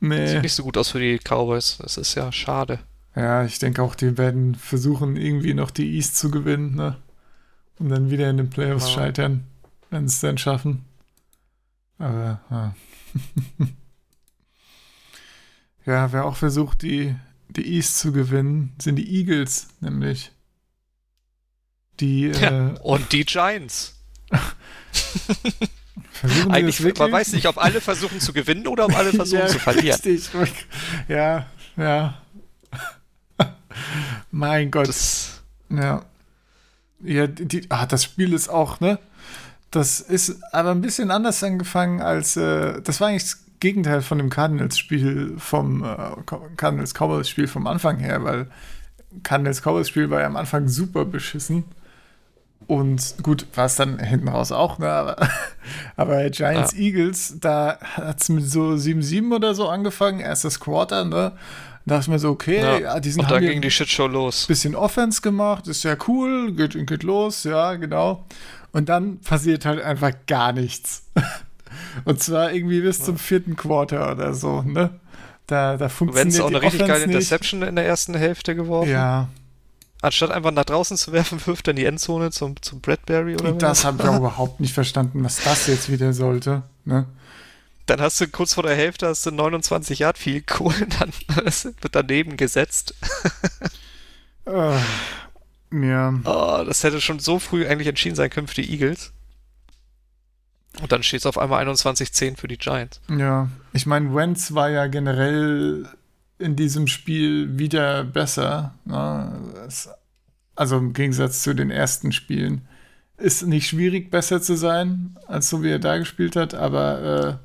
Nee. 0.01 0.27
Sieht 0.27 0.43
nicht 0.43 0.55
so 0.55 0.63
gut 0.65 0.77
aus 0.77 0.91
für 0.91 1.01
die 1.01 1.19
Cowboys. 1.19 1.79
Das 1.79 1.97
ist 1.97 2.15
ja 2.15 2.31
schade. 2.33 2.79
Ja, 3.15 3.45
ich 3.45 3.59
denke 3.59 3.83
auch, 3.83 3.95
die 3.95 4.17
werden 4.19 4.55
versuchen, 4.55 5.17
irgendwie 5.17 5.55
noch 5.55 5.71
die 5.71 5.97
East 5.97 6.17
zu 6.17 6.31
gewinnen, 6.31 6.75
ne? 6.75 6.97
Und 7.79 7.89
dann 7.91 8.11
wieder 8.11 8.29
in 8.31 8.37
den 8.39 8.51
Playoffs 8.51 8.87
Ja. 8.89 8.95
scheitern, 8.95 9.45
wenn 9.93 10.09
sie 10.09 10.15
es 10.15 10.21
dann 10.21 10.39
schaffen. 10.39 10.85
Aber, 11.99 12.41
ja. 12.51 12.75
ja, 15.87 16.13
wer 16.13 16.25
auch 16.25 16.37
versucht, 16.37 16.83
die, 16.83 17.15
die 17.49 17.77
East 17.77 17.99
zu 17.99 18.11
gewinnen, 18.11 18.75
sind 18.81 18.97
die 18.97 19.19
Eagles, 19.19 19.69
nämlich. 19.81 20.33
Die 22.01 22.29
äh, 22.29 22.75
Und 22.83 23.13
die 23.13 23.25
Giants. 23.25 23.95
versuchen 26.11 26.51
Eigentlich, 26.51 26.83
wirklich? 26.83 26.99
man 26.99 27.13
weiß 27.13 27.35
nicht, 27.35 27.47
ob 27.47 27.59
alle 27.59 27.83
versuchen 27.83 28.19
zu 28.19 28.33
gewinnen 28.33 28.67
oder 28.67 28.87
ob 28.87 28.97
alle 28.97 29.13
versuchen 29.13 29.41
ja, 29.41 29.47
zu 29.47 29.59
verlieren. 29.59 30.01
Richtig. 30.03 30.31
Ja, 31.07 31.47
ja. 31.77 32.23
mein 34.31 34.71
Gott. 34.71 34.89
Das, 34.89 35.43
Ja. 35.69 36.07
Ja, 37.05 37.27
die, 37.27 37.69
ah, 37.69 37.85
das 37.87 38.05
Spiel 38.05 38.33
ist 38.33 38.49
auch, 38.49 38.81
ne? 38.81 38.99
Das 39.73 40.01
ist 40.01 40.37
aber 40.53 40.71
ein 40.71 40.81
bisschen 40.83 41.11
anders 41.11 41.43
angefangen 41.43 42.01
als, 42.01 42.37
äh, 42.37 42.81
das 42.83 43.01
war 43.01 43.09
eigentlich 43.09 43.23
das 43.25 43.45
Gegenteil 43.59 44.03
von 44.03 44.19
dem 44.19 44.29
Cardinals-Spiel 44.31 45.35
vom, 45.39 45.83
äh, 45.83 45.97
Cardinals-Cowboys-Spiel 46.57 47.49
vom 47.49 47.67
Anfang 47.67 47.99
her, 47.99 48.23
weil 48.23 48.49
Cardinals-Cowboys-Spiel 49.23 50.11
war 50.11 50.21
ja 50.21 50.27
am 50.27 50.37
Anfang 50.37 50.69
super 50.69 51.05
beschissen. 51.05 51.65
Und 52.67 53.17
gut, 53.23 53.47
war 53.55 53.67
es 53.67 53.75
dann 53.77 53.99
hinten 53.99 54.29
raus 54.29 54.53
auch, 54.53 54.79
ne? 54.79 54.89
Aber, 54.91 55.17
aber 55.97 56.31
Giants-Eagles, 56.31 57.39
da 57.41 57.79
hat 57.81 58.21
es 58.21 58.29
mit 58.29 58.49
so 58.49 58.71
7-7 58.71 59.35
oder 59.35 59.55
so 59.55 59.69
angefangen, 59.69 60.21
erstes 60.21 60.61
Quarter, 60.61 61.05
ne? 61.05 61.33
Da 61.85 61.97
dachte 61.97 62.03
ich 62.03 62.09
mir 62.09 62.19
so, 62.21 62.31
okay, 62.31 62.61
ja. 62.61 62.79
ja, 62.79 63.01
die 63.01 63.11
sind 63.11 63.23
und 63.23 63.31
da 63.31 63.37
haben 63.37 63.43
hier- 63.43 63.53
ging 63.53 63.63
die 63.63 63.71
Shitshow 63.71 64.07
los. 64.07 64.47
bisschen 64.47 64.77
Offense 64.77 65.21
gemacht, 65.23 65.67
ist 65.67 65.83
ja 65.83 65.97
cool, 66.07 66.53
geht, 66.53 66.87
geht 66.87 67.03
los, 67.03 67.43
ja, 67.45 67.75
genau. 67.75 68.25
Und 68.73 68.89
dann 68.89 69.19
passiert 69.21 69.65
halt 69.65 69.83
einfach 69.83 70.13
gar 70.27 70.53
nichts. 70.53 71.05
Und 72.05 72.23
zwar 72.23 72.53
irgendwie 72.53 72.81
bis 72.81 73.03
zum 73.03 73.19
vierten 73.19 73.57
Quarter 73.57 74.13
oder 74.13 74.35
so, 74.35 74.63
ne? 74.63 74.99
Da, 75.47 75.77
da 75.77 75.81
Wenn 75.81 75.91
funktioniert 75.91 76.35
es 76.35 76.41
auch 76.41 76.47
eine 76.47 76.63
richtig 76.63 76.83
Offense 76.83 76.93
geile 76.93 77.07
nicht. 77.07 77.17
Interception 77.17 77.63
in 77.63 77.77
der 77.77 77.87
ersten 77.87 78.15
Hälfte 78.15 78.55
geworfen. 78.55 78.91
Ja, 78.91 79.29
Anstatt 80.03 80.33
einfach 80.33 80.51
nach 80.51 80.65
draußen 80.65 80.97
zu 80.97 81.13
werfen, 81.13 81.41
wirft 81.47 81.69
er 81.69 81.71
in 81.71 81.77
die 81.77 81.85
Endzone 81.85 82.33
zum, 82.33 82.61
zum 82.61 82.81
Bradbury 82.81 83.37
oder 83.37 83.53
das 83.53 83.79
was. 83.79 83.85
habe 83.85 84.03
ich 84.03 84.09
auch 84.09 84.17
überhaupt 84.19 84.59
nicht 84.61 84.75
verstanden, 84.75 85.23
was 85.25 85.43
das 85.43 85.69
jetzt 85.69 85.91
wieder 85.91 86.13
sollte, 86.13 86.65
ne? 86.85 87.07
Dann 87.87 88.01
hast 88.01 88.21
du 88.21 88.29
kurz 88.29 88.55
vor 88.55 88.63
der 88.63 88.77
Hälfte 88.77 89.09
hast 89.09 89.27
du 89.27 89.33
29 89.33 90.01
Yard 90.01 90.19
viel 90.19 90.43
cool, 90.59 90.75
dann 90.99 91.13
das 91.45 91.65
wird 91.65 91.95
daneben 91.95 92.37
gesetzt. 92.37 92.95
Ja, 95.73 96.13
Oh, 96.25 96.65
das 96.65 96.85
hätte 96.85 97.01
schon 97.01 97.19
so 97.19 97.39
früh 97.39 97.67
eigentlich 97.67 97.89
entschieden 97.89 98.17
sein 98.17 98.31
können 98.31 98.47
für 98.47 98.61
die 98.61 98.71
Eagles. 98.71 99.13
Und 100.81 100.91
dann 100.93 101.03
steht 101.03 101.21
es 101.21 101.27
auf 101.27 101.39
einmal 101.39 101.67
21-10 101.69 102.37
für 102.37 102.49
die 102.49 102.57
Giants. 102.59 103.01
ja. 103.09 103.49
Ich 103.75 103.87
meine, 103.87 104.15
Wentz 104.15 104.53
war 104.55 104.69
ja 104.71 104.87
generell 104.87 105.87
in 106.39 106.57
diesem 106.57 106.87
Spiel 106.89 107.59
wieder 107.59 108.05
besser. 108.05 108.75
Ne? 108.85 109.33
Also 110.55 110.77
im 110.79 110.93
Gegensatz 110.93 111.43
zu 111.43 111.55
den 111.55 111.71
ersten 111.71 112.13
Spielen. 112.13 112.63
Ist 113.17 113.47
nicht 113.47 113.69
schwierig, 113.69 114.11
besser 114.11 114.43
zu 114.43 114.57
sein, 114.57 115.17
als 115.27 115.49
so 115.49 115.63
wie 115.63 115.71
er 115.71 115.79
da 115.79 115.97
gespielt 115.99 116.37
hat, 116.37 116.55
aber 116.55 117.41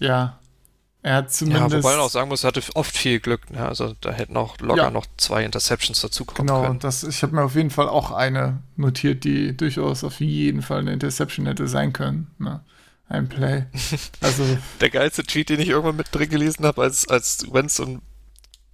äh, 0.00 0.04
ja, 0.04 0.37
er 1.02 1.14
hat 1.16 1.24
Ja, 1.26 1.30
zumindest. 1.30 1.76
wobei 1.84 1.92
man 1.96 2.00
auch 2.00 2.10
sagen 2.10 2.28
muss, 2.28 2.44
er 2.44 2.48
hatte 2.48 2.62
oft 2.74 2.96
viel 2.96 3.20
Glück. 3.20 3.50
Ne? 3.50 3.64
Also 3.66 3.94
da 4.00 4.10
hätten 4.12 4.36
auch 4.36 4.58
locker 4.58 4.82
Ja. 4.84 4.90
noch 4.90 5.06
zwei 5.16 5.44
Interceptions 5.44 6.00
dazukommen 6.00 6.46
Genau, 6.46 6.62
können. 6.62 6.78
das, 6.80 7.02
ich 7.04 7.22
habe 7.22 7.34
mir 7.36 7.42
auf 7.42 7.54
jeden 7.54 7.70
Fall 7.70 7.88
auch 7.88 8.10
eine 8.10 8.62
notiert, 8.76 9.24
die 9.24 9.56
durchaus 9.56 10.02
auf 10.04 10.20
jeden 10.20 10.62
Fall 10.62 10.80
eine 10.80 10.92
Interception 10.92 11.46
hätte 11.46 11.68
sein 11.68 11.92
können. 11.92 12.30
Ne? 12.38 12.64
Ein 13.08 13.28
Play. 13.28 13.64
Also, 14.20 14.44
Der 14.80 14.90
geilste 14.90 15.22
Tweet, 15.22 15.48
den 15.48 15.60
ich 15.60 15.68
irgendwann 15.68 15.96
mit 15.96 16.08
drin 16.12 16.28
gelesen 16.28 16.66
habe, 16.66 16.82
als, 16.82 17.08
als 17.08 17.46
Wentz 17.52 17.76
so 17.76 17.84
einen 17.84 18.02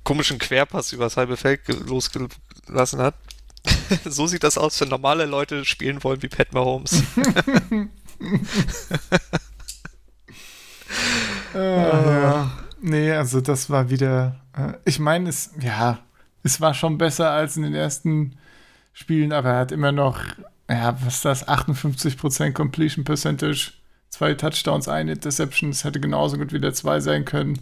komischen 0.02 0.38
Querpass 0.38 0.92
übers 0.92 1.16
halbe 1.16 1.36
Feld 1.36 1.64
ge- 1.66 1.76
losgelassen 1.86 3.00
hat. 3.00 3.14
so 4.04 4.26
sieht 4.26 4.42
das 4.44 4.58
aus, 4.58 4.80
wenn 4.80 4.88
normale 4.88 5.24
Leute 5.26 5.64
spielen 5.64 6.02
wollen 6.04 6.22
wie 6.22 6.28
Pat 6.28 6.52
Mahomes. 6.52 7.02
äh, 11.54 12.22
ja. 12.22 12.50
Nee, 12.80 13.12
also 13.12 13.40
das 13.40 13.70
war 13.70 13.90
wieder. 13.90 14.40
Äh, 14.56 14.74
ich 14.84 14.98
meine, 14.98 15.28
es, 15.28 15.50
ja, 15.60 15.98
es 16.42 16.60
war 16.60 16.74
schon 16.74 16.98
besser 16.98 17.30
als 17.30 17.56
in 17.56 17.62
den 17.62 17.74
ersten 17.74 18.36
Spielen, 18.92 19.32
aber 19.32 19.50
er 19.50 19.58
hat 19.60 19.72
immer 19.72 19.92
noch, 19.92 20.20
ja, 20.68 20.96
was 21.02 21.16
ist 21.16 21.24
das, 21.24 21.48
58% 21.48 22.52
Completion 22.52 23.04
Percentage, 23.04 23.72
zwei 24.10 24.34
Touchdowns, 24.34 24.88
eine 24.88 25.12
Interception, 25.12 25.70
es 25.70 25.84
hätte 25.84 26.00
genauso 26.00 26.36
gut 26.36 26.52
wieder 26.52 26.72
zwei 26.74 27.00
sein 27.00 27.24
können. 27.24 27.60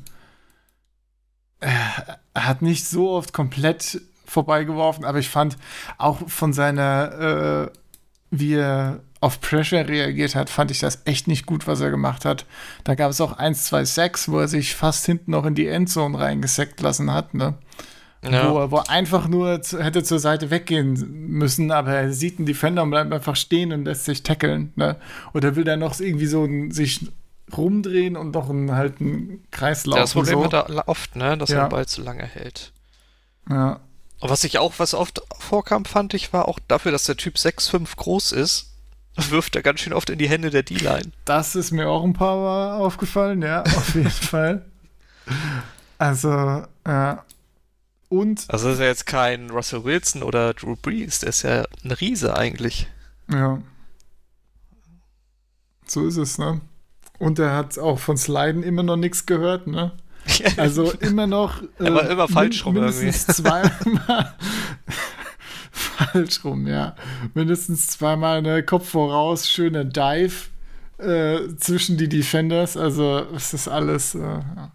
Er 1.61 2.19
hat 2.35 2.61
nicht 2.61 2.87
so 2.87 3.11
oft 3.11 3.33
komplett 3.33 4.01
vorbeigeworfen, 4.27 5.05
aber 5.05 5.19
ich 5.19 5.29
fand 5.29 5.57
auch 5.99 6.29
von 6.29 6.53
seiner, 6.53 7.71
äh, 7.71 7.79
wie 8.31 8.55
er 8.55 9.01
auf 9.23 9.41
Pressure 9.41 9.87
reagiert 9.89 10.35
hat, 10.35 10.51
fand 10.51 10.73
ich 10.73 10.81
das 10.81 11.03
echt 11.05 11.29
nicht 11.29 11.47
gut, 11.47 11.69
was 11.69 11.81
er 11.81 11.91
gemacht 11.91 12.25
hat. 12.25 12.45
Da 12.83 12.97
gab 12.97 13.11
es 13.11 13.21
auch 13.21 13.33
1, 13.35 13.67
2, 13.67 13.85
6, 13.85 14.29
wo 14.29 14.41
er 14.41 14.49
sich 14.49 14.75
fast 14.75 15.07
hinten 15.07 15.31
noch 15.31 15.47
in 15.47 15.55
die 15.55 15.69
Endzone 15.69 16.19
reingesackt 16.19 16.81
lassen 16.81 17.13
hat, 17.13 17.33
ne? 17.33 17.55
Wo, 18.25 18.29
er, 18.59 18.71
wo 18.71 18.77
er 18.79 18.91
einfach 18.91 19.27
nur 19.29 19.63
zu, 19.63 19.83
hätte 19.83 20.03
zur 20.05 20.19
Seite 20.19 20.51
weggehen 20.51 21.29
müssen, 21.29 21.71
aber 21.73 21.93
er 21.93 22.13
sieht 22.13 22.39
einen 22.39 22.47
Defender 22.47 22.83
und 22.83 22.91
bleibt 22.91 23.13
einfach 23.13 23.35
stehen 23.37 23.73
und 23.73 23.85
lässt 23.85 24.05
sich 24.05 24.23
tackeln, 24.23 24.73
ne? 24.77 24.97
Oder 25.35 25.55
will 25.57 25.67
er 25.69 25.77
noch 25.77 25.99
irgendwie 26.01 26.27
so 26.27 26.45
ein, 26.45 26.73
sich 26.73 27.07
rumdrehen 27.57 28.17
und 28.17 28.35
noch 28.35 28.51
einen, 28.51 28.73
halt 28.73 29.01
einen 29.01 29.45
Kreis 29.53 29.87
laufen. 29.87 30.01
das 30.01 30.13
Problem 30.15 30.39
so. 30.39 30.45
hat 30.45 30.53
er 30.71 30.89
oft, 30.89 31.15
ne, 31.17 31.39
dass 31.39 31.51
er 31.51 31.59
Ja. 31.59 31.67
den 31.67 31.71
Ball 31.71 31.87
zu 31.87 32.03
lange 32.03 32.25
hält. 32.25 32.73
Ja. 33.49 33.81
Und 34.21 34.31
was 34.31 34.43
ich 34.45 34.59
auch, 34.59 34.75
was 34.79 34.95
oft 34.95 35.23
vorkam, 35.39 35.85
fand 35.85 36.15
ich, 36.15 36.33
war 36.33 36.49
auch 36.49 36.59
dafür, 36.69 36.93
dass 36.93 37.05
der 37.05 37.17
Typ 37.17 37.37
6'5 37.37 37.97
groß 37.97 38.33
ist, 38.33 38.72
wirft 39.17 39.57
er 39.57 39.63
ganz 39.63 39.81
schön 39.81 39.93
oft 39.93 40.11
in 40.11 40.19
die 40.19 40.29
Hände 40.29 40.51
der 40.51 40.63
D-Line. 40.63 41.13
Das 41.25 41.55
ist 41.55 41.71
mir 41.71 41.89
auch 41.89 42.05
ein 42.05 42.13
paar 42.15 42.37
Mal 42.37 42.77
aufgefallen, 42.79 43.43
ja, 43.43 43.63
auf 43.63 43.95
jeden 43.95 44.11
Fall. 44.11 44.65
Also, 45.99 46.65
ja. 46.87 47.25
Und, 48.09 48.45
Also 48.49 48.67
das 48.69 48.75
ist 48.75 48.81
ja 48.81 48.87
jetzt 48.87 49.07
kein 49.07 49.51
Russell 49.51 49.85
Wilson 49.85 50.23
oder 50.23 50.53
Drew 50.55 50.77
Brees, 50.77 51.21
der 51.21 51.31
ist 51.31 51.43
ja 51.43 51.65
ein 51.85 51.93
Riese 51.93 52.37
eigentlich. 52.37 52.89
ja. 53.31 53.59
So 55.87 56.07
ist 56.07 56.17
es, 56.17 56.39
ne? 56.39 56.61
Und 57.19 57.39
er 57.39 57.55
hat 57.55 57.79
auch 57.79 57.99
von 57.99 58.17
Sliden 58.17 58.63
immer 58.63 58.83
noch 58.83 58.97
nichts 58.97 59.27
gehört, 59.27 59.67
ne? 59.67 59.93
Also 60.57 60.93
immer 60.93 61.27
noch. 61.27 61.63
Er 61.79 61.95
war 61.95 62.09
immer 62.09 62.29
falsch 62.29 62.65
rum 62.65 62.75
mindestens 62.75 63.27
zweimal. 63.37 64.35
Falsch 65.97 66.45
rum, 66.45 66.67
ja. 66.67 66.95
Mindestens 67.35 67.89
zweimal 67.89 68.39
eine 68.39 68.63
Kopf 68.63 68.89
voraus, 68.91 69.49
schöner 69.49 69.85
Dive 69.85 70.49
äh, 70.99 71.57
zwischen 71.57 71.97
die 71.97 72.09
Defenders. 72.09 72.77
Also, 72.77 73.27
es 73.35 73.55
ist 73.55 73.69
alles 73.69 74.15
äh, 74.15 74.21
ja. 74.21 74.73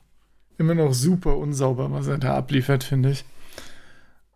immer 0.58 0.76
noch 0.76 0.94
super 0.94 1.38
unsauber, 1.38 1.92
was 1.92 2.08
er 2.08 2.18
da 2.18 2.36
abliefert, 2.38 2.84
finde 2.84 3.12
ich. 3.12 3.26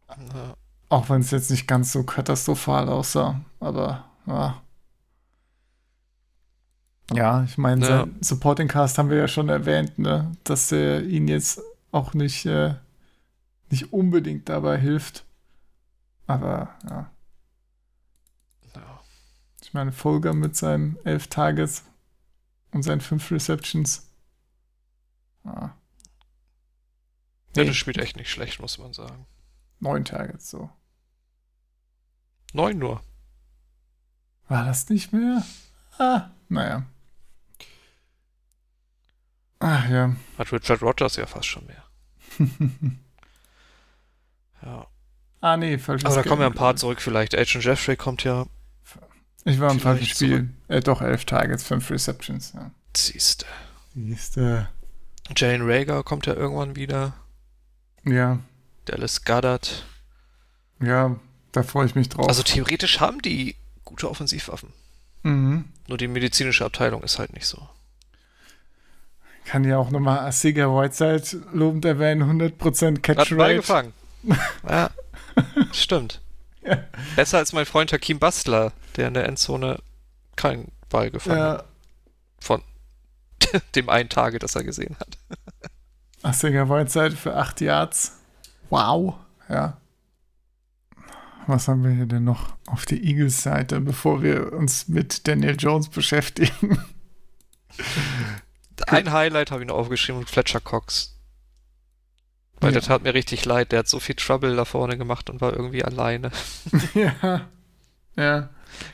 Ja. 0.09 0.55
Auch 0.89 1.09
wenn 1.09 1.21
es 1.21 1.31
jetzt 1.31 1.51
nicht 1.51 1.67
ganz 1.67 1.93
so 1.93 2.03
katastrophal 2.03 2.89
aussah. 2.89 3.39
Aber 3.59 4.05
ja. 4.27 4.61
Ja, 7.13 7.43
ich 7.43 7.57
meine, 7.57 7.81
Ja. 7.81 7.87
sein 7.99 8.15
Supporting 8.21 8.67
Cast 8.67 8.97
haben 8.97 9.09
wir 9.09 9.17
ja 9.17 9.27
schon 9.27 9.49
erwähnt, 9.49 9.99
ne? 9.99 10.31
dass 10.43 10.71
er 10.71 11.03
ihn 11.03 11.27
jetzt 11.27 11.61
auch 11.91 12.13
nicht, 12.13 12.45
äh, 12.45 12.75
nicht 13.69 13.91
unbedingt 13.91 14.47
dabei 14.49 14.77
hilft. 14.77 15.25
Aber 16.33 16.75
ja. 16.89 17.11
Ja. 18.75 18.99
Ich 19.61 19.73
meine, 19.73 19.91
Folger 19.91 20.33
mit 20.33 20.55
seinen 20.55 20.97
elf 21.05 21.27
Tages 21.27 21.83
und 22.71 22.83
seinen 22.83 23.01
fünf 23.01 23.29
Receptions. 23.31 24.07
Ja, 25.43 25.75
Nee, 27.55 27.65
das 27.65 27.75
spielt 27.75 27.97
echt 27.97 28.15
nicht 28.15 28.29
schlecht, 28.31 28.61
muss 28.61 28.77
man 28.77 28.93
sagen. 28.93 29.25
neun 29.79 30.05
Targets, 30.05 30.49
so. 30.49 30.69
Neun 32.53 32.77
nur. 32.79 33.01
War 34.47 34.65
das 34.65 34.87
nicht 34.89 35.11
mehr? 35.11 35.43
Ah, 35.97 36.29
naja. 36.47 36.85
Ach 39.59 39.89
ja. 39.89 40.15
Hat 40.37 40.51
Richard 40.51 40.81
Rogers 40.81 41.17
ja 41.17 41.25
fast 41.25 41.47
schon 41.47 41.65
mehr. 41.65 41.83
Ja. 44.63 44.85
Ah, 45.41 45.57
nee, 45.57 45.77
falsches 45.77 46.05
Aber 46.05 46.15
da 46.23 46.27
kommen 46.27 46.41
ja 46.41 46.47
ein 46.47 46.53
paar 46.53 46.75
zurück 46.75 47.01
vielleicht. 47.01 47.35
Agent 47.37 47.63
Jeffrey 47.63 47.95
kommt 47.95 48.23
ja. 48.23 48.45
Ich 49.43 49.59
war 49.59 49.71
im 49.71 49.79
falschen 49.79 50.05
Spiel. 50.05 50.49
Äh, 50.67 50.81
doch, 50.81 51.01
elf 51.01 51.25
Targets, 51.25 51.63
fünf 51.63 51.89
Receptions. 51.89 52.53
Ja. 52.53 52.71
Siehste. 52.95 53.45
Siehste. 53.95 54.69
Jane 55.35 55.63
Rager 55.65 56.03
kommt 56.03 56.25
ja 56.27 56.33
irgendwann 56.35 56.75
wieder. 56.75 57.13
Ja, 58.05 58.39
Dallas 58.85 59.23
Goddard. 59.25 59.85
ja, 60.81 61.15
da 61.51 61.63
freue 61.63 61.85
ich 61.85 61.95
mich 61.95 62.09
drauf. 62.09 62.27
Also 62.27 62.43
theoretisch 62.43 62.99
haben 62.99 63.21
die 63.21 63.55
gute 63.83 64.09
Offensivwaffen. 64.09 64.73
mhm. 65.23 65.65
Nur 65.87 65.97
die 65.97 66.07
medizinische 66.07 66.63
Abteilung 66.63 67.03
ist 67.03 67.19
halt 67.19 67.33
nicht 67.33 67.45
so. 67.45 67.67
Kann 69.45 69.63
ja 69.65 69.77
auch 69.77 69.89
nochmal 69.89 70.19
Asiga 70.19 70.67
Whiteside 70.67 71.43
lobend 71.53 71.83
erwähnen, 71.83 72.23
100% 72.41 72.99
Catch 72.99 73.17
Hat 73.17 73.31
Rate. 73.33 73.55
gefangen. 73.55 73.93
ja, 74.69 74.89
stimmt. 75.71 76.21
Ja. 76.63 76.77
Besser 77.15 77.39
als 77.39 77.53
mein 77.53 77.65
Freund 77.65 77.91
Hakim 77.91 78.19
Bastler, 78.19 78.71
der 78.95 79.07
in 79.07 79.15
der 79.15 79.25
Endzone 79.25 79.79
keinen 80.35 80.71
Ball 80.89 81.09
gefangen 81.09 81.41
hat. 81.41 81.61
Ja, 81.61 81.65
Von 82.39 82.61
dem 83.75 83.89
einen 83.89 84.09
Tage, 84.09 84.37
das 84.37 84.55
er 84.55 84.63
gesehen 84.63 84.95
hat. 84.99 85.17
Asiga 86.21 86.69
Whiteside 86.69 87.15
für 87.15 87.35
8 87.35 87.61
Yards. 87.61 88.19
Wow. 88.69 89.15
Ja. 89.49 89.77
Was 91.47 91.67
haben 91.67 91.83
wir 91.83 91.89
hier 91.89 92.05
denn 92.05 92.25
noch 92.25 92.55
auf 92.67 92.85
der 92.85 93.01
Eagles-Seite, 93.01 93.81
bevor 93.81 94.21
wir 94.21 94.53
uns 94.53 94.87
mit 94.87 95.27
Daniel 95.27 95.55
Jones 95.57 95.89
beschäftigen? 95.89 96.79
Ein 98.85 99.11
Highlight 99.11 99.49
habe 99.49 99.63
ich 99.63 99.67
noch 99.67 99.77
aufgeschrieben, 99.77 100.27
Fletcher 100.27 100.59
Cox. 100.59 101.17
Weil 102.61 102.69
Ja. 102.73 102.79
der 102.79 102.87
tat 102.87 103.03
mir 103.03 103.13
richtig 103.13 103.43
leid, 103.45 103.71
der 103.71 103.79
hat 103.79 103.87
so 103.87 103.99
viel 103.99 104.15
Trouble 104.15 104.55
da 104.55 104.65
vorne 104.65 104.97
gemacht 104.97 105.29
und 105.29 105.41
war 105.41 105.51
irgendwie 105.53 105.83
alleine 105.83 106.31
ja. 106.93 107.41
Ja. 108.15 108.49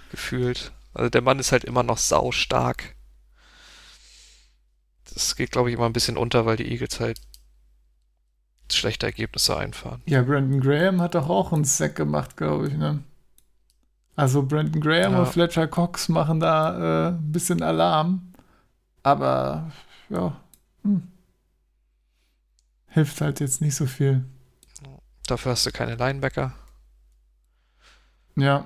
gefühlt. 0.09 0.71
Also 0.93 1.09
der 1.09 1.21
Mann 1.21 1.37
ist 1.39 1.51
halt 1.51 1.63
immer 1.65 1.83
noch 1.83 1.97
saustark. 1.99 2.95
Das 5.13 5.35
geht, 5.35 5.51
glaube 5.51 5.69
ich, 5.69 5.75
immer 5.75 5.85
ein 5.85 5.93
bisschen 5.93 6.17
unter, 6.17 6.45
weil 6.45 6.57
die 6.57 6.69
Eagles 6.71 6.99
halt 6.99 7.19
schlechte 8.71 9.05
Ergebnisse 9.05 9.55
einfahren. 9.57 10.01
Ja, 10.05 10.21
Brandon 10.23 10.59
Graham 10.59 11.01
hat 11.01 11.15
doch 11.15 11.29
auch 11.29 11.53
einen 11.53 11.63
Sack 11.63 11.95
gemacht, 11.95 12.35
glaube 12.37 12.67
ich, 12.67 12.73
ne? 12.73 12.99
Also 14.15 14.43
Brandon 14.43 14.81
Graham 14.81 15.13
Ja. 15.13 15.19
und 15.19 15.27
Fletcher 15.27 15.67
Cox 15.67 16.09
machen 16.09 16.39
da 16.39 17.07
äh, 17.07 17.11
ein 17.11 17.31
bisschen 17.31 17.61
Alarm. 17.61 18.33
Aber 19.03 19.71
ja. 20.09 20.35
Hm. 20.83 21.03
Hilft 22.97 23.21
halt 23.21 23.39
jetzt 23.41 23.61
nicht 23.61 23.75
so 23.75 23.85
viel. 23.85 24.25
Dafür 25.27 25.51
hast 25.51 25.67
du 25.67 25.71
keine 25.71 25.93
Linebacker. 25.93 26.55
Ja. 28.35 28.65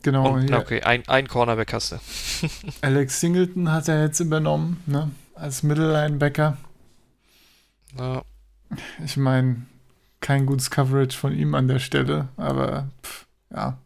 Genau. 0.00 0.32
Und, 0.32 0.40
hier. 0.40 0.52
na 0.52 0.60
okay, 0.60 0.80
ein, 0.80 1.06
ein 1.06 1.28
Cornerback 1.28 1.74
hast 1.74 1.92
du. 1.92 1.98
Alex 2.80 3.20
Singleton 3.20 3.70
hat 3.70 3.88
er 3.88 4.04
jetzt 4.04 4.20
übernommen, 4.20 4.82
ne? 4.86 5.10
Als 5.34 5.62
Mittellinebacker. 5.62 6.56
Ja, 7.98 8.22
Ich 9.04 9.18
meine, 9.18 9.66
kein 10.20 10.46
gutes 10.46 10.70
Coverage 10.70 11.18
von 11.18 11.34
ihm 11.34 11.54
an 11.54 11.68
der 11.68 11.78
Stelle, 11.78 12.28
aber 12.38 12.88
pff, 13.02 13.26
ja. 13.50 13.76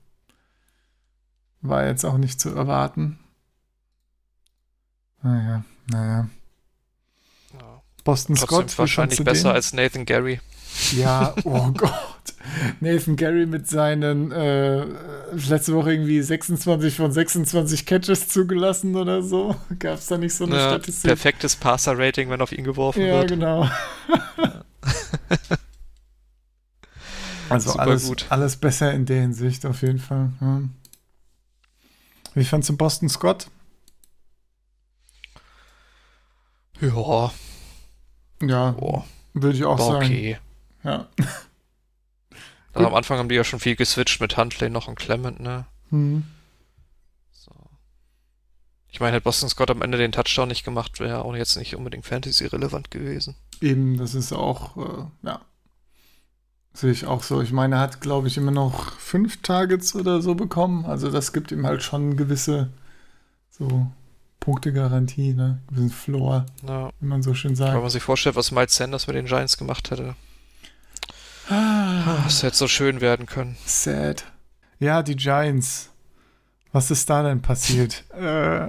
War 1.61 1.87
jetzt 1.87 2.05
auch 2.05 2.19
nicht 2.19 2.41
zu 2.41 2.55
erwarten. 2.55 3.19
Naja, 5.23 5.65
naja. 5.91 6.29
Ja. 8.05 8.05
Boston 8.05 8.35
Trotzdem 8.37 8.59
Scott, 8.69 8.79
wahrscheinlich 8.79 9.25
besser 9.25 9.49
den? 9.51 9.57
als 9.57 9.73
Nathan 9.73 10.05
Gary. 10.05 10.41
Ja, 10.97 11.35
oh 11.45 11.71
Gott. 11.73 11.93
Nathan 12.81 13.17
Gary 13.17 13.47
mit 13.47 13.69
seinen 13.69 14.33
äh, 14.33 14.85
letzte 15.33 15.75
Woche 15.75 15.93
irgendwie 15.93 16.21
26 16.23 16.97
von 16.97 17.13
26 17.13 17.87
Catches 17.87 18.29
zugelassen 18.29 18.97
oder 18.97 19.23
so. 19.23 19.55
Gab 19.79 19.99
es 19.99 20.07
da 20.07 20.19
nicht 20.19 20.35
so 20.35 20.45
eine 20.45 20.57
Ja, 20.57 20.69
Statistik? 20.71 21.09
perfektes 21.09 21.57
Passer-Rating, 21.57 22.31
wenn 22.31 22.41
auf 22.41 22.53
ihn 22.53 22.65
geworfen 22.65 23.03
Ja, 23.05 23.19
wird. 23.21 23.29
genau. 23.29 23.69
also 27.49 27.71
Super 27.73 27.83
alles, 27.83 28.07
gut. 28.07 28.27
alles 28.31 28.57
besser 28.57 28.93
in 28.93 29.07
der 29.07 29.21
Hinsicht 29.21 29.65
auf 29.67 29.83
jeden 29.83 29.99
Fall. 29.99 30.31
Ja. 30.41 30.63
Wie 32.35 32.45
fandst 32.45 32.69
du 32.71 32.77
Boston 32.77 33.09
Scott? 33.09 33.49
Ja, 36.81 37.31
Ja, 38.43 38.73
boah, 38.73 39.05
würde 39.35 39.57
ich 39.57 39.65
auch 39.65 39.79
war 39.79 39.93
sagen. 39.93 40.07
okay. 40.07 40.39
Ja. 40.85 41.09
Also 42.75 42.89
am 42.89 42.95
Anfang 42.95 43.19
haben 43.19 43.29
die 43.29 43.35
ja 43.35 43.45
schon 43.45 43.61
viel 43.61 43.77
geswitcht 43.77 44.21
mit 44.23 44.37
Huntley 44.39 44.71
noch 44.71 44.89
und 44.89 44.95
Clement, 44.95 45.41
ne? 45.41 45.67
Hm. 45.91 46.25
So. 47.31 47.53
Ich 48.89 48.99
meine, 48.99 49.13
hätte 49.13 49.25
Boston 49.25 49.51
Scott 49.51 49.71
am 49.71 49.83
Ende 49.83 49.99
den 49.99 50.13
Touchdown 50.13 50.49
nicht 50.49 50.65
gemacht, 50.65 50.99
wäre 50.99 51.23
auch 51.23 51.37
jetzt 51.37 51.57
nicht 51.57 51.77
unbedingt 51.77 52.07
Fantasy-relevant 52.07 52.91
gewesen. 52.91 53.35
Eben, 53.61 53.99
das 53.99 54.15
ist 54.15 54.33
auch, 54.33 54.77
äh, 54.79 55.05
ja. 55.23 55.41
Sehe 56.73 56.93
ich 56.93 57.05
auch 57.05 57.23
so. 57.23 57.43
Ich 57.43 57.53
meine, 57.53 57.75
er 57.75 57.81
hat, 57.83 58.01
glaube 58.01 58.29
ich, 58.29 58.39
immer 58.39 58.51
noch 58.51 58.93
fünf 58.99 59.43
Targets 59.43 59.95
oder 59.95 60.23
so 60.23 60.35
bekommen. 60.35 60.87
Also 60.87 61.11
das 61.11 61.35
gibt 61.35 61.53
ihm 61.53 61.67
halt 61.67 61.83
schon 61.83 62.17
gewisse 62.17 62.71
so 63.51 63.87
Punktegarantie, 64.43 65.35
ne? 65.35 65.61
Gewissen 65.69 65.91
Floor, 65.91 66.47
Ja, 66.67 66.91
wie 67.01 67.07
man 67.07 67.23
so 67.23 67.33
schön 67.33 67.51
wenn 67.53 67.57
sagt. 67.57 67.75
man 67.81 67.89
sich 67.91 68.03
vorstellt, 68.03 68.35
was 68.37 68.51
Miles 68.51 68.75
Sanders 68.75 69.07
mit 69.07 69.15
den 69.17 69.27
Giants 69.27 69.57
gemacht 69.57 69.91
hätte. 69.91 70.17
Das 71.49 72.43
hätte 72.43 72.57
so 72.57 72.67
schön 72.69 73.01
werden 73.01 73.27
können. 73.27 73.57
Sad. 73.67 74.25
Ja, 74.79 75.03
die 75.03 75.17
Giants. 75.17 75.91
Was 76.73 76.91
ist 76.91 77.09
da 77.11 77.23
denn 77.23 77.41
passiert? 77.43 78.05
äh, 78.19 78.67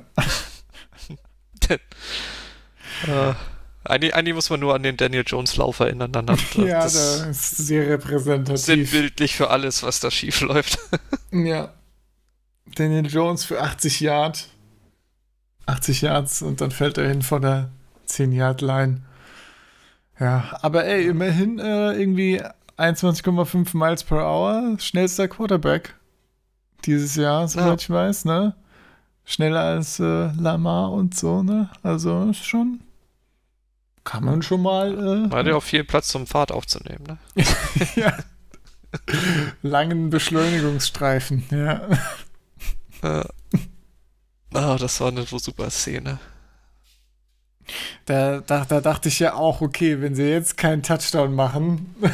Äh, 3.08 3.34
eigentlich, 3.86 4.16
eigentlich 4.16 4.36
muss 4.36 4.50
man 4.50 4.60
nur 4.60 4.76
an 4.76 4.84
den 4.84 4.98
Daniel 4.98 5.24
Jones 5.26 5.56
Lauf 5.58 5.80
erinnern. 5.80 6.12
Dann 6.12 6.30
hat, 6.30 6.40
ja, 6.56 6.82
das 6.84 6.94
das 6.94 7.22
ist 7.28 7.58
sehr 7.58 7.88
repräsentativ. 7.90 8.62
sinnbildlich 8.64 9.36
für 9.36 9.50
alles, 9.50 9.82
was 9.84 10.00
da 10.00 10.12
schief 10.12 10.42
läuft. 10.42 10.78
Ja. 11.32 11.74
Daniel 12.76 13.06
Jones 13.08 13.44
für 13.46 13.62
80 13.62 14.00
Yard. 14.02 14.48
80 15.66 16.02
Yards 16.02 16.42
und 16.42 16.62
dann 16.62 16.72
fällt 16.72 16.98
er 16.98 17.08
hin 17.08 17.22
vor 17.22 17.40
der 17.40 17.70
10-Yard-Line. 18.08 19.02
Ja, 20.20 20.58
aber 20.62 20.86
ey, 20.86 21.08
immerhin 21.08 21.60
äh, 21.60 21.94
irgendwie 21.94 22.42
21,5 22.78 23.76
Miles 23.78 24.04
per 24.04 24.26
Hour, 24.26 24.78
schnellster 24.80 25.28
Quarterback 25.28 25.96
dieses 26.86 27.16
Jahr, 27.16 27.48
soweit 27.48 27.66
Ja. 27.68 27.74
ich 27.76 27.90
weiß, 27.90 28.26
ne? 28.26 28.56
Schneller 29.26 29.62
als 29.62 30.00
äh, 30.00 30.32
Lamar 30.34 30.92
und 30.92 31.18
so, 31.18 31.44
ne? 31.44 31.70
Also 31.82 32.34
schon. 32.34 32.82
Kann 34.04 34.26
man 34.26 34.42
schon 34.42 34.62
mal. 34.62 35.30
Äh, 35.32 35.48
ja 35.48 35.56
auch 35.56 35.64
viel 35.64 35.86
Platz 35.86 36.10
zum 36.10 36.28
Fahrt 36.28 36.52
aufzunehmen, 36.52 37.06
ne? 37.08 37.18
ja. 37.96 38.18
Langen 39.62 40.10
Beschleunigungsstreifen, 40.10 41.46
ja. 41.52 41.82
Äh, 43.02 43.24
ah, 44.54 44.78
das 44.78 45.00
war 45.00 45.10
eine 45.10 45.26
super 45.26 45.70
Szene. 45.70 46.20
Da, 48.06 48.42
da, 48.42 48.66
da 48.66 48.82
dachte 48.82 49.08
ich 49.10 49.20
ja 49.20 49.36
auch, 49.36 49.62
okay, 49.62 50.02
wenn 50.02 50.16
sie 50.16 50.24
jetzt 50.30 50.58
keinen 50.58 50.84
Touchdown 50.84 51.34
machen, 51.34 51.96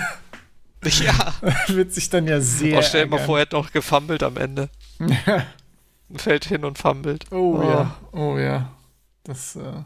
Ja. 0.85 1.33
wird 1.67 1.93
sich 1.93 2.09
dann 2.09 2.27
ja 2.27 2.39
sehr. 2.39 2.79
Oh, 2.79 2.81
stell 2.81 3.03
dir 3.05 3.09
mal 3.09 3.19
vor, 3.19 3.37
er 3.37 3.41
hat 3.41 3.51
noch 3.51 3.71
gefummelt 3.71 4.23
am 4.23 4.37
Ende. 4.37 4.69
Ja. 5.25 5.45
Fällt 6.15 6.45
hin 6.45 6.65
und 6.65 6.77
fummelt. 6.79 7.31
Oh, 7.31 7.61
ja, 7.61 7.95
oh 8.11 8.37
ja. 8.39 8.71
Das, 9.23 9.55
äh, 9.55 9.83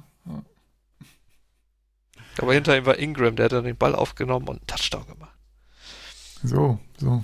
Aber 2.37 2.53
hinter 2.53 2.77
ihm 2.77 2.85
war 2.85 2.97
Ingram, 2.97 3.35
der 3.35 3.45
hat 3.45 3.51
dann 3.51 3.65
den 3.65 3.75
Ball 3.75 3.93
aufgenommen 3.93 4.47
und 4.47 4.57
einen 4.59 4.67
Touchdown 4.67 5.05
gemacht. 5.05 5.35
so, 6.43 6.79
so. 6.97 7.23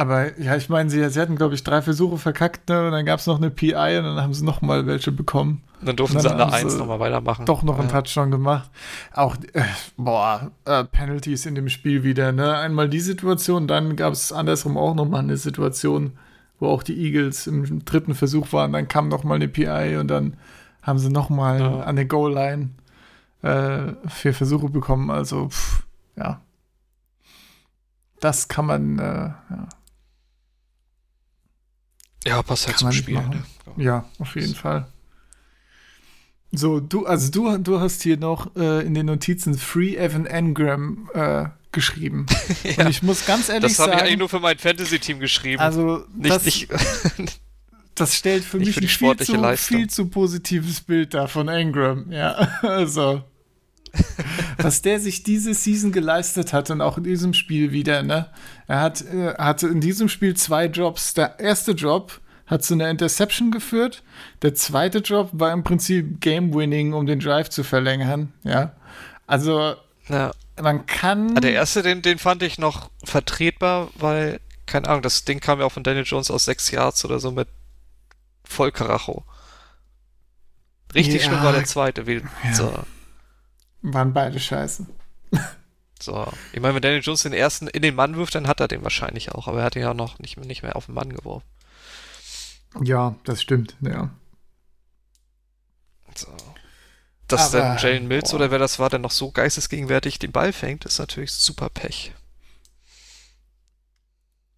Aber 0.00 0.38
ja, 0.40 0.56
ich 0.56 0.70
meine, 0.70 0.88
sie, 0.88 1.06
sie 1.10 1.20
hatten, 1.20 1.36
glaube 1.36 1.54
ich, 1.54 1.62
drei 1.62 1.82
Versuche 1.82 2.16
verkackt, 2.16 2.70
ne? 2.70 2.86
Und 2.86 2.92
dann 2.92 3.04
gab 3.04 3.20
es 3.20 3.26
noch 3.26 3.36
eine 3.36 3.50
PI 3.50 3.98
und 3.98 4.04
dann 4.04 4.22
haben 4.22 4.32
sie 4.32 4.46
noch 4.46 4.62
mal 4.62 4.86
welche 4.86 5.12
bekommen. 5.12 5.60
Und 5.78 5.88
dann 5.88 5.96
durften 5.96 6.14
Dann 6.14 6.22
sie 6.22 6.30
an 6.30 6.38
der 6.38 6.46
haben 6.46 6.54
1 6.54 6.72
sie 6.72 6.78
nochmal 6.78 7.00
weitermachen. 7.00 7.44
Doch 7.44 7.62
noch 7.62 7.78
einen 7.78 7.90
ja. 7.90 8.00
Touchdown 8.00 8.30
gemacht. 8.30 8.70
Auch, 9.12 9.36
äh, 9.52 9.60
boah, 9.98 10.52
äh, 10.64 10.84
Penalties 10.84 11.44
in 11.44 11.54
dem 11.54 11.68
Spiel 11.68 12.02
wieder, 12.02 12.32
ne? 12.32 12.56
Einmal 12.56 12.88
die 12.88 13.00
Situation, 13.00 13.68
dann 13.68 13.94
gab 13.94 14.14
es 14.14 14.32
andersrum 14.32 14.78
auch 14.78 14.94
noch 14.94 15.04
mal 15.06 15.18
eine 15.18 15.36
Situation, 15.36 16.12
wo 16.58 16.68
auch 16.68 16.82
die 16.82 16.98
Eagles 16.98 17.46
im 17.46 17.84
dritten 17.84 18.14
Versuch 18.14 18.54
waren. 18.54 18.72
Dann 18.72 18.88
kam 18.88 19.08
noch 19.08 19.22
mal 19.22 19.34
eine 19.34 19.48
PI 19.48 19.98
und 20.00 20.08
dann 20.08 20.38
haben 20.80 20.98
sie 20.98 21.10
noch 21.10 21.28
mal 21.28 21.60
Ja. 21.60 21.80
an 21.80 21.96
der 21.96 22.06
Goal-Line 22.06 22.70
äh, 23.42 23.92
vier 24.08 24.32
Versuche 24.32 24.70
bekommen. 24.70 25.10
Also, 25.10 25.50
pff, 25.50 25.82
ja. 26.16 26.40
Das 28.20 28.48
kann 28.48 28.64
man, 28.64 28.98
äh, 28.98 29.02
ja, 29.02 29.68
Ja, 32.26 32.42
passt 32.42 32.66
halt 32.66 32.78
zum 32.78 32.92
Spiel. 32.92 33.14
Ne? 33.14 33.42
ja, 33.76 34.04
auf 34.18 34.34
jeden 34.34 34.54
Fall. 34.54 34.86
So, 36.52 36.80
du, 36.80 37.06
also 37.06 37.30
du, 37.30 37.58
du 37.58 37.80
hast 37.80 38.02
hier 38.02 38.16
noch 38.16 38.54
äh, 38.56 38.84
in 38.84 38.94
den 38.94 39.06
Notizen 39.06 39.56
Free 39.56 39.96
Evan 39.96 40.26
Engram 40.26 41.08
äh, 41.14 41.46
geschrieben. 41.72 42.26
Ja. 42.64 42.84
Und 42.84 42.90
ich 42.90 43.02
muss 43.02 43.24
ganz 43.24 43.48
ehrlich 43.48 43.72
Das 43.72 43.78
habe 43.78 43.90
ich 43.90 43.94
sagen, 43.96 44.06
eigentlich 44.06 44.18
nur 44.18 44.28
für 44.28 44.40
mein 44.40 44.58
Fantasy-Team 44.58 45.18
geschrieben. 45.20 45.60
also 45.60 46.04
nicht, 46.14 46.34
das, 46.34 46.44
nicht, 46.44 46.68
das 47.94 48.16
stellt 48.16 48.44
für 48.44 48.58
mich 48.58 48.74
für 48.74 48.80
ein 48.80 48.88
viel 48.88 49.16
zu, 49.16 49.56
viel 49.56 49.88
zu 49.88 50.08
positives 50.08 50.80
Bild 50.80 51.14
da 51.14 51.26
von 51.26 51.48
Engram. 51.48 52.10
Ja, 52.12 52.32
also 52.62 53.22
was 54.58 54.82
der 54.82 55.00
sich 55.00 55.22
diese 55.22 55.54
Season 55.54 55.92
geleistet 55.92 56.52
hat 56.52 56.70
und 56.70 56.80
auch 56.80 56.98
in 56.98 57.04
diesem 57.04 57.34
Spiel 57.34 57.72
wieder, 57.72 58.02
ne? 58.02 58.26
Er 58.66 58.80
hat, 58.80 59.02
äh, 59.02 59.34
hatte 59.36 59.68
in 59.68 59.80
diesem 59.80 60.08
Spiel 60.08 60.34
zwei 60.36 60.66
Jobs. 60.66 61.14
Der 61.14 61.38
erste 61.40 61.72
Job 61.72 62.20
hat 62.46 62.64
zu 62.64 62.74
einer 62.74 62.90
Interception 62.90 63.50
geführt. 63.50 64.02
Der 64.42 64.54
zweite 64.54 64.98
Job 64.98 65.30
war 65.32 65.52
im 65.52 65.62
Prinzip 65.62 66.20
Game-Winning, 66.20 66.92
um 66.94 67.06
den 67.06 67.20
Drive 67.20 67.48
zu 67.48 67.62
verlängern. 67.62 68.32
Ja, 68.42 68.72
also 69.26 69.74
ja. 70.08 70.32
man 70.60 70.86
kann. 70.86 71.36
Ah, 71.36 71.40
Der 71.40 71.52
erste, 71.52 71.82
den, 71.82 72.02
den 72.02 72.18
fand 72.18 72.42
ich 72.42 72.58
noch 72.58 72.90
vertretbar, 73.04 73.88
weil, 73.94 74.40
keine 74.66 74.88
Ahnung, 74.88 75.02
das 75.02 75.24
Ding 75.24 75.38
kam 75.40 75.60
ja 75.60 75.66
auch 75.66 75.72
von 75.72 75.84
Daniel 75.84 76.04
Jones 76.04 76.30
aus 76.30 76.44
sechs 76.44 76.70
Yards 76.72 77.04
oder 77.04 77.20
so 77.20 77.30
mit 77.30 77.46
Vollkaracho. 78.44 79.24
Richtig 80.94 81.22
Ja. 81.22 81.28
schlimm 81.28 81.42
war 81.44 81.52
der 81.52 81.64
zweite. 81.64 82.06
Wie, 82.08 82.14
Ja. 82.44 82.52
so, 82.54 82.72
waren 83.82 84.12
beide 84.12 84.38
scheiße. 84.38 84.86
so. 86.00 86.32
Ich 86.52 86.60
meine, 86.60 86.74
wenn 86.74 86.82
Daniel 86.82 87.02
Jones 87.02 87.22
den 87.22 87.32
ersten 87.32 87.66
in 87.68 87.82
den 87.82 87.94
Mann 87.94 88.16
wirft, 88.16 88.34
dann 88.34 88.46
hat 88.46 88.60
er 88.60 88.68
den 88.68 88.82
wahrscheinlich 88.82 89.32
auch, 89.32 89.48
aber 89.48 89.60
er 89.60 89.64
hat 89.64 89.76
ihn 89.76 89.82
ja 89.82 89.94
noch 89.94 90.18
nicht, 90.18 90.36
nicht 90.38 90.62
mehr 90.62 90.76
auf 90.76 90.86
den 90.86 90.94
Mann 90.94 91.12
geworfen. 91.12 91.46
Ja, 92.82 93.16
das 93.24 93.42
stimmt, 93.42 93.76
ja. 93.80 94.10
So. 96.14 96.28
Dass 97.28 97.54
Aber, 97.54 97.62
dann 97.62 97.78
Jalen 97.78 98.08
Mills 98.08 98.30
boah. 98.30 98.36
oder 98.36 98.50
wer 98.50 98.58
das 98.58 98.78
war, 98.78 98.90
der 98.90 98.98
noch 98.98 99.10
so 99.12 99.30
geistesgegenwärtig 99.30 100.18
den 100.18 100.32
Ball 100.32 100.52
fängt, 100.52 100.84
ist 100.84 100.98
natürlich 100.98 101.32
super 101.32 101.68
Pech. 101.68 102.12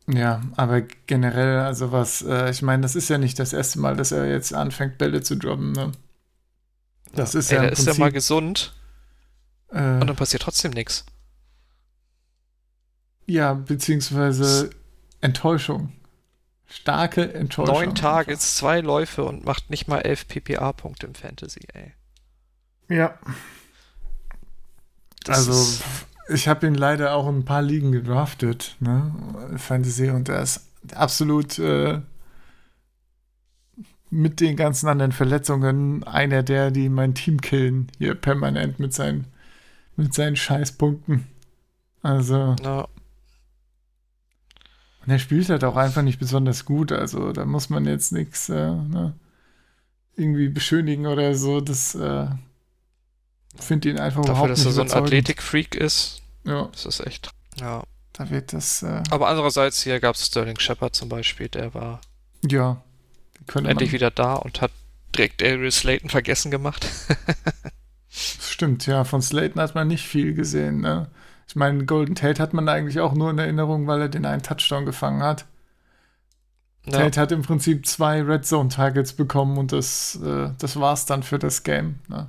Ja, 0.08 0.42
aber 0.56 0.82
generell, 1.06 1.60
also 1.60 1.92
was, 1.92 2.22
äh, 2.22 2.50
ich 2.50 2.62
meine, 2.62 2.82
das 2.82 2.96
ist 2.96 3.08
ja 3.08 3.18
nicht 3.18 3.38
das 3.38 3.52
erste 3.52 3.78
Mal, 3.78 3.96
dass 3.96 4.10
er 4.10 4.26
jetzt 4.26 4.52
anfängt, 4.52 4.98
Bälle 4.98 5.22
zu 5.22 5.36
droppen, 5.36 5.72
ne? 5.72 5.92
Das 7.14 7.34
ist 7.34 7.52
Ey, 7.52 7.58
ja 7.58 7.64
im 7.64 7.72
ist 7.72 7.86
ja 7.86 7.94
mal 7.94 8.10
gesund 8.10 8.74
äh, 9.72 9.78
und 10.00 10.06
dann 10.06 10.16
passiert 10.16 10.42
trotzdem 10.42 10.72
nichts. 10.72 11.04
ja, 13.26 13.54
beziehungsweise 13.54 14.70
Enttäuschung. 15.20 15.92
Starke 16.66 17.32
Enttäuschung. 17.34 17.74
Neun 17.74 17.94
Targets, 17.94 18.56
zwei 18.56 18.80
Läufe 18.80 19.24
und 19.24 19.44
macht 19.44 19.70
nicht 19.70 19.88
mal 19.88 19.98
elf 20.00 20.26
PPA-Punkte 20.26 21.06
im 21.06 21.14
Fantasy, 21.14 21.60
ey. 21.74 21.92
Ja, 22.88 23.18
Das 25.24 25.48
also 25.48 25.84
ich 26.28 26.48
habe 26.48 26.66
ihn 26.66 26.74
leider 26.74 27.14
auch 27.14 27.28
in 27.28 27.38
ein 27.40 27.44
paar 27.44 27.62
Ligen 27.62 27.92
gedraftet, 27.92 28.76
ne? 28.80 29.14
Fantasy 29.56 30.10
und 30.10 30.28
er 30.28 30.42
ist 30.42 30.66
absolut 30.94 31.58
äh, 31.58 32.00
mit 34.10 34.40
den 34.40 34.56
ganzen 34.56 34.88
anderen 34.88 35.12
Verletzungen 35.12 36.04
einer 36.04 36.42
der, 36.42 36.70
die 36.70 36.88
mein 36.88 37.14
Team 37.14 37.40
killen, 37.40 37.90
hier 37.98 38.14
permanent 38.14 38.78
mit 38.78 38.92
seinen, 38.92 39.26
mit 39.96 40.14
seinen 40.14 40.36
Scheißpunkten. 40.36 41.26
Also, 42.02 42.56
Na, 42.62 42.88
und 45.04 45.10
er 45.10 45.18
spielt 45.18 45.48
halt 45.48 45.64
auch 45.64 45.76
einfach 45.76 46.02
nicht 46.02 46.18
besonders 46.20 46.64
gut, 46.64 46.92
also 46.92 47.32
da 47.32 47.44
muss 47.44 47.70
man 47.70 47.86
jetzt 47.86 48.12
nichts 48.12 48.48
äh, 48.48 48.70
ne, 48.70 49.14
irgendwie 50.16 50.48
beschönigen 50.48 51.06
oder 51.06 51.34
so. 51.34 51.60
Das 51.60 51.94
äh, 51.94 52.26
finde 53.58 53.90
ihn 53.90 53.98
einfach 53.98 54.20
dafür, 54.22 54.32
überhaupt 54.32 54.50
dass 54.50 54.58
nicht 54.64 54.78
er 54.78 54.88
so 54.88 54.96
ein. 54.96 55.04
Athletik-Freak 55.04 55.74
ist, 55.74 56.22
Ja, 56.44 56.68
ist 56.72 56.86
das 56.86 57.00
echt. 57.00 57.30
Ja. 57.58 57.82
da 58.12 58.30
wird 58.30 58.52
das, 58.52 58.82
äh, 58.82 59.02
Aber 59.10 59.28
andererseits 59.28 59.82
hier 59.82 59.98
gab 59.98 60.14
es 60.14 60.26
Sterling 60.26 60.58
Shepard 60.58 60.94
zum 60.94 61.08
Beispiel, 61.08 61.48
der 61.48 61.74
war 61.74 62.00
ja, 62.48 62.80
endlich 63.54 63.90
man, 63.90 63.92
wieder 63.92 64.10
da 64.12 64.34
und 64.34 64.60
hat 64.60 64.70
direkt 65.16 65.40
Darius 65.42 65.78
Slayton 65.78 66.10
vergessen 66.10 66.50
gemacht. 66.52 66.86
Stimmt, 68.14 68.86
ja, 68.86 69.04
von 69.04 69.22
Slayton 69.22 69.60
hat 69.62 69.74
man 69.74 69.88
nicht 69.88 70.06
viel 70.06 70.34
gesehen. 70.34 70.80
Ne? 70.82 71.08
Ich 71.48 71.56
meine, 71.56 71.86
Golden 71.86 72.14
Tate 72.14 72.42
hat 72.42 72.52
man 72.52 72.68
eigentlich 72.68 73.00
auch 73.00 73.14
nur 73.14 73.30
in 73.30 73.38
Erinnerung, 73.38 73.86
weil 73.86 74.02
er 74.02 74.08
den 74.10 74.26
einen 74.26 74.42
Touchdown 74.42 74.84
gefangen 74.84 75.22
hat. 75.22 75.46
Ja, 76.84 76.92
Tate 76.92 77.20
hat 77.20 77.32
im 77.32 77.42
Prinzip 77.42 77.86
zwei 77.86 78.20
Red 78.22 78.44
Zone 78.44 78.68
Targets 78.68 79.14
bekommen 79.14 79.56
und 79.56 79.72
das, 79.72 80.16
äh, 80.22 80.50
das 80.58 80.78
war's 80.78 81.06
dann 81.06 81.22
für 81.22 81.38
das 81.38 81.62
Game. 81.62 82.00
Ne? 82.08 82.28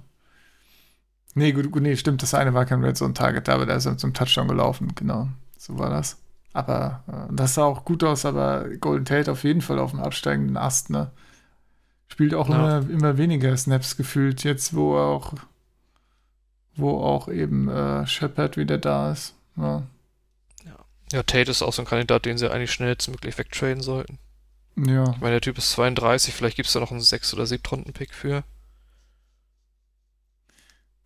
Nee, 1.36 1.52
gut, 1.52 1.72
gut, 1.72 1.82
nee, 1.82 1.98
stimmt, 1.98 2.22
das 2.22 2.34
eine 2.34 2.54
war 2.54 2.66
kein 2.66 2.84
Red 2.84 2.96
Zone 2.96 3.14
Target, 3.14 3.50
aber 3.50 3.66
der 3.66 3.78
ist 3.78 3.86
dann 3.88 3.98
zum 3.98 4.14
Touchdown 4.14 4.48
gelaufen, 4.48 4.94
genau. 4.96 5.28
So 5.58 5.78
war 5.80 5.90
das. 5.90 6.18
Aber 6.54 7.04
äh, 7.08 7.34
das 7.36 7.56
sah 7.56 7.64
auch 7.64 7.84
gut 7.84 8.04
aus, 8.04 8.26
aber 8.26 8.70
Golden 8.80 9.06
Tate 9.06 9.32
auf 9.32 9.44
jeden 9.44 9.62
Fall 9.62 9.80
auf 9.80 9.92
dem 9.92 10.00
absteigenden 10.00 10.56
Ast, 10.56 10.92
ne? 10.92 11.12
Spielt 12.08 12.36
auch 12.36 12.48
Ja. 12.48 12.78
immer, 12.78 12.90
immer 12.90 13.18
weniger 13.18 13.58
Snaps 13.58 13.98
gefühlt, 13.98 14.44
jetzt 14.44 14.76
wo 14.76 14.96
er 14.96 15.06
auch, 15.08 15.34
wo 16.76 17.00
auch 17.02 17.28
eben 17.28 17.70
äh, 17.70 18.06
Shepard 18.08 18.58
wieder 18.58 18.78
da 18.78 19.12
ist. 19.12 19.36
Ja. 19.56 19.84
ja, 21.12 21.24
Tate 21.24 21.52
ist 21.52 21.62
auch 21.62 21.74
so 21.74 21.82
ein 21.84 21.88
Kandidat, 21.88 22.26
den 22.26 22.38
sie 22.38 22.52
eigentlich 22.52 22.72
schnellstmöglich 22.72 23.38
wegtraden 23.38 23.84
sollten. 23.84 24.18
ja. 24.76 25.04
Ich 25.12 25.20
meine, 25.22 25.34
der 25.34 25.42
Typ 25.42 25.58
ist 25.58 25.72
32, 25.72 26.34
vielleicht 26.34 26.56
gibt 26.56 26.68
es 26.68 26.74
da 26.74 26.80
noch 26.80 26.92
einen 26.92 27.02
6- 27.02 27.34
oder 27.36 27.44
7-Runden-Pick 27.44 28.14
für. 28.14 28.44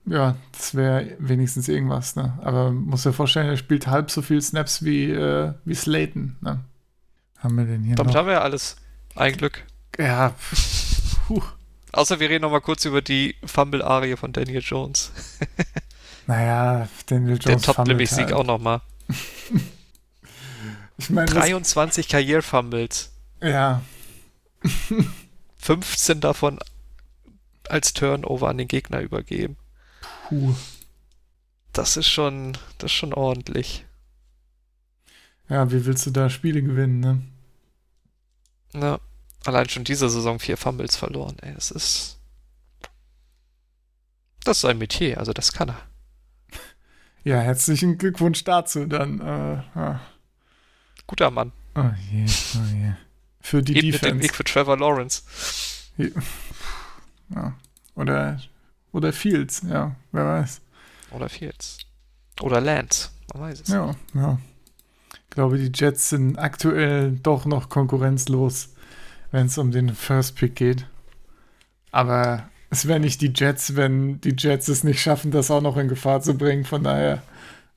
Ja, 0.05 0.38
das 0.53 0.74
wäre 0.74 1.18
wenigstens 1.20 1.68
irgendwas, 1.68 2.15
ne? 2.15 2.39
Aber 2.41 2.72
man 2.72 2.86
muss 2.86 3.03
dir 3.03 3.11
vorstellen, 3.11 3.49
er 3.49 3.57
spielt 3.57 3.88
halb 3.88 4.09
so 4.09 4.22
viel 4.22 4.41
Snaps 4.41 4.86
wie, 4.86 5.11
äh, 5.11 5.53
wie 5.65 5.76
Slayton, 5.76 6.38
ne? 6.39 6.63
Haben 7.39 7.57
wir 7.57 7.65
denn 7.65 7.84
hier 7.84 7.95
Damit 7.97 8.13
noch? 8.13 8.20
haben 8.20 8.28
wir 8.28 8.36
ja 8.36 8.41
alles. 8.41 8.78
Ein 9.15 9.34
Glück. 9.34 9.63
Ja, 9.99 10.34
puh. 11.28 11.41
Außer 11.94 12.20
wir 12.20 12.30
reden 12.30 12.42
noch 12.44 12.52
mal 12.52 12.60
kurz 12.62 12.86
über 12.86 13.02
die 13.02 13.36
Fumble-Arie 13.46 14.16
von 14.18 14.34
Daniel 14.34 14.62
Jones. 14.62 15.12
Naja, 16.30 16.90
Daniel 17.06 17.38
Der 17.40 17.52
Jones 17.54 17.64
toppt 17.66 17.76
fummelt 17.78 17.88
nämlich 17.88 18.10
Sieg 18.10 18.26
halt. 18.26 18.34
auch 18.34 18.44
noch 18.44 18.60
mal. 18.60 18.82
Ich 20.98 21.10
meine, 21.10 21.28
das- 21.28 21.36
23 21.36 22.08
Karriere-Fumbles. 22.10 23.12
ja, 23.42 23.82
15 25.60 26.20
davon 26.20 26.60
als 27.70 27.94
Turnover 27.94 28.50
an 28.50 28.58
den 28.58 28.68
Gegner 28.68 29.00
übergeben. 29.02 29.56
puh. 30.28 30.54
Das 31.72 31.96
ist 31.96 32.08
schon, 32.08 32.58
das 32.80 32.92
ist 32.92 32.98
schon 32.98 33.14
ordentlich. 33.14 33.86
Ja, 35.48 35.72
wie 35.72 35.86
willst 35.86 36.06
du 36.08 36.12
da 36.12 36.30
Spiele 36.30 36.62
gewinnen, 36.64 37.00
ne? 37.00 37.22
Ja, 38.74 39.00
allein 39.48 39.70
schon 39.70 39.84
diese 39.84 40.10
Saison 40.10 40.39
vier 40.39 40.58
Fumbles 40.58 40.95
verloren. 40.95 41.38
Ey, 41.41 41.54
das 41.54 41.72
ist. 41.72 42.20
Das 44.43 44.58
ist 44.58 44.62
sein 44.62 44.78
Metier, 44.78 45.18
also 45.18 45.34
das 45.34 45.52
kann 45.52 45.70
er. 45.70 45.82
Ja, 47.24 47.39
herzlichen 47.39 47.98
Glückwunsch 47.98 48.43
dazu 48.43 48.86
dann. 48.86 49.20
Äh, 49.20 49.64
ja. 49.76 50.00
Guter 51.06 51.32
Mann. 51.32 51.52
Oh 51.76 51.91
je, 52.12 52.26
oh 52.56 52.74
je. 52.74 52.93
Für 53.41 53.62
die 53.62 53.74
Geht 53.74 53.84
mit 53.84 53.93
dem 53.93 54.00
Defense. 54.02 54.24
Weg 54.24 54.36
für 54.36 54.43
Trevor 54.43 54.78
Lawrence. 54.78 55.24
Ja. 57.30 57.54
Oder, 57.95 58.39
oder 58.91 59.12
Fields, 59.12 59.64
ja, 59.68 59.95
wer 60.12 60.26
weiß. 60.26 60.62
Oder 61.12 61.28
Fields. 61.28 61.80
Oder 62.41 62.62
Lance. 62.62 63.10
Man 63.34 63.43
weiß 63.43 63.62
es. 63.62 63.68
Ja, 63.68 63.95
ja. 64.14 64.39
Ich 65.12 65.30
glaube, 65.32 65.58
die 65.58 65.72
Jets 65.74 66.10
sind 66.10 66.38
aktuell 66.38 67.12
doch 67.12 67.45
noch 67.45 67.70
konkurrenzlos, 67.70 68.74
wenn 69.32 69.47
es 69.47 69.57
um 69.57 69.71
den 69.71 69.93
First 69.95 70.36
Pick 70.36 70.55
geht. 70.55 70.86
Aber 71.91 72.49
es 72.69 72.88
wären 72.88 73.01
nicht 73.01 73.21
die 73.21 73.32
Jets, 73.34 73.75
wenn 73.75 74.19
die 74.21 74.36
Jets 74.38 74.67
es 74.67 74.84
nicht 74.84 75.01
schaffen, 75.01 75.32
das 75.32 75.51
auch 75.51 75.61
noch 75.61 75.78
in 75.78 75.88
Gefahr 75.88 76.21
zu 76.21 76.38
bringen. 76.38 76.65
Von 76.65 76.84
daher 76.84 77.23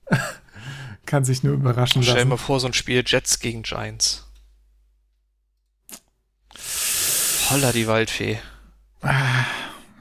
kann 1.06 1.24
sich 1.24 1.42
nur 1.42 1.54
überraschen 1.54 2.02
Stell 2.02 2.16
dir 2.16 2.24
mal 2.24 2.34
lassen. 2.34 2.44
vor, 2.44 2.60
so 2.60 2.66
ein 2.66 2.72
Spiel 2.72 3.02
Jets 3.06 3.38
gegen 3.40 3.62
Giants. 3.62 4.26
Holla 7.50 7.72
die 7.72 7.86
Waldfee. 7.86 8.38
Da 9.00 9.44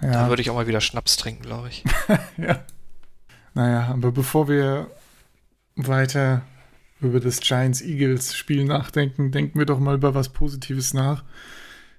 Ja, 0.01 0.29
würde 0.29 0.41
ich 0.41 0.49
auch 0.49 0.55
mal 0.55 0.67
wieder 0.67 0.81
Schnaps 0.81 1.17
trinken, 1.17 1.43
glaube 1.43 1.69
ich. 1.69 1.83
ja. 2.37 2.63
Naja, 3.53 3.87
aber 3.87 4.11
bevor 4.11 4.47
wir 4.47 4.91
weiter 5.75 6.41
über 7.01 7.19
das 7.19 7.39
Giants-Eagles-Spiel 7.39 8.65
nachdenken, 8.65 9.31
denken 9.31 9.57
wir 9.57 9.65
doch 9.65 9.79
mal 9.79 9.95
über 9.95 10.15
was 10.15 10.29
Positives 10.29 10.93
nach. 10.93 11.23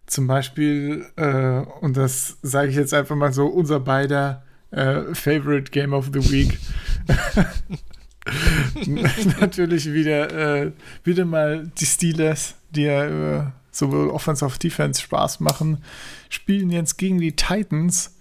Zum 0.07 0.27
Beispiel, 0.27 1.07
äh, 1.17 1.61
und 1.81 1.97
das 1.97 2.39
sage 2.43 2.71
ich 2.71 2.77
jetzt 2.77 2.93
einfach 2.95 3.17
mal 3.17 3.33
so, 3.33 3.47
unser 3.47 3.81
beider 3.81 4.45
äh, 4.71 5.15
Favorite 5.15 5.71
Game 5.71 5.93
of 5.93 6.11
the 6.13 6.31
Week. 6.31 6.59
Natürlich 9.41 9.93
wieder, 9.93 10.65
äh, 10.65 10.73
wieder 11.05 11.25
mal 11.25 11.71
die 11.79 11.87
Steelers, 11.87 12.55
die 12.71 12.83
ja 12.83 13.53
sowohl 13.71 14.11
Offense 14.11 14.45
auf 14.45 14.59
Defense 14.59 15.01
Spaß 15.01 15.41
machen, 15.41 15.83
spielen 16.29 16.71
jetzt 16.71 16.97
gegen 16.99 17.19
die 17.19 17.37
Titans, 17.37 18.17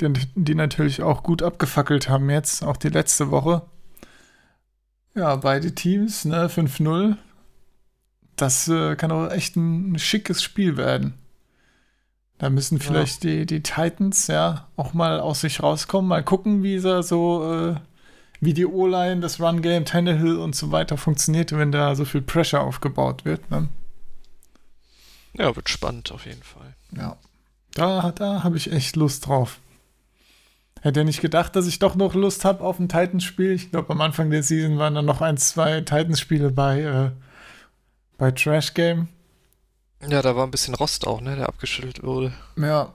die 0.00 0.54
natürlich 0.54 1.02
auch 1.02 1.22
gut 1.22 1.42
abgefackelt 1.42 2.08
haben 2.08 2.30
jetzt, 2.30 2.64
auch 2.64 2.76
die 2.76 2.88
letzte 2.88 3.30
Woche. 3.30 3.62
Ja, 5.14 5.36
beide 5.36 5.74
Teams, 5.74 6.24
ne, 6.24 6.48
5-0. 6.48 7.16
Das 8.36 8.68
äh, 8.68 8.96
kann 8.96 9.12
auch 9.12 9.30
echt 9.30 9.56
ein, 9.56 9.98
schickes 9.98 10.42
Spiel 10.42 10.76
werden. 10.76 11.14
Da 12.38 12.50
müssen 12.50 12.80
vielleicht 12.80 13.24
ja. 13.24 13.30
die, 13.30 13.46
die 13.46 13.62
Titans 13.62 14.26
ja 14.26 14.66
auch 14.76 14.92
mal 14.92 15.20
aus 15.20 15.42
sich 15.42 15.62
rauskommen, 15.62 16.08
mal 16.08 16.24
gucken, 16.24 16.64
wie 16.64 16.80
sie 16.80 17.02
so, 17.04 17.48
äh, 17.52 17.76
wie 18.40 18.54
die 18.54 18.66
O-Line, 18.66 19.20
das 19.20 19.40
Run-Game, 19.40 19.84
Tannehill 19.84 20.36
und 20.36 20.56
so 20.56 20.72
weiter 20.72 20.96
funktioniert, 20.96 21.52
wenn 21.52 21.70
da 21.70 21.94
so 21.94 22.04
viel 22.04 22.22
Pressure 22.22 22.60
aufgebaut 22.60 23.24
wird. 23.24 23.48
Ne? 23.52 23.68
Ja, 25.34 25.54
wird 25.54 25.68
spannend 25.68 26.10
auf 26.10 26.26
jeden 26.26 26.42
Fall. 26.42 26.74
Ja. 26.96 27.16
Da, 27.74 28.10
da 28.12 28.42
habe 28.42 28.56
ich 28.56 28.72
echt 28.72 28.96
Lust 28.96 29.26
drauf. 29.26 29.60
Hätte 30.84 31.00
ja 31.00 31.04
nicht 31.04 31.22
gedacht, 31.22 31.56
dass 31.56 31.66
ich 31.66 31.78
doch 31.78 31.94
noch 31.94 32.12
Lust 32.12 32.44
habe 32.44 32.62
auf 32.62 32.78
ein 32.78 32.90
Titans-Spiel. 32.90 33.52
Ich 33.52 33.70
glaube, 33.70 33.88
am 33.94 34.02
Anfang 34.02 34.28
der 34.28 34.42
Season 34.42 34.76
waren 34.76 34.94
dann 34.94 35.06
noch 35.06 35.22
ein, 35.22 35.38
zwei 35.38 35.80
Titans-Spiele 35.80 36.50
bei, 36.50 36.82
äh, 36.82 37.10
bei 38.18 38.30
Trash 38.32 38.74
Game. 38.74 39.08
Ja, 40.06 40.20
da 40.20 40.36
war 40.36 40.46
ein 40.46 40.50
bisschen 40.50 40.74
Rost 40.74 41.06
auch, 41.06 41.22
ne, 41.22 41.36
der 41.36 41.48
abgeschüttelt 41.48 42.02
wurde. 42.02 42.34
Ja. 42.58 42.92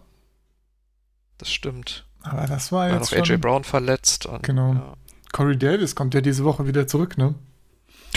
Das 1.39 1.51
stimmt. 1.51 2.05
Aber 2.21 2.45
das 2.45 2.71
war, 2.71 2.91
war 2.91 2.99
jetzt. 2.99 3.11
noch 3.11 3.17
AJ 3.17 3.37
Brown 3.37 3.63
verletzt. 3.63 4.27
Und, 4.27 4.43
genau. 4.43 4.73
Ja. 4.73 4.93
Corey 5.31 5.57
Davis 5.57 5.95
kommt 5.95 6.13
ja 6.13 6.21
diese 6.21 6.43
Woche 6.43 6.67
wieder 6.67 6.85
zurück, 6.85 7.17
ne? 7.17 7.33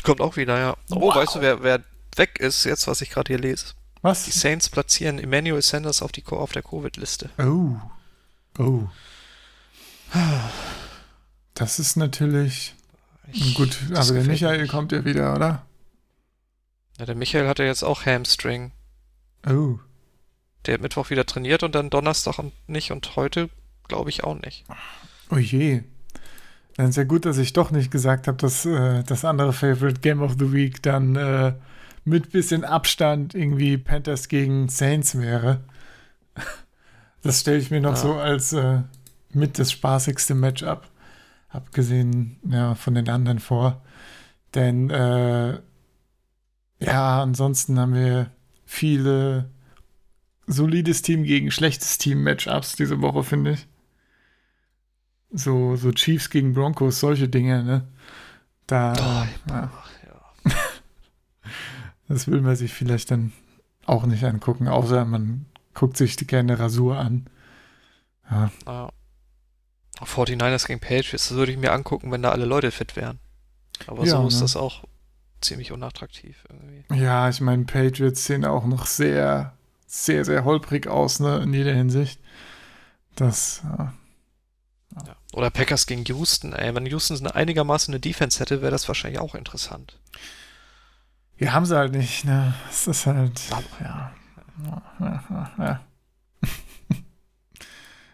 Kommt 0.03 0.21
auch 0.21 0.37
wieder, 0.37 0.59
ja. 0.59 0.77
Oh, 0.91 1.01
wow. 1.01 1.17
weißt 1.17 1.37
du, 1.37 1.41
wer, 1.41 1.63
wer 1.63 1.81
weg 2.17 2.39
ist, 2.41 2.65
jetzt, 2.65 2.87
was 2.89 3.01
ich 3.01 3.09
gerade 3.09 3.29
hier 3.29 3.41
lese? 3.41 3.69
Was? 4.03 4.25
Die 4.25 4.33
Saints 4.33 4.69
platzieren 4.69 5.19
Emmanuel 5.19 5.63
Sanders 5.63 6.03
auf, 6.03 6.13
die, 6.13 6.23
auf 6.27 6.53
der 6.53 6.63
Covid-Liste. 6.63 7.31
Oh. 7.39 7.77
Oh. 8.59 8.83
Das 11.55 11.79
ist 11.79 11.97
natürlich. 11.97 12.75
Ich, 13.33 13.55
gut, 13.55 13.79
aber 13.95 14.13
der 14.13 14.25
Michael 14.25 14.67
kommt 14.69 14.93
ja 14.93 15.05
wieder, 15.05 15.35
oder? 15.35 15.65
Ja, 16.99 17.07
der 17.07 17.15
Michael 17.15 17.49
hatte 17.49 17.65
jetzt 17.65 17.83
auch 17.83 18.05
Hamstring. 18.05 18.73
Oh. 19.49 19.79
Der 20.67 20.75
hat 20.75 20.81
Mittwoch 20.81 21.11
wieder 21.11 21.27
trainiert 21.27 21.63
und 21.63 21.75
dann 21.75 21.91
Donnerstag 21.91 22.39
und 22.39 22.53
nicht 22.69 22.93
und 22.93 23.17
heute 23.17 23.49
glaube 23.89 24.11
ich 24.11 24.25
auch 24.25 24.41
nicht. 24.41 24.65
Oh 25.31 25.37
je. 25.37 25.83
Dann 26.77 26.89
ist 26.89 26.97
ja 26.97 27.05
gut, 27.05 27.27
dass 27.27 27.39
ich 27.39 27.53
doch 27.53 27.71
nicht 27.71 27.91
gesagt 27.91 28.29
habe, 28.29 28.39
dass 28.39 28.65
äh, 28.65 29.03
das 29.05 29.25
andere 29.25 29.53
Favorite 29.53 30.01
Game 30.01 30.23
of 30.23 30.37
the 30.39 30.53
Week 30.53 30.83
dann 30.83 31.17
äh, 31.17 31.55
mit 32.05 32.31
bisschen 32.33 32.65
Abstand 32.65 33.35
irgendwie 33.35 33.77
Panthers 33.79 34.29
gegen 34.29 34.69
Saints 34.69 35.19
wäre. 35.19 35.63
Das 37.25 37.39
stelle 37.39 37.59
ich 37.59 37.71
mir 37.71 37.81
noch 37.81 37.95
ja. 37.95 37.97
so 37.97 38.15
als 38.15 38.53
äh, 38.53 38.81
mit 39.35 39.59
das 39.59 39.73
spaßigste 39.73 40.35
Matchup, 40.35 40.89
abgesehen 41.49 42.39
ja, 42.49 42.75
von 42.75 42.95
den 42.95 43.09
anderen 43.09 43.39
vor. 43.39 43.83
Denn 44.55 44.91
äh, 44.91 45.61
ja, 46.81 47.23
ansonsten 47.23 47.79
haben 47.79 47.95
wir 47.95 48.31
viele 48.65 49.51
solides 50.47 51.03
Team 51.03 51.25
gegen 51.25 51.51
schlechtes 51.51 51.99
Team 51.99 52.23
Matchups 52.23 52.77
diese 52.77 53.01
Woche, 53.01 53.23
finde 53.23 53.53
ich. 53.53 53.67
So, 55.31 55.77
so 55.77 55.93
Chiefs 55.93 56.29
gegen 56.29 56.53
Broncos, 56.53 57.01
solche 57.01 57.29
Dinge, 57.29 57.63
ne? 57.65 57.89
Da. 58.67 58.93
Oh, 58.93 59.51
ja. 59.51 59.71
ja. 60.07 60.53
das 62.09 62.29
will 62.29 62.43
man 62.43 62.57
sich 62.57 62.73
vielleicht 62.73 63.11
dann 63.11 63.33
auch 63.87 64.05
nicht 64.05 64.25
angucken, 64.25 64.69
außer 64.69 65.05
man 65.05 65.47
guckt 65.75 65.97
sich 65.97 66.17
gerne 66.27 66.59
Rasur 66.59 66.99
an. 66.99 67.27
Ja. 68.31 68.51
Ah. 68.67 68.89
49ers 70.07 70.67
gegen 70.67 70.81
Patriots, 70.81 71.29
das 71.29 71.33
würde 71.33 71.53
ich 71.53 71.59
mir 71.59 71.73
angucken, 71.73 72.11
wenn 72.11 72.23
da 72.23 72.31
alle 72.31 72.45
Leute 72.45 72.71
fit 72.71 72.97
wären. 72.97 73.19
Aber 73.87 74.05
ja, 74.05 74.17
so 74.17 74.29
ist 74.29 74.37
ne? 74.37 74.41
das 74.43 74.57
auch 74.57 74.85
ziemlich 75.41 75.73
unattraktiv 75.73 76.45
irgendwie. 76.49 76.85
Ja, 77.03 77.29
ich 77.29 77.41
meine, 77.41 77.65
Patriots 77.65 78.25
sehen 78.25 78.45
auch 78.45 78.65
noch 78.65 78.87
sehr, 78.87 79.57
sehr, 79.87 80.25
sehr 80.25 80.45
holprig 80.45 80.87
aus, 80.87 81.21
ne, 81.21 81.39
in 81.43 81.53
jeder 81.53 81.75
Hinsicht. 81.75 82.21
Das, 83.17 83.63
ja. 83.65 83.93
Ja. 85.07 85.17
Oder 85.33 85.51
Packers 85.51 85.87
gegen 85.87 86.05
Houston, 86.05 86.53
ey. 86.53 86.75
Wenn 86.75 86.87
Houston 86.87 87.27
einigermaßen 87.27 87.93
eine 87.93 88.01
Defense 88.01 88.39
hätte, 88.41 88.61
wäre 88.61 88.71
das 88.71 88.89
wahrscheinlich 88.89 89.21
auch 89.21 89.35
interessant. 89.35 89.99
Ja, 91.39 91.53
haben 91.53 91.67
sie 91.67 91.77
halt 91.77 91.93
nicht, 91.93 92.25
ne? 92.25 92.55
Es 92.71 92.87
ist 92.87 93.07
halt, 93.07 93.41
ja, 93.81 94.13
ja, 95.01 95.53
ja. 95.59 95.81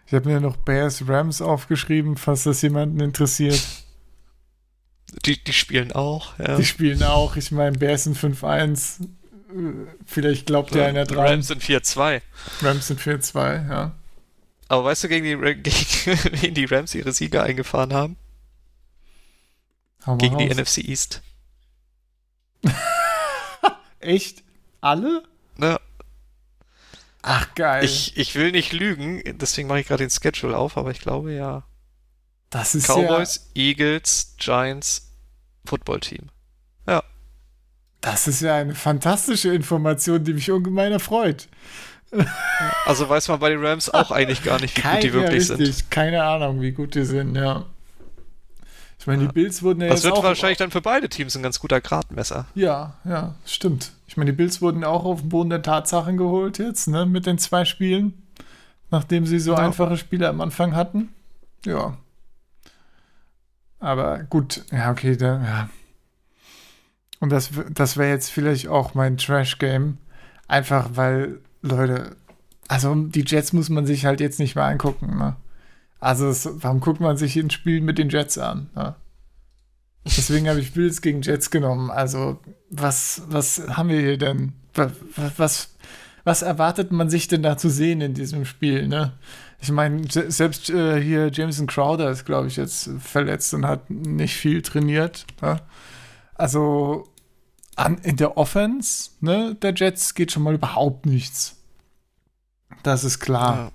Ich 0.09 0.15
habe 0.15 0.27
mir 0.27 0.41
noch 0.41 0.57
Bears 0.57 1.07
Rams 1.07 1.43
aufgeschrieben, 1.43 2.17
falls 2.17 2.45
das 2.45 2.63
jemanden 2.63 2.99
interessiert. 3.01 3.63
Die, 5.27 5.43
die 5.45 5.53
spielen 5.53 5.93
auch, 5.93 6.39
ja. 6.39 6.57
Die 6.57 6.65
spielen 6.65 7.03
auch. 7.03 7.37
Ich 7.37 7.51
meine, 7.51 7.77
Bears 7.77 8.05
sind 8.05 8.17
5-1. 8.17 9.07
Vielleicht 10.07 10.47
glaubt 10.47 10.75
ja 10.75 10.87
einer 10.87 11.05
dran. 11.05 11.27
Rams 11.27 11.49
sind 11.49 11.63
4-2. 11.63 12.23
Rams 12.63 12.87
sind 12.87 13.01
4-2, 13.03 13.69
ja. 13.69 13.95
Aber 14.69 14.85
weißt 14.85 15.05
du, 15.05 15.09
gegen 15.09 15.25
die, 15.63 15.71
gegen 16.41 16.55
die 16.55 16.65
Rams 16.65 16.95
ihre 16.95 17.13
Sieger 17.13 17.43
eingefahren 17.43 17.93
haben? 17.93 18.17
Gegen 20.17 20.37
raus. 20.37 20.43
die 20.43 20.55
NFC 20.55 20.79
East. 20.89 21.23
Echt? 24.01 24.43
Alle? 24.81 25.23
Ne, 25.59 25.79
Ach, 27.23 27.55
geil. 27.55 27.85
Ich, 27.85 28.17
ich 28.17 28.35
will 28.35 28.53
nicht 28.53 28.73
lügen, 28.73 29.23
deswegen 29.39 29.69
mache 29.69 29.81
ich 29.81 29.89
gerade 29.89 30.05
den 30.05 30.11
Schedule 30.11 30.57
auf, 30.57 30.77
aber 30.77 30.91
ich 30.91 31.01
glaube 31.01 31.33
ja. 31.33 31.65
Das 32.51 32.75
ist 32.75 32.87
Cowboys, 32.87 33.51
ja, 33.55 33.63
Eagles, 33.63 34.35
Giants, 34.39 35.13
Footballteam. 35.67 36.31
Ja. 36.87 37.03
Das 38.01 38.27
ist 38.29 38.41
ja 38.41 38.57
eine 38.57 38.75
fantastische 38.75 39.53
Information, 39.53 40.25
die 40.25 40.33
mich 40.33 40.51
ungemein 40.51 40.93
erfreut. 40.93 41.49
Also 42.87 43.07
weiß 43.09 43.29
man 43.29 43.39
bei 43.41 43.51
den 43.51 43.63
Rams 43.65 43.91
auch 43.91 44.11
eigentlich 44.11 44.43
gar 44.43 44.61
nicht, 44.61 44.77
wie 44.77 44.81
Keine, 44.81 44.95
gut 44.97 45.05
die 45.05 45.13
wirklich 45.13 45.51
richtig. 45.51 45.77
sind. 45.77 45.91
Keine 45.91 46.25
Ahnung, 46.25 46.61
wie 46.63 46.73
gut 46.73 46.95
die 46.95 47.05
sind, 47.05 47.35
ja. 47.37 47.67
Meine, 49.09 49.27
die 49.27 49.33
Bills 49.33 49.63
wurden 49.63 49.81
ja 49.81 49.89
das 49.89 50.03
jetzt 50.03 50.13
wird 50.13 50.23
wahrscheinlich 50.23 50.59
dann 50.59 50.71
für 50.71 50.83
beide 50.83 51.09
Teams 51.09 51.35
ein 51.35 51.43
ganz 51.43 51.59
guter 51.61 51.81
Gradmesser. 51.81 52.45
Ja, 52.55 52.99
ja, 53.05 53.37
stimmt. 53.47 53.93
Ich 54.07 54.19
meine, 54.19 54.33
die 54.33 54.37
Bills 54.37 54.61
wurden 54.61 54.85
auch 54.85 55.07
auf 55.07 55.21
den 55.21 55.31
Boden 55.31 55.49
der 55.49 55.63
Tatsachen 55.63 56.19
geholt 56.19 56.59
jetzt, 56.59 56.89
ne, 56.89 57.07
mit 57.07 57.25
den 57.25 57.39
zwei 57.39 57.65
Spielen, 57.65 58.23
nachdem 58.91 59.25
sie 59.25 59.39
so 59.39 59.53
ja. 59.53 59.61
einfache 59.61 59.97
Spiele 59.97 60.29
am 60.29 60.43
Anfang 60.43 60.77
hatten. 60.77 61.09
Ja. 61.65 61.97
Aber 63.79 64.25
gut, 64.25 64.63
ja, 64.73 64.91
okay, 64.91 65.17
da, 65.17 65.43
ja. 65.43 65.71
Und 67.21 67.31
das, 67.31 67.49
das 67.71 67.97
wäre 67.97 68.11
jetzt 68.11 68.31
vielleicht 68.31 68.69
auch 68.69 68.93
mein 68.93 69.17
Trash-Game. 69.17 69.97
Einfach 70.49 70.91
weil, 70.97 71.41
Leute, 71.63 72.15
also 72.69 72.95
die 72.95 73.25
Jets 73.27 73.55
muss 73.55 73.71
man 73.71 73.87
sich 73.87 74.05
halt 74.05 74.21
jetzt 74.21 74.39
nicht 74.39 74.55
mehr 74.55 74.67
angucken, 74.67 75.17
ne? 75.17 75.37
Also, 76.01 76.29
es, 76.29 76.49
warum 76.63 76.81
guckt 76.81 77.01
man 77.01 77.17
sich 77.17 77.37
ein 77.37 77.51
Spiel 77.51 77.81
mit 77.81 77.99
den 77.99 78.09
Jets 78.09 78.39
an? 78.39 78.71
Ne? 78.75 78.95
Deswegen 80.05 80.49
habe 80.49 80.61
ich 80.61 80.73
Bills 80.73 81.03
gegen 81.03 81.23
Jets 81.23 81.51
genommen. 81.51 81.91
Also, 81.91 82.41
was, 82.71 83.23
was 83.29 83.63
haben 83.69 83.89
wir 83.89 84.01
hier 84.01 84.19
denn? 84.19 84.53
Was, 84.75 84.93
was, 85.37 85.69
was 86.25 86.43
erwartet 86.43 86.93
man 86.93 87.11
sich 87.11 87.29
denn 87.29 87.43
da 87.43 87.57
zu 87.57 87.69
sehen 87.69 88.01
in 88.01 88.15
diesem 88.15 88.45
Spiel? 88.45 88.87
Ne? 88.87 89.13
Ich 89.61 89.71
meine, 89.71 90.03
selbst 90.09 90.71
äh, 90.71 91.03
hier 91.03 91.31
Jameson 91.33 91.67
Crowder 91.67 92.11
ist, 92.11 92.25
glaube 92.25 92.47
ich, 92.47 92.57
jetzt 92.57 92.91
verletzt 93.01 93.53
und 93.55 93.67
hat 93.67 93.91
nicht 93.91 94.37
viel 94.37 94.63
trainiert. 94.63 95.27
Ne? 95.43 95.61
Also, 96.35 97.09
an, 97.75 97.99
in 97.99 98.17
der 98.17 98.37
Offense 98.37 99.11
ne, 99.21 99.57
der 99.57 99.75
Jets 99.75 100.15
geht 100.15 100.33
schon 100.33 100.43
mal 100.43 100.55
überhaupt 100.55 101.07
nichts. 101.07 101.57
Das 102.83 103.05
ist 103.05 103.21
klar. 103.21 103.57
Ja. 103.57 103.73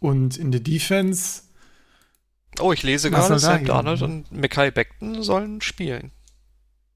Und 0.00 0.36
in 0.36 0.52
der 0.52 0.60
Defense 0.60 1.42
Oh, 2.60 2.72
ich 2.72 2.82
lese 2.82 3.10
gerade, 3.10 3.38
Sam 3.38 3.64
Darnold 3.64 4.02
und 4.02 4.32
Mackay 4.32 4.70
Beckton 4.70 5.22
sollen 5.22 5.60
spielen. 5.60 6.12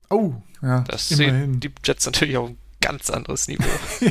Oh, 0.08 0.34
ja. 0.62 0.80
Das 0.88 1.08
sehen 1.08 1.61
die 1.61 1.70
Jets 1.84 2.06
natürlich 2.06 2.36
auf 2.36 2.50
ein 2.50 2.58
ganz 2.80 3.11
anderes 3.11 3.46
Niveau. 3.48 3.64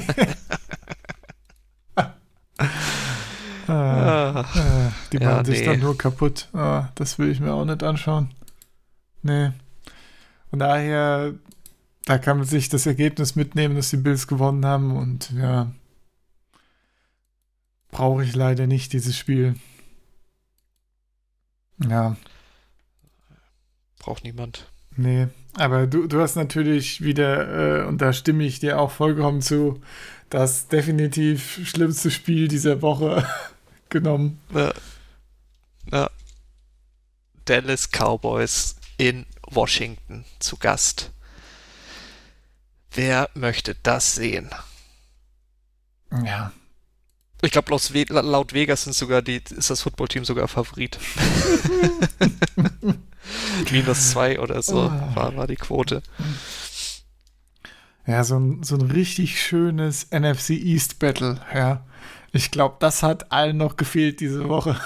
ah, 3.67 4.41
ah, 4.41 4.91
die 5.11 5.19
machen 5.19 5.37
ja, 5.37 5.45
sich 5.45 5.59
nee. 5.59 5.65
dann 5.65 5.79
nur 5.79 5.97
kaputt. 5.97 6.49
Ah, 6.53 6.89
das 6.95 7.19
will 7.19 7.29
ich 7.29 7.39
mir 7.39 7.53
auch 7.53 7.65
nicht 7.65 7.83
anschauen. 7.83 8.31
Nee. 9.21 9.51
Von 10.49 10.59
daher, 10.59 11.33
da 12.05 12.17
kann 12.17 12.37
man 12.37 12.47
sich 12.47 12.69
das 12.69 12.85
Ergebnis 12.85 13.35
mitnehmen, 13.35 13.75
dass 13.75 13.89
die 13.89 13.97
Bills 13.97 14.27
gewonnen 14.27 14.65
haben 14.65 14.97
und 14.97 15.31
ja, 15.31 15.71
brauche 17.91 18.23
ich 18.23 18.35
leider 18.35 18.67
nicht 18.67 18.93
dieses 18.93 19.17
Spiel. 19.17 19.55
Ja. 21.87 22.15
Braucht 23.99 24.23
niemand. 24.23 24.65
Nee, 24.95 25.27
aber 25.53 25.87
du, 25.87 26.07
du 26.07 26.19
hast 26.21 26.35
natürlich 26.35 27.01
wieder, 27.01 27.83
äh, 27.83 27.87
und 27.87 27.99
da 28.01 28.11
stimme 28.11 28.43
ich 28.43 28.59
dir 28.59 28.79
auch 28.79 28.91
vollkommen 28.91 29.41
zu, 29.41 29.81
das 30.29 30.67
definitiv 30.67 31.67
schlimmste 31.67 32.11
Spiel 32.11 32.47
dieser 32.47 32.81
Woche 32.81 33.25
genommen. 33.89 34.39
Ja. 34.53 34.73
ja. 35.91 36.09
Dallas 37.45 37.89
Cowboys 37.91 38.75
in 38.97 39.25
Washington 39.49 40.25
zu 40.39 40.57
Gast. 40.57 41.11
Wer 42.91 43.29
möchte 43.33 43.75
das 43.81 44.15
sehen? 44.15 44.49
Ja. 46.11 46.51
Ich 47.41 47.51
glaube, 47.51 47.71
laut 47.71 48.53
Vegas 48.53 48.83
sind 48.83 48.93
sogar 48.93 49.21
die, 49.21 49.41
ist 49.49 49.69
das 49.69 49.81
Footballteam 49.81 50.25
sogar 50.25 50.47
Favorit. 50.47 50.99
Minus 53.71 54.11
zwei 54.11 54.39
oder 54.39 54.61
so 54.61 54.77
oh. 54.77 55.15
war, 55.15 55.35
war 55.35 55.47
die 55.47 55.55
Quote. 55.55 56.01
Ja, 58.05 58.23
so 58.23 58.37
ein, 58.37 58.63
so 58.63 58.75
ein 58.75 58.91
richtig 58.91 59.41
schönes 59.41 60.07
NFC 60.11 60.51
East 60.51 60.99
Battle, 60.99 61.39
ja. 61.53 61.85
Ich 62.31 62.51
glaube, 62.51 62.77
das 62.79 63.03
hat 63.03 63.31
allen 63.31 63.57
noch 63.57 63.77
gefehlt 63.77 64.19
diese 64.19 64.49
Woche. 64.49 64.79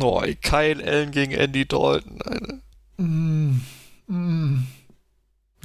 oh, 0.00 0.22
Kyle 0.42 0.84
Allen 0.84 1.10
gegen 1.10 1.32
Andy 1.32 1.66
Dalton. 1.66 2.20
Eine. 2.22 2.60
Mm, 2.96 3.60
mm. 4.06 4.66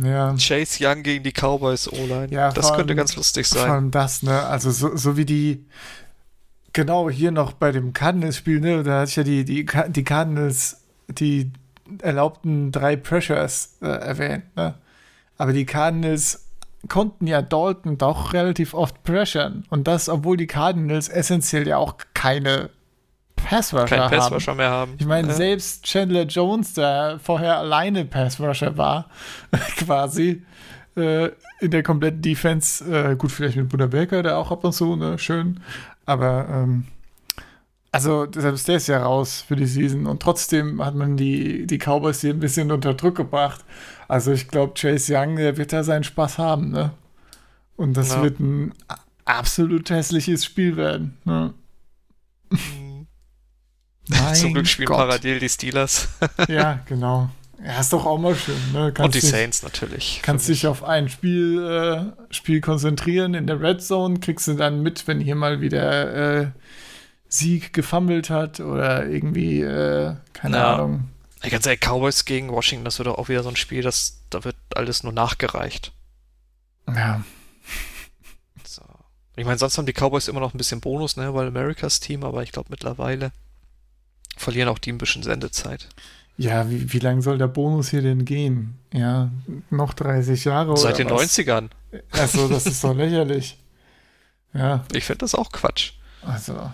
Ja. 0.03 0.35
Chase 0.37 0.83
Young 0.83 1.03
gegen 1.03 1.23
die 1.23 1.31
Cowboys 1.31 1.87
O-Line. 1.91 2.29
Ja, 2.31 2.51
das 2.51 2.73
könnte 2.73 2.95
ganz 2.95 3.15
lustig 3.15 3.47
sein. 3.47 3.65
Vor 3.65 3.73
allem 3.75 3.91
das, 3.91 4.23
ne? 4.23 4.43
Also 4.43 4.71
so, 4.71 4.95
so 4.95 5.17
wie 5.17 5.25
die 5.25 5.65
genau 6.73 7.09
hier 7.09 7.31
noch 7.31 7.53
bei 7.53 7.71
dem 7.71 7.93
Cardinals-Spiel, 7.93 8.59
ne? 8.59 8.83
Da 8.83 9.01
hatte 9.01 9.09
ich 9.09 9.15
ja 9.15 9.23
die, 9.23 9.45
die, 9.45 9.65
die 9.89 10.03
Cardinals, 10.03 10.81
die 11.07 11.51
erlaubten 12.01 12.71
drei 12.71 12.95
Pressures 12.95 13.77
äh, 13.81 13.87
erwähnt, 13.87 14.55
ne? 14.55 14.75
Aber 15.37 15.53
die 15.53 15.65
Cardinals 15.65 16.45
konnten 16.87 17.27
ja 17.27 17.41
Dalton 17.41 17.97
doch 17.97 18.33
relativ 18.33 18.73
oft 18.73 19.03
pressern. 19.03 19.65
Und 19.69 19.87
das, 19.87 20.07
obwohl 20.09 20.37
die 20.37 20.47
Cardinals 20.47 21.09
essentiell 21.09 21.67
ja 21.67 21.77
auch 21.77 21.95
keine 22.13 22.69
Passrusher 23.45 23.85
Kein 23.85 24.09
Passrusher 24.09 24.55
mehr 24.55 24.69
haben. 24.69 24.93
Ich 24.97 25.05
meine, 25.05 25.29
ja. 25.29 25.33
selbst 25.33 25.83
Chandler 25.83 26.23
Jones, 26.23 26.73
der 26.73 27.19
vorher 27.21 27.57
alleine 27.57 28.05
Passrusher 28.05 28.77
war, 28.77 29.09
quasi, 29.77 30.43
äh, 30.95 31.29
in 31.59 31.71
der 31.71 31.83
kompletten 31.83 32.21
Defense, 32.21 32.83
äh, 32.85 33.15
gut, 33.15 33.31
vielleicht 33.31 33.57
mit 33.57 33.69
Buddha 33.69 33.87
Baker, 33.87 34.23
der 34.23 34.37
auch 34.37 34.51
ab 34.51 34.63
und 34.63 34.73
zu, 34.73 34.95
ne, 34.95 35.17
schön, 35.17 35.59
aber, 36.05 36.47
ähm, 36.49 36.85
also, 37.91 38.27
selbst 38.31 38.67
der 38.67 38.75
ist 38.77 38.87
ja 38.87 39.01
raus 39.01 39.43
für 39.47 39.55
die 39.55 39.65
Season 39.65 40.05
und 40.05 40.21
trotzdem 40.21 40.83
hat 40.83 40.93
man 40.93 41.17
die, 41.17 41.65
die 41.65 41.79
Cowboys 41.79 42.21
hier 42.21 42.33
ein 42.33 42.39
bisschen 42.39 42.71
unter 42.71 42.93
Druck 42.93 43.15
gebracht. 43.15 43.65
Also, 44.07 44.31
ich 44.31 44.47
glaube, 44.47 44.73
Chase 44.75 45.15
Young, 45.15 45.37
der 45.37 45.57
wird 45.57 45.73
da 45.73 45.83
seinen 45.83 46.03
Spaß 46.03 46.37
haben, 46.37 46.69
ne? 46.69 46.91
Und 47.75 47.97
das 47.97 48.13
ja. 48.13 48.21
wird 48.21 48.39
ein 48.39 48.73
absolut 49.25 49.89
hässliches 49.89 50.45
Spiel 50.45 50.77
werden, 50.77 51.17
ne? 51.25 51.53
Mhm. 54.09 54.33
Zum 54.33 54.53
Glück 54.53 54.67
spielen 54.67 54.87
Gott. 54.87 54.97
parallel 54.97 55.39
die 55.39 55.49
Steelers. 55.49 56.09
ja, 56.47 56.79
genau. 56.85 57.29
Ja, 57.63 57.79
ist 57.79 57.93
doch 57.93 58.05
auch 58.05 58.17
mal 58.17 58.35
schön. 58.35 58.57
Ne? 58.73 58.93
Und 58.97 59.13
die 59.13 59.19
dich, 59.19 59.29
Saints 59.29 59.63
natürlich. 59.63 60.21
Kannst 60.23 60.47
dich 60.47 60.65
auf 60.65 60.83
ein 60.83 61.09
Spiel, 61.09 61.61
äh, 61.61 62.33
Spiel 62.33 62.61
konzentrieren. 62.61 63.33
In 63.33 63.47
der 63.47 63.61
Red 63.61 63.83
Zone 63.83 64.19
kriegst 64.19 64.47
du 64.47 64.53
dann 64.53 64.81
mit, 64.81 65.07
wenn 65.07 65.19
hier 65.19 65.35
mal 65.35 65.61
wieder 65.61 66.41
äh, 66.41 66.47
Sieg 67.27 67.73
gefummelt 67.73 68.29
hat 68.29 68.59
oder 68.59 69.07
irgendwie, 69.07 69.61
äh, 69.61 70.15
keine 70.33 70.57
ja. 70.57 70.75
Ahnung. 70.75 71.09
Ich 71.43 71.51
kann 71.51 71.61
sagen, 71.61 71.79
Cowboys 71.79 72.25
gegen 72.25 72.49
Washington, 72.49 72.85
das 72.85 72.97
wird 72.97 73.09
auch 73.09 73.29
wieder 73.29 73.43
so 73.43 73.49
ein 73.49 73.55
Spiel, 73.55 73.81
das, 73.81 74.21
da 74.29 74.43
wird 74.43 74.55
alles 74.75 75.03
nur 75.03 75.13
nachgereicht. 75.13 75.93
Ja. 76.87 77.23
So. 78.65 78.81
Ich 79.35 79.45
meine, 79.45 79.57
sonst 79.57 79.77
haben 79.77 79.85
die 79.85 79.93
Cowboys 79.93 80.27
immer 80.27 80.39
noch 80.39 80.53
ein 80.53 80.57
bisschen 80.57 80.81
Bonus, 80.81 81.17
ne, 81.17 81.33
weil 81.33 81.47
Americas 81.47 81.99
Team, 81.99 82.23
aber 82.23 82.43
ich 82.43 82.51
glaube 82.51 82.69
mittlerweile 82.71 83.31
verlieren 84.39 84.69
auch 84.69 84.79
die 84.79 84.91
ein 84.91 84.97
bisschen 84.97 85.23
Sendezeit. 85.23 85.87
Ja, 86.37 86.69
wie, 86.69 86.93
wie 86.93 86.99
lange 86.99 87.21
soll 87.21 87.37
der 87.37 87.47
Bonus 87.47 87.89
hier 87.89 88.01
denn 88.01 88.23
gehen? 88.23 88.79
Ja, 88.93 89.29
noch 89.69 89.93
30 89.93 90.45
Jahre 90.45 90.77
Seit 90.77 90.97
den 90.97 91.09
was? 91.09 91.37
90ern. 91.37 91.69
Achso, 92.11 92.47
das 92.47 92.65
ist 92.65 92.83
doch 92.83 92.95
lächerlich. 92.95 93.57
Ja. 94.53 94.85
Ich 94.93 95.03
finde 95.03 95.19
das 95.19 95.35
auch 95.35 95.51
Quatsch. 95.51 95.91
Also. 96.21 96.71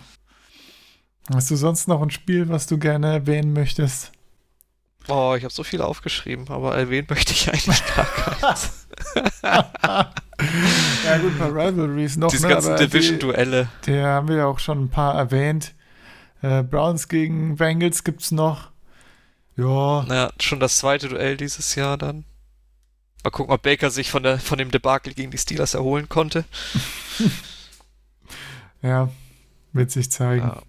Hast 1.33 1.49
du 1.49 1.55
sonst 1.55 1.87
noch 1.87 2.01
ein 2.01 2.11
Spiel, 2.11 2.47
was 2.49 2.67
du 2.67 2.77
gerne 2.77 3.11
erwähnen 3.11 3.53
möchtest? 3.53 4.11
Oh, 5.07 5.35
ich 5.37 5.43
habe 5.43 5.53
so 5.53 5.63
viele 5.63 5.85
aufgeschrieben, 5.85 6.47
aber 6.49 6.75
erwähnen 6.77 7.07
möchte 7.09 7.33
ich 7.33 7.49
eigentlich 7.49 7.83
gar 7.95 8.05
keins. 8.39 8.87
ja, 9.43 11.17
gut, 11.21 11.39
bei 11.39 11.45
Rivalries 11.45 12.17
noch. 12.17 12.29
Diese 12.29 12.47
ne, 12.47 12.53
ganzen 12.53 12.75
Division-Duelle. 12.75 13.67
Die, 13.85 13.91
die 13.91 13.99
haben 13.99 14.27
wir 14.27 14.37
ja 14.37 14.45
auch 14.45 14.59
schon 14.59 14.83
ein 14.83 14.89
paar 14.89 15.15
erwähnt. 15.15 15.73
Äh, 16.45 16.61
Browns 16.61 17.07
gegen 17.07 17.55
Bengals 17.55 18.03
gibt 18.03 18.21
es 18.21 18.31
noch. 18.31 18.69
Ja. 19.57 20.03
Naja, 20.03 20.31
schon 20.39 20.59
das 20.59 20.77
zweite 20.77 21.09
Duell 21.09 21.37
dieses 21.37 21.73
Jahr 21.73 21.97
dann. 21.97 22.23
Mal 23.23 23.31
gucken, 23.31 23.51
ob 23.51 23.63
Baker 23.63 23.89
sich 23.89 24.11
von, 24.11 24.21
der, 24.21 24.37
von 24.37 24.59
dem 24.59 24.69
Debakel 24.69 25.15
gegen 25.15 25.31
die 25.31 25.39
Steelers 25.39 25.73
erholen 25.73 26.07
konnte. 26.07 26.45
ja, 28.83 29.09
wird 29.73 29.89
sich 29.89 30.11
zeigen. 30.11 30.45
Ja. 30.45 30.61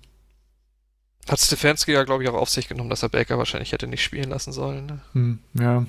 Hat 1.28 1.40
Stefanski 1.40 1.92
ja, 1.92 2.04
glaube 2.04 2.22
ich, 2.22 2.30
auch 2.30 2.40
auf 2.40 2.48
sich 2.48 2.68
genommen, 2.68 2.88
dass 2.88 3.02
er 3.02 3.10
Baker 3.10 3.36
wahrscheinlich 3.36 3.72
hätte 3.72 3.86
nicht 3.86 4.02
spielen 4.02 4.30
lassen 4.30 4.52
sollen. 4.52 4.86
Ne? 4.86 5.00
Hm, 5.12 5.38
ja, 5.60 5.84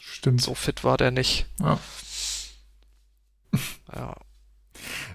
stimmt. 0.00 0.40
So 0.40 0.56
fit 0.56 0.82
war 0.82 0.96
der 0.96 1.12
nicht. 1.12 1.46
Ja. 1.60 1.78
ja. 3.94 4.16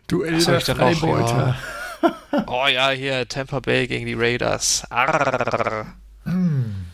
Duell 0.07 0.41
der 0.45 0.61
Freibeuter. 0.61 1.57
Ja 1.59 1.80
oh 2.47 2.67
ja, 2.67 2.89
hier 2.89 3.27
Tampa 3.27 3.59
Bay 3.59 3.87
gegen 3.87 4.05
die 4.05 4.13
Raiders. 4.13 4.83
Hm. 6.23 6.85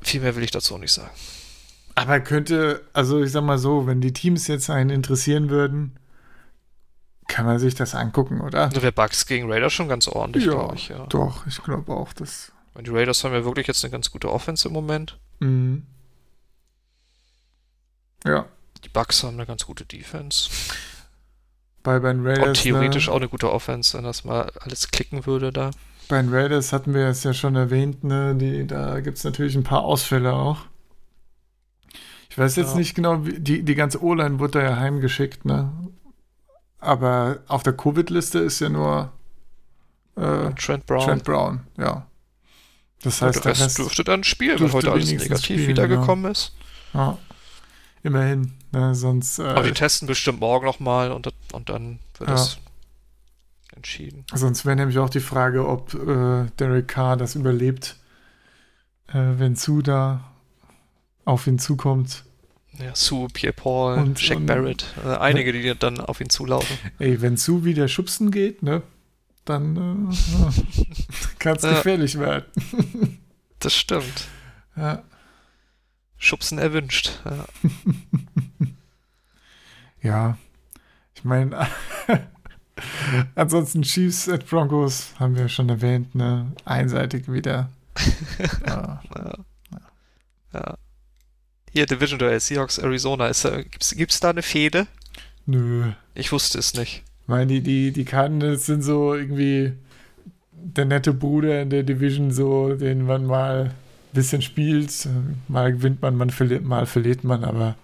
Viel 0.00 0.20
mehr 0.20 0.36
will 0.36 0.42
ich 0.42 0.50
dazu 0.50 0.78
nicht 0.78 0.92
sagen. 0.92 1.10
Aber 1.94 2.20
könnte, 2.20 2.82
also 2.92 3.22
ich 3.22 3.32
sag 3.32 3.42
mal 3.42 3.58
so, 3.58 3.86
wenn 3.86 4.00
die 4.00 4.12
Teams 4.12 4.46
jetzt 4.46 4.70
einen 4.70 4.90
interessieren 4.90 5.50
würden, 5.50 5.98
kann 7.28 7.46
man 7.46 7.58
sich 7.58 7.74
das 7.74 7.94
angucken, 7.94 8.40
oder? 8.40 8.64
Also 8.64 8.82
wäre 8.82 8.92
Bucks 8.92 9.26
gegen 9.26 9.50
Raiders 9.50 9.72
schon 9.72 9.88
ganz 9.88 10.08
ordentlich, 10.08 10.46
ja, 10.46 10.52
glaube 10.52 10.74
ich. 10.76 10.88
Ja, 10.88 11.06
doch, 11.06 11.46
ich 11.46 11.62
glaube 11.62 11.92
auch, 11.92 12.12
dass. 12.12 12.52
Die 12.80 12.90
Raiders 12.90 13.24
haben 13.24 13.34
ja 13.34 13.44
wirklich 13.44 13.66
jetzt 13.66 13.84
eine 13.84 13.90
ganz 13.90 14.10
gute 14.10 14.30
Offense 14.30 14.66
im 14.66 14.72
Moment. 14.72 15.18
Mhm. 15.40 15.86
Ja. 18.24 18.46
Die 18.84 18.88
Bucks 18.88 19.22
haben 19.22 19.34
eine 19.34 19.46
ganz 19.46 19.66
gute 19.66 19.84
Defense. 19.84 20.50
Bei 21.82 21.98
den 21.98 22.26
Raiders. 22.26 22.48
Und 22.48 22.62
theoretisch 22.62 23.06
ne? 23.06 23.12
auch 23.12 23.16
eine 23.16 23.28
gute 23.28 23.50
Offense, 23.50 23.96
wenn 23.96 24.04
das 24.04 24.24
mal 24.24 24.50
alles 24.60 24.90
klicken 24.90 25.26
würde 25.26 25.52
da. 25.52 25.70
Bei 26.08 26.20
den 26.20 26.32
Raiders 26.32 26.72
hatten 26.72 26.92
wir 26.92 27.06
es 27.06 27.22
ja 27.22 27.32
schon 27.32 27.56
erwähnt, 27.56 28.04
ne? 28.04 28.34
Die, 28.34 28.66
da 28.66 29.00
gibt 29.00 29.18
es 29.18 29.24
natürlich 29.24 29.54
ein 29.54 29.62
paar 29.62 29.82
Ausfälle 29.82 30.32
auch. 30.32 30.58
Ich 32.28 32.38
weiß 32.38 32.56
jetzt 32.56 32.72
ja. 32.72 32.78
nicht 32.78 32.94
genau, 32.94 33.16
die, 33.16 33.62
die 33.62 33.74
ganze 33.74 34.02
O-Line 34.02 34.38
wurde 34.38 34.60
da 34.60 34.62
ja 34.62 34.76
heimgeschickt, 34.76 35.44
ne? 35.44 35.72
Aber 36.78 37.40
auf 37.48 37.62
der 37.62 37.74
Covid-Liste 37.74 38.38
ist 38.38 38.60
ja 38.60 38.68
nur 38.68 39.12
äh, 40.16 40.50
Trent 40.54 40.86
Brown. 40.86 41.04
Trent 41.04 41.24
Brown, 41.24 41.60
ja. 41.78 42.06
Das 43.02 43.22
heißt, 43.22 43.44
der 43.44 43.52
Rest, 43.52 43.62
Rest 43.62 43.78
dürfte 43.78 44.04
dann 44.04 44.24
spielen, 44.24 44.60
wenn 44.60 44.72
heute 44.72 44.92
alles 44.92 45.10
negativ 45.10 45.44
spielen, 45.44 45.68
wiedergekommen 45.68 46.24
ja. 46.26 46.30
ist. 46.30 46.52
Ja. 46.92 47.18
Immerhin. 48.02 48.52
Ne, 48.72 48.94
sonst. 48.94 49.38
Äh, 49.38 49.42
Aber 49.42 49.62
die 49.62 49.72
testen 49.72 50.06
bestimmt 50.06 50.40
morgen 50.40 50.66
nochmal 50.66 51.12
und, 51.12 51.28
und 51.52 51.68
dann 51.68 51.98
wird 52.18 52.30
es 52.30 52.54
ja. 52.54 53.76
entschieden. 53.76 54.24
Sonst 54.32 54.64
wäre 54.64 54.76
nämlich 54.76 54.98
auch 54.98 55.10
die 55.10 55.20
Frage, 55.20 55.66
ob 55.66 55.94
äh, 55.94 56.46
Derek 56.58 56.88
Carr 56.88 57.16
das 57.16 57.34
überlebt, 57.34 57.96
äh, 59.08 59.14
wenn 59.14 59.56
Sue 59.56 59.82
da 59.82 60.32
auf 61.24 61.46
ihn 61.46 61.58
zukommt. 61.58 62.24
Ja, 62.78 62.94
Sue, 62.94 63.28
Pierre 63.28 63.52
Paul, 63.52 63.98
und, 63.98 64.20
Shaq 64.20 64.38
und, 64.38 64.46
Barrett, 64.46 64.86
äh, 65.04 65.16
einige, 65.16 65.52
die 65.52 65.74
dann 65.76 66.00
auf 66.00 66.20
ihn 66.20 66.30
zulaufen. 66.30 66.78
Ey, 66.98 67.20
wenn 67.20 67.36
Sue 67.36 67.64
wieder 67.64 67.88
schubsen 67.88 68.30
geht, 68.30 68.62
ne, 68.62 68.82
dann 69.44 70.10
äh, 70.10 71.38
kann 71.40 71.56
es 71.56 71.62
gefährlich 71.62 72.18
werden. 72.18 72.44
das 73.58 73.74
stimmt. 73.74 74.28
Ja. 74.76 75.02
Schubsen 76.20 76.58
erwünscht. 76.58 77.18
Ja, 77.24 77.46
ja. 80.02 80.38
ich 81.14 81.24
meine, 81.24 81.66
ansonsten 83.34 83.82
Chiefs 83.82 84.28
at 84.28 84.46
Broncos 84.46 85.14
haben 85.18 85.34
wir 85.34 85.48
schon 85.48 85.70
erwähnt, 85.70 86.14
ne? 86.14 86.52
Einseitig 86.66 87.32
wieder. 87.32 87.70
ja. 88.66 89.00
ja. 90.52 90.74
Hier, 91.72 91.86
Division 91.86 92.18
Duell, 92.18 92.38
Seahawks, 92.38 92.78
Arizona. 92.78 93.28
Ist 93.28 93.46
da, 93.46 93.62
gibt's, 93.62 93.96
gibt's 93.96 94.20
da 94.20 94.30
eine 94.30 94.42
Fehde? 94.42 94.86
Nö. 95.46 95.92
Ich 96.14 96.32
wusste 96.32 96.58
es 96.58 96.74
nicht. 96.74 97.02
Ich 97.22 97.28
meine, 97.28 97.46
die, 97.46 97.62
die, 97.62 97.92
die 97.92 98.04
Cardinals 98.04 98.66
sind 98.66 98.82
so 98.82 99.14
irgendwie 99.14 99.72
der 100.52 100.84
nette 100.84 101.14
Bruder 101.14 101.62
in 101.62 101.70
der 101.70 101.82
Division, 101.82 102.30
so, 102.30 102.74
den 102.74 103.06
man 103.06 103.24
mal 103.24 103.72
bisschen 104.12 104.42
spielt. 104.42 105.08
Mal 105.48 105.72
gewinnt 105.72 106.02
man, 106.02 106.16
man 106.16 106.30
verliert, 106.30 106.64
mal 106.64 106.86
verliert 106.86 107.24
man, 107.24 107.44
aber 107.44 107.76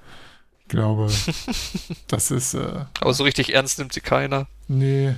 ich 0.63 0.69
glaube, 0.69 1.11
das 2.09 2.31
ist. 2.31 2.55
Äh, 2.55 2.85
Aber 3.01 3.15
so 3.15 3.25
richtig 3.25 3.55
ernst 3.55 3.79
nimmt 3.79 3.93
sie 3.93 4.01
keiner. 4.01 4.47
nee, 4.69 5.15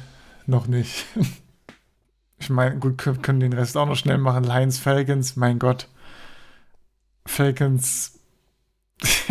noch 0.47 0.67
nicht. 0.67 1.05
Ich 2.41 2.51
meine, 2.51 2.79
gut, 2.79 3.01
kö- 3.03 3.21
können 3.21 3.41
den 3.41 3.53
Rest 3.53 3.77
auch 3.77 3.85
noch 3.87 3.97
schnell 3.97 4.17
machen. 4.19 4.45
Lions, 4.45 4.79
Falcons, 4.79 5.35
mein 5.35 5.59
Gott. 5.59 5.89
Falcons. 7.27 8.17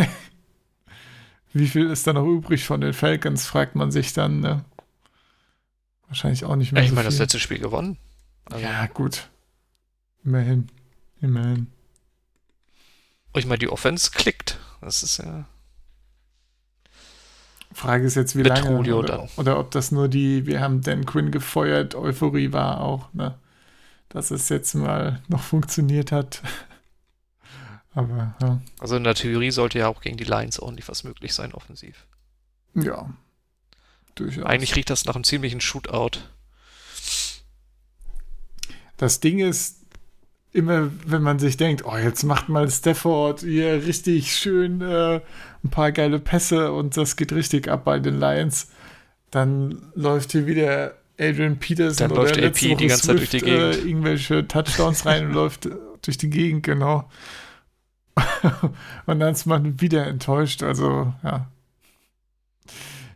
Wie 1.53 1.67
viel 1.67 1.89
ist 1.89 2.05
da 2.05 2.11
noch 2.13 2.25
übrig 2.25 2.65
von 2.65 2.81
den 2.81 2.91
Falcons, 2.93 3.45
fragt 3.47 3.75
man 3.75 3.91
sich 3.91 4.11
dann. 4.11 4.41
Ne? 4.41 4.65
Wahrscheinlich 6.07 6.43
auch 6.43 6.57
nicht 6.57 6.73
mehr. 6.73 6.83
ich 6.83 6.89
so 6.89 6.95
meine, 6.95 7.05
das 7.05 7.15
viel. 7.15 7.23
letzte 7.23 7.39
Spiel 7.39 7.59
gewonnen. 7.59 7.97
Also, 8.45 8.63
Ja, 8.63 8.85
gut. 8.87 9.29
Immerhin. 10.25 10.67
Immerhin. 11.21 11.67
Ich 13.35 13.45
meine, 13.45 13.59
die 13.59 13.69
Offense 13.69 14.11
klickt. 14.11 14.59
Das 14.81 15.03
ist 15.03 15.17
ja. 15.17 15.45
Frage 17.73 18.05
ist 18.05 18.15
jetzt, 18.15 18.35
wie 18.35 18.39
Mit 18.39 18.47
lange. 18.47 18.79
Oder, 18.95 19.17
dann. 19.17 19.29
oder 19.37 19.59
ob 19.59 19.71
das 19.71 19.91
nur 19.91 20.07
die, 20.07 20.45
wir 20.47 20.61
haben 20.61 20.81
Dan 20.81 21.05
Quinn 21.05 21.31
gefeuert, 21.31 21.93
Euphorie 21.95 22.51
war 22.51 22.81
auch, 22.81 23.13
ne? 23.13 23.37
Dass 24.09 24.31
es 24.31 24.49
jetzt 24.49 24.73
mal 24.73 25.21
noch 25.27 25.41
funktioniert 25.41 26.11
hat. 26.11 26.41
Aber 27.93 28.35
ja. 28.41 28.61
Also 28.79 28.95
in 28.95 29.03
der 29.03 29.15
Theorie 29.15 29.51
sollte 29.51 29.79
ja 29.79 29.87
auch 29.87 30.01
gegen 30.01 30.17
die 30.17 30.23
Lions 30.23 30.59
ordentlich 30.59 30.87
was 30.87 31.03
möglich 31.03 31.33
sein, 31.33 31.53
offensiv. 31.53 32.05
Ja. 32.73 33.09
Durchaus. 34.15 34.45
Eigentlich 34.45 34.75
riecht 34.75 34.89
das 34.89 35.05
nach 35.05 35.15
einem 35.15 35.23
ziemlichen 35.23 35.61
Shootout. 35.61 36.19
Das 38.97 39.19
Ding 39.19 39.39
ist, 39.39 39.76
immer 40.57 40.89
wenn 41.05 41.21
man 41.21 41.39
sich 41.39 41.55
denkt, 41.55 41.85
oh, 41.85 41.95
jetzt 41.95 42.23
macht 42.23 42.49
mal 42.49 42.69
Stafford 42.69 43.41
hier 43.41 43.85
richtig 43.85 44.35
schön 44.35 44.81
äh, 44.81 45.21
ein 45.63 45.69
paar 45.69 45.91
geile 45.91 46.19
Pässe 46.19 46.71
und 46.73 46.97
das 46.97 47.15
geht 47.15 47.31
richtig 47.31 47.67
ab 47.69 47.85
bei 47.85 47.99
den 47.99 48.19
Lions, 48.19 48.69
dann 49.31 49.81
läuft 49.95 50.31
hier 50.31 50.45
wieder 50.47 50.95
Adrian 51.19 51.57
Peterson 51.57 52.09
Dann 52.09 52.17
läuft 52.17 52.35
AP 52.37 52.41
letzte 52.41 52.67
die 52.67 52.73
Woche 52.75 52.87
ganze 52.87 53.07
Zeit 53.07 53.17
durch 53.17 53.29
die 53.29 53.39
Swift, 53.39 53.51
Äh, 53.51 53.71
Gegend. 53.71 53.85
irgendwelche 53.85 54.47
Touchdowns 54.47 55.05
rein 55.05 55.27
und 55.27 55.33
läuft 55.33 55.65
äh, 55.67 55.71
durch 56.01 56.17
die 56.17 56.29
Gegend, 56.29 56.63
genau. 56.63 57.09
und 59.05 59.19
dann 59.19 59.33
ist 59.33 59.45
man 59.45 59.79
wieder 59.79 60.07
enttäuscht, 60.07 60.63
also 60.63 61.13
ja. 61.23 61.47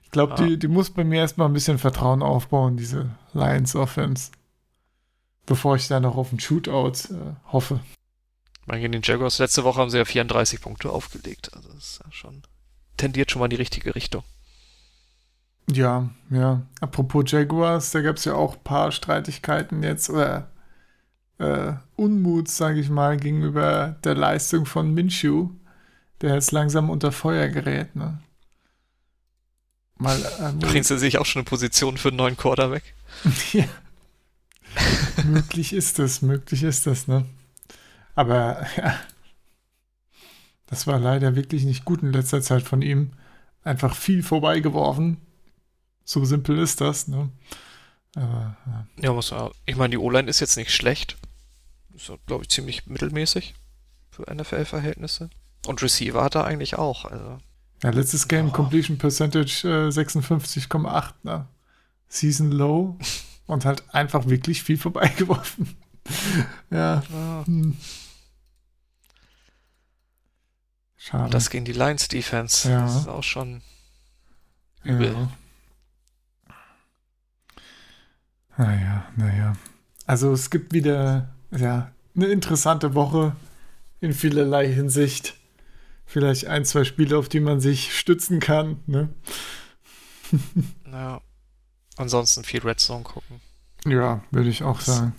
Ich 0.04 0.12
glaube, 0.12 0.36
Ja. 0.38 0.46
die, 0.48 0.60
die 0.60 0.68
muss 0.68 0.90
bei 0.90 1.04
mir 1.04 1.20
erstmal 1.22 1.48
ein 1.48 1.54
bisschen 1.54 1.78
Vertrauen 1.80 2.22
aufbauen, 2.22 2.78
diese 2.78 3.10
Lions 3.34 3.76
Offense 3.76 4.32
bevor 5.46 5.76
ich 5.76 5.88
da 5.88 6.00
noch 6.00 6.16
auf 6.18 6.30
einen 6.30 6.40
Shootout 6.40 7.14
äh, 7.14 7.52
hoffe. 7.52 7.80
Ich 8.62 8.68
meine, 8.68 8.82
gegen 8.82 8.92
den 8.92 9.02
Jaguars 9.02 9.40
letzte 9.40 9.64
Woche 9.64 9.80
haben 9.80 9.90
sie 9.90 9.98
ja 9.98 10.06
34 10.06 10.62
Punkte 10.62 10.92
aufgelegt. 10.92 11.54
Also 11.54 11.70
das 11.70 11.84
ist 11.84 12.02
ja 12.04 12.12
schon. 12.12 12.44
tendiert 12.98 13.32
schon 13.32 13.40
mal 13.40 13.46
in 13.46 13.52
die 13.52 13.56
richtige 13.56 13.96
Richtung. 13.96 14.24
Ja, 15.70 16.10
ja. 16.30 16.62
Apropos 16.80 17.32
Jaguars, 17.32 17.92
da 17.92 18.02
gab 18.02 18.18
es 18.18 18.26
ja 18.26 18.34
auch 18.34 18.56
ein 18.56 18.64
paar 18.64 18.92
Streitigkeiten 18.92 19.84
jetzt 19.84 20.10
oder 20.10 20.52
äh, 21.38 21.74
Unmut, 21.96 22.48
sage 22.50 22.80
ich 22.80 22.90
mal, 22.90 23.18
gegenüber 23.18 23.96
der 24.04 24.16
Leistung 24.16 24.66
von 24.66 24.94
Minshew, 24.94 25.50
der 26.22 26.36
jetzt 26.36 26.52
langsam 26.52 26.90
unter 26.90 27.12
Feuer 27.12 27.48
gerät. 27.48 27.96
Ne? 27.96 28.20
Mal, 29.98 30.20
äh, 30.40 30.52
Bringt 30.54 30.86
sie 30.86 31.00
sich 31.00 31.18
auch 31.18 31.26
schon 31.26 31.42
in 31.42 31.46
Position 31.46 31.98
für 31.98 32.10
einen 32.10 32.18
neuen 32.18 32.38
Quarterback? 32.38 32.84
ja. 33.54 33.66
möglich 35.26 35.74
ist 35.74 36.00
es, 36.00 36.22
möglich 36.22 36.64
ist 36.64 36.88
das, 36.88 37.08
ne? 37.08 37.26
Aber 38.16 38.66
ja, 38.78 39.00
das 40.68 40.88
war 40.88 41.00
leider 41.00 41.36
wirklich 41.36 41.64
nicht 41.64 41.86
gut 41.86 42.02
in 42.02 42.14
letzter 42.14 42.42
Zeit 42.42 42.64
von 42.64 42.82
ihm. 42.82 43.12
Einfach 43.64 43.96
viel 43.96 44.24
vorbeigeworfen. 44.24 45.18
So 46.04 46.26
simpel 46.26 46.58
ist 46.58 46.82
das, 46.82 47.08
ne? 47.08 47.30
Aber, 48.16 48.58
ja. 48.66 48.88
Ja, 49.02 49.14
muss 49.14 49.32
man, 49.32 49.52
ich 49.66 49.76
meine, 49.76 49.92
die 49.92 49.98
O-Line 49.98 50.30
ist 50.30 50.40
jetzt 50.40 50.58
nicht 50.58 50.74
schlecht. 50.74 51.18
Ist, 51.94 52.12
glaube 52.26 52.44
ich, 52.44 52.50
ziemlich 52.50 52.88
mittelmäßig 52.88 53.54
für 54.10 54.24
NFL-Verhältnisse. 54.34 55.30
Und 55.68 55.82
Receiver 55.82 56.24
hat 56.24 56.36
er 56.36 56.46
eigentlich 56.46 56.78
auch. 56.78 57.06
Also, 57.06 57.38
ja, 57.84 57.90
letztes 57.90 58.28
Game 58.28 58.48
Ja. 58.48 58.54
Completion 58.54 58.98
Percentage 58.98 59.68
äh, 59.68 59.90
56,8, 59.90 61.14
ne? 61.24 61.48
Season 62.08 62.52
Low 62.52 62.98
und 63.52 63.66
halt 63.66 63.84
einfach 63.94 64.28
wirklich 64.28 64.64
viel 64.64 64.78
vorbeigeworfen. 64.78 65.76
ja. 66.72 67.04
ja, 67.10 67.44
Hm. 67.46 67.76
Schade. 70.96 71.32
das 71.32 71.50
gegen 71.50 71.66
die 71.66 71.74
Lions 71.74 72.08
Defense. 72.08 72.70
Ja. 72.70 72.84
Das 72.86 72.96
ist 72.96 73.08
auch 73.08 73.24
schon 73.24 73.62
übel. 74.84 75.14
Ja. 75.14 75.32
Naja, 78.58 79.06
naja. 79.16 79.58
Also 80.06 80.32
es 80.32 80.50
gibt 80.50 80.74
wieder 80.74 81.34
ja, 81.52 81.92
eine 82.16 82.28
interessante 82.28 82.94
Woche 82.94 83.36
in 84.00 84.14
vielerlei 84.14 84.72
Hinsicht. 84.72 85.36
Vielleicht 86.06 86.46
ein, 86.46 86.66
zwei 86.66 86.84
Spiele, 86.84 87.18
auf 87.18 87.30
die 87.30 87.40
man 87.40 87.60
sich 87.60 87.98
stützen 87.98 88.40
kann. 88.40 88.80
Ne? 88.86 89.10
Ja. 90.92 91.22
Ansonsten 91.98 92.44
viel 92.44 92.62
Red 92.62 92.80
Zone 92.80 93.04
gucken. 93.04 93.42
Ja, 93.86 94.24
würde 94.32 94.50
ich 94.50 94.64
auch 94.64 94.80
sagen. 94.80 95.14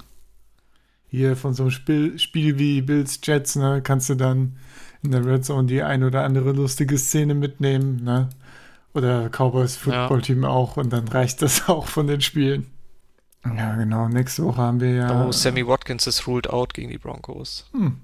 Hier 1.08 1.36
von 1.36 1.52
so 1.52 1.64
einem 1.64 1.70
Spiel, 1.70 2.18
Spiel 2.18 2.58
wie 2.58 2.80
Bills 2.80 3.20
Jets, 3.22 3.56
ne, 3.56 3.82
kannst 3.82 4.08
du 4.08 4.14
dann 4.14 4.58
in 5.02 5.10
der 5.10 5.24
Red 5.24 5.44
Zone 5.44 5.66
die 5.66 5.82
ein 5.82 6.04
oder 6.04 6.24
andere 6.24 6.52
lustige 6.52 6.96
Szene 6.96 7.34
mitnehmen, 7.34 8.02
ne? 8.02 8.30
Oder 8.94 9.28
Cowboys 9.30 9.76
Football 9.76 10.22
Team 10.22 10.44
auch 10.44 10.76
und 10.76 10.92
dann 10.92 11.08
reicht 11.08 11.42
das 11.42 11.68
auch 11.68 11.86
von 11.86 12.06
den 12.06 12.20
Spielen. 12.20 12.70
Ja, 13.44 13.74
genau. 13.74 14.08
Nächste 14.08 14.44
Woche 14.44 14.62
haben 14.62 14.80
wir 14.80 14.92
ja. 14.92 15.26
Oh, 15.26 15.32
Sammy 15.32 15.66
Watkins 15.66 16.06
ist 16.06 16.26
ruled 16.26 16.48
out 16.48 16.74
gegen 16.74 16.90
die 16.90 16.98
Broncos. 16.98 17.68
Hm. 17.72 17.98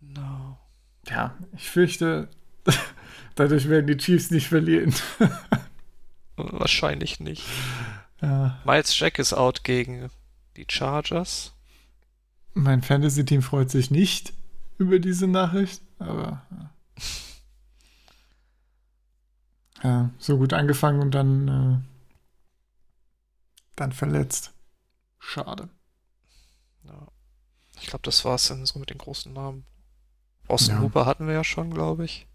No. 0.00 0.58
Ja, 1.08 1.34
ich 1.56 1.68
fürchte, 1.68 2.28
dadurch 3.34 3.68
werden 3.68 3.86
die 3.86 3.96
Chiefs 3.96 4.30
nicht 4.30 4.48
verlieren. 4.48 4.94
Wahrscheinlich 6.36 7.20
nicht. 7.20 7.44
ja, 8.20 8.58
Miles 8.64 8.98
Jack 8.98 9.18
ist 9.18 9.32
out 9.32 9.64
gegen 9.64 10.10
die 10.56 10.66
Chargers. 10.68 11.52
mein 12.54 12.82
Fantasy-Team 12.82 13.42
freut 13.42 13.70
sich 13.70 13.90
nicht 13.90 14.32
über 14.78 14.98
diese 14.98 15.26
Nachricht, 15.26 15.80
aber 15.98 16.42
ja. 19.82 20.10
so 20.18 20.38
gut 20.38 20.52
angefangen 20.52 21.00
und 21.00 21.12
dann, 21.12 21.48
äh, 21.48 21.78
dann 23.76 23.92
verletzt. 23.92 24.52
Schade. 25.18 25.68
Ja. 26.84 27.06
Ich 27.80 27.86
glaube, 27.86 28.02
das 28.02 28.24
war's 28.24 28.48
dann 28.48 28.64
so 28.66 28.78
mit 28.78 28.90
den 28.90 28.98
großen 28.98 29.32
Namen. 29.32 29.64
Austin 30.48 30.76
Ja. 30.76 30.80
Hooper 30.82 31.06
hatten 31.06 31.26
wir 31.26 31.34
ja 31.34 31.44
schon, 31.44 31.72
glaube 31.72 32.04
ich. 32.04 32.26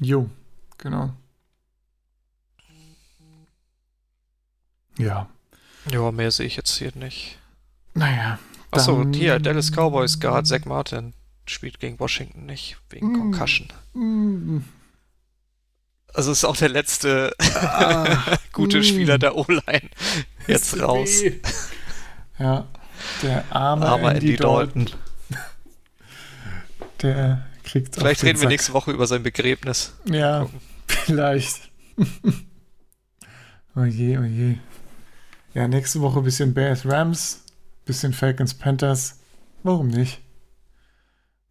Jo, 0.00 0.28
genau. 0.78 1.14
Ja, 4.98 5.28
Ja, 5.90 6.10
mehr 6.12 6.30
sehe 6.30 6.46
ich 6.46 6.56
jetzt 6.56 6.76
hier 6.78 6.92
nicht. 6.94 7.38
naja. 7.94 8.38
Achso, 8.70 8.98
dann- 9.04 9.12
hier, 9.12 9.38
Dallas 9.38 9.70
Cowboys 9.70 10.18
Guard 10.18 10.46
Zach 10.48 10.64
Martin 10.64 11.14
spielt 11.46 11.78
gegen 11.78 12.00
Washington 12.00 12.46
nicht, 12.46 12.76
wegen 12.90 13.12
Mm. 13.12 13.14
Concussion. 13.32 13.68
Mm, 13.92 14.58
Also 16.12 16.32
ist 16.32 16.44
auch 16.44 16.56
der 16.56 16.68
letzte 16.70 17.32
ah, 17.38 18.36
gute 18.52 18.78
mm. 18.78 18.82
Spieler 18.84 19.18
der 19.18 19.36
O-Line 19.36 19.90
jetzt 20.48 20.80
raus. 20.80 21.22
Ja, 22.38 22.66
der 23.22 23.44
arme 23.50 23.86
Armer 23.86 24.12
Andy, 24.14 24.26
Andy 24.30 24.36
Dalton. 24.36 24.84
Dalton. 24.86 24.98
Der 27.02 27.46
kriegt 27.64 27.94
Vielleicht 27.96 28.22
reden 28.22 28.38
wir 28.38 28.42
Sack. 28.42 28.50
nächste 28.50 28.72
Woche 28.72 28.90
über 28.92 29.06
sein 29.06 29.22
Begräbnis. 29.22 29.94
Ja, 30.06 30.42
gucken. 30.42 30.60
vielleicht. 30.86 31.70
oh 33.76 33.84
je, 33.84 34.18
oh. 34.18 34.58
Ja, 35.54 35.68
nächste 35.68 36.00
Woche 36.00 36.18
ein 36.18 36.24
bisschen 36.24 36.52
Bears 36.54 36.84
Rams, 36.86 37.44
bisschen 37.84 38.12
Falcons 38.12 38.54
Panthers. 38.54 39.20
Warum 39.62 39.88
nicht? 39.88 40.20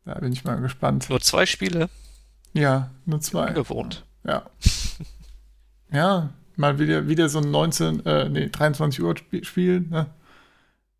Da 0.06 0.16
bin 0.16 0.34
ich 0.34 0.44
mal 0.44 0.60
gespannt. 0.60 1.10
Nur 1.10 1.22
zwei 1.22 1.46
Spiele, 1.46 1.90
Ja, 2.54 2.92
nur 3.06 3.22
zwei. 3.22 3.48
ungewohnt. 3.50 4.06
Ja. 4.26 4.44
Ja, 5.92 6.34
mal 6.56 6.80
wieder, 6.80 7.08
wieder 7.08 7.30
so 7.30 7.38
ein 7.38 7.52
19, 7.52 8.04
äh, 8.08 8.28
nee, 8.28 8.50
23 8.50 9.04
Uhr 9.04 9.12
Sp- 9.14 9.46
Spiel, 9.46 9.82
ne? 9.82 10.08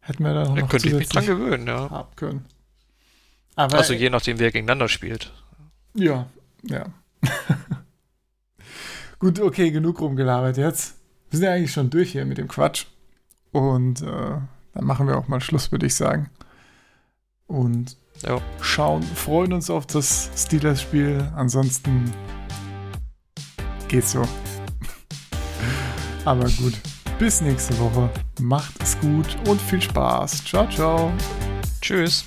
Hätten 0.02 0.24
wir 0.24 0.36
da 0.36 0.44
Da 0.44 0.54
noch 0.54 0.70
könnte 0.70 0.88
ich 0.88 0.94
mich 0.94 1.10
dran 1.10 1.26
gewöhnen, 1.26 1.66
ja. 1.66 1.90
haben 1.90 2.16
können. 2.16 2.46
Aber 3.56 3.76
Also 3.80 3.94
je 3.94 4.12
nachdem, 4.12 4.38
wer 4.38 4.52
gegeneinander 4.52 4.88
spielt. 4.90 5.34
Ja, 5.96 6.28
ja. 6.62 6.86
Gut, 9.18 9.40
okay, 9.40 9.72
genug 9.72 10.00
rumgelabert 10.00 10.58
jetzt. 10.58 10.96
Wir 11.34 11.40
sind 11.40 11.48
ja 11.48 11.54
eigentlich 11.56 11.72
schon 11.72 11.90
durch 11.90 12.12
hier 12.12 12.26
mit 12.26 12.38
dem 12.38 12.48
Quatsch. 12.48 12.86
Und 13.54 14.04
äh, 14.04 14.06
dann 14.06 14.86
machen 14.86 15.08
wir 15.08 15.18
auch 15.18 15.28
mal 15.28 15.42
Schluss, 15.42 15.72
würde 15.72 15.88
ich 15.88 15.96
sagen. 15.96 16.30
Und 17.48 17.98
Ja. 18.22 18.40
schauen, 18.62 19.02
freuen 19.02 19.52
uns 19.52 19.72
auf 19.72 19.88
das 19.88 20.30
Steelers-Spiel. 20.38 21.28
Ansonsten 21.36 22.14
geht's 23.88 24.12
so. 24.12 24.22
Aber 26.26 26.48
gut, 26.52 26.80
bis 27.18 27.42
nächste 27.42 27.80
Woche. 27.80 28.12
Macht 28.40 28.84
es 28.84 28.96
gut 29.00 29.36
und 29.48 29.60
viel 29.60 29.82
Spaß. 29.82 30.46
Ciao, 30.46 30.70
ciao. 30.70 31.12
Tschüss. 31.82 32.24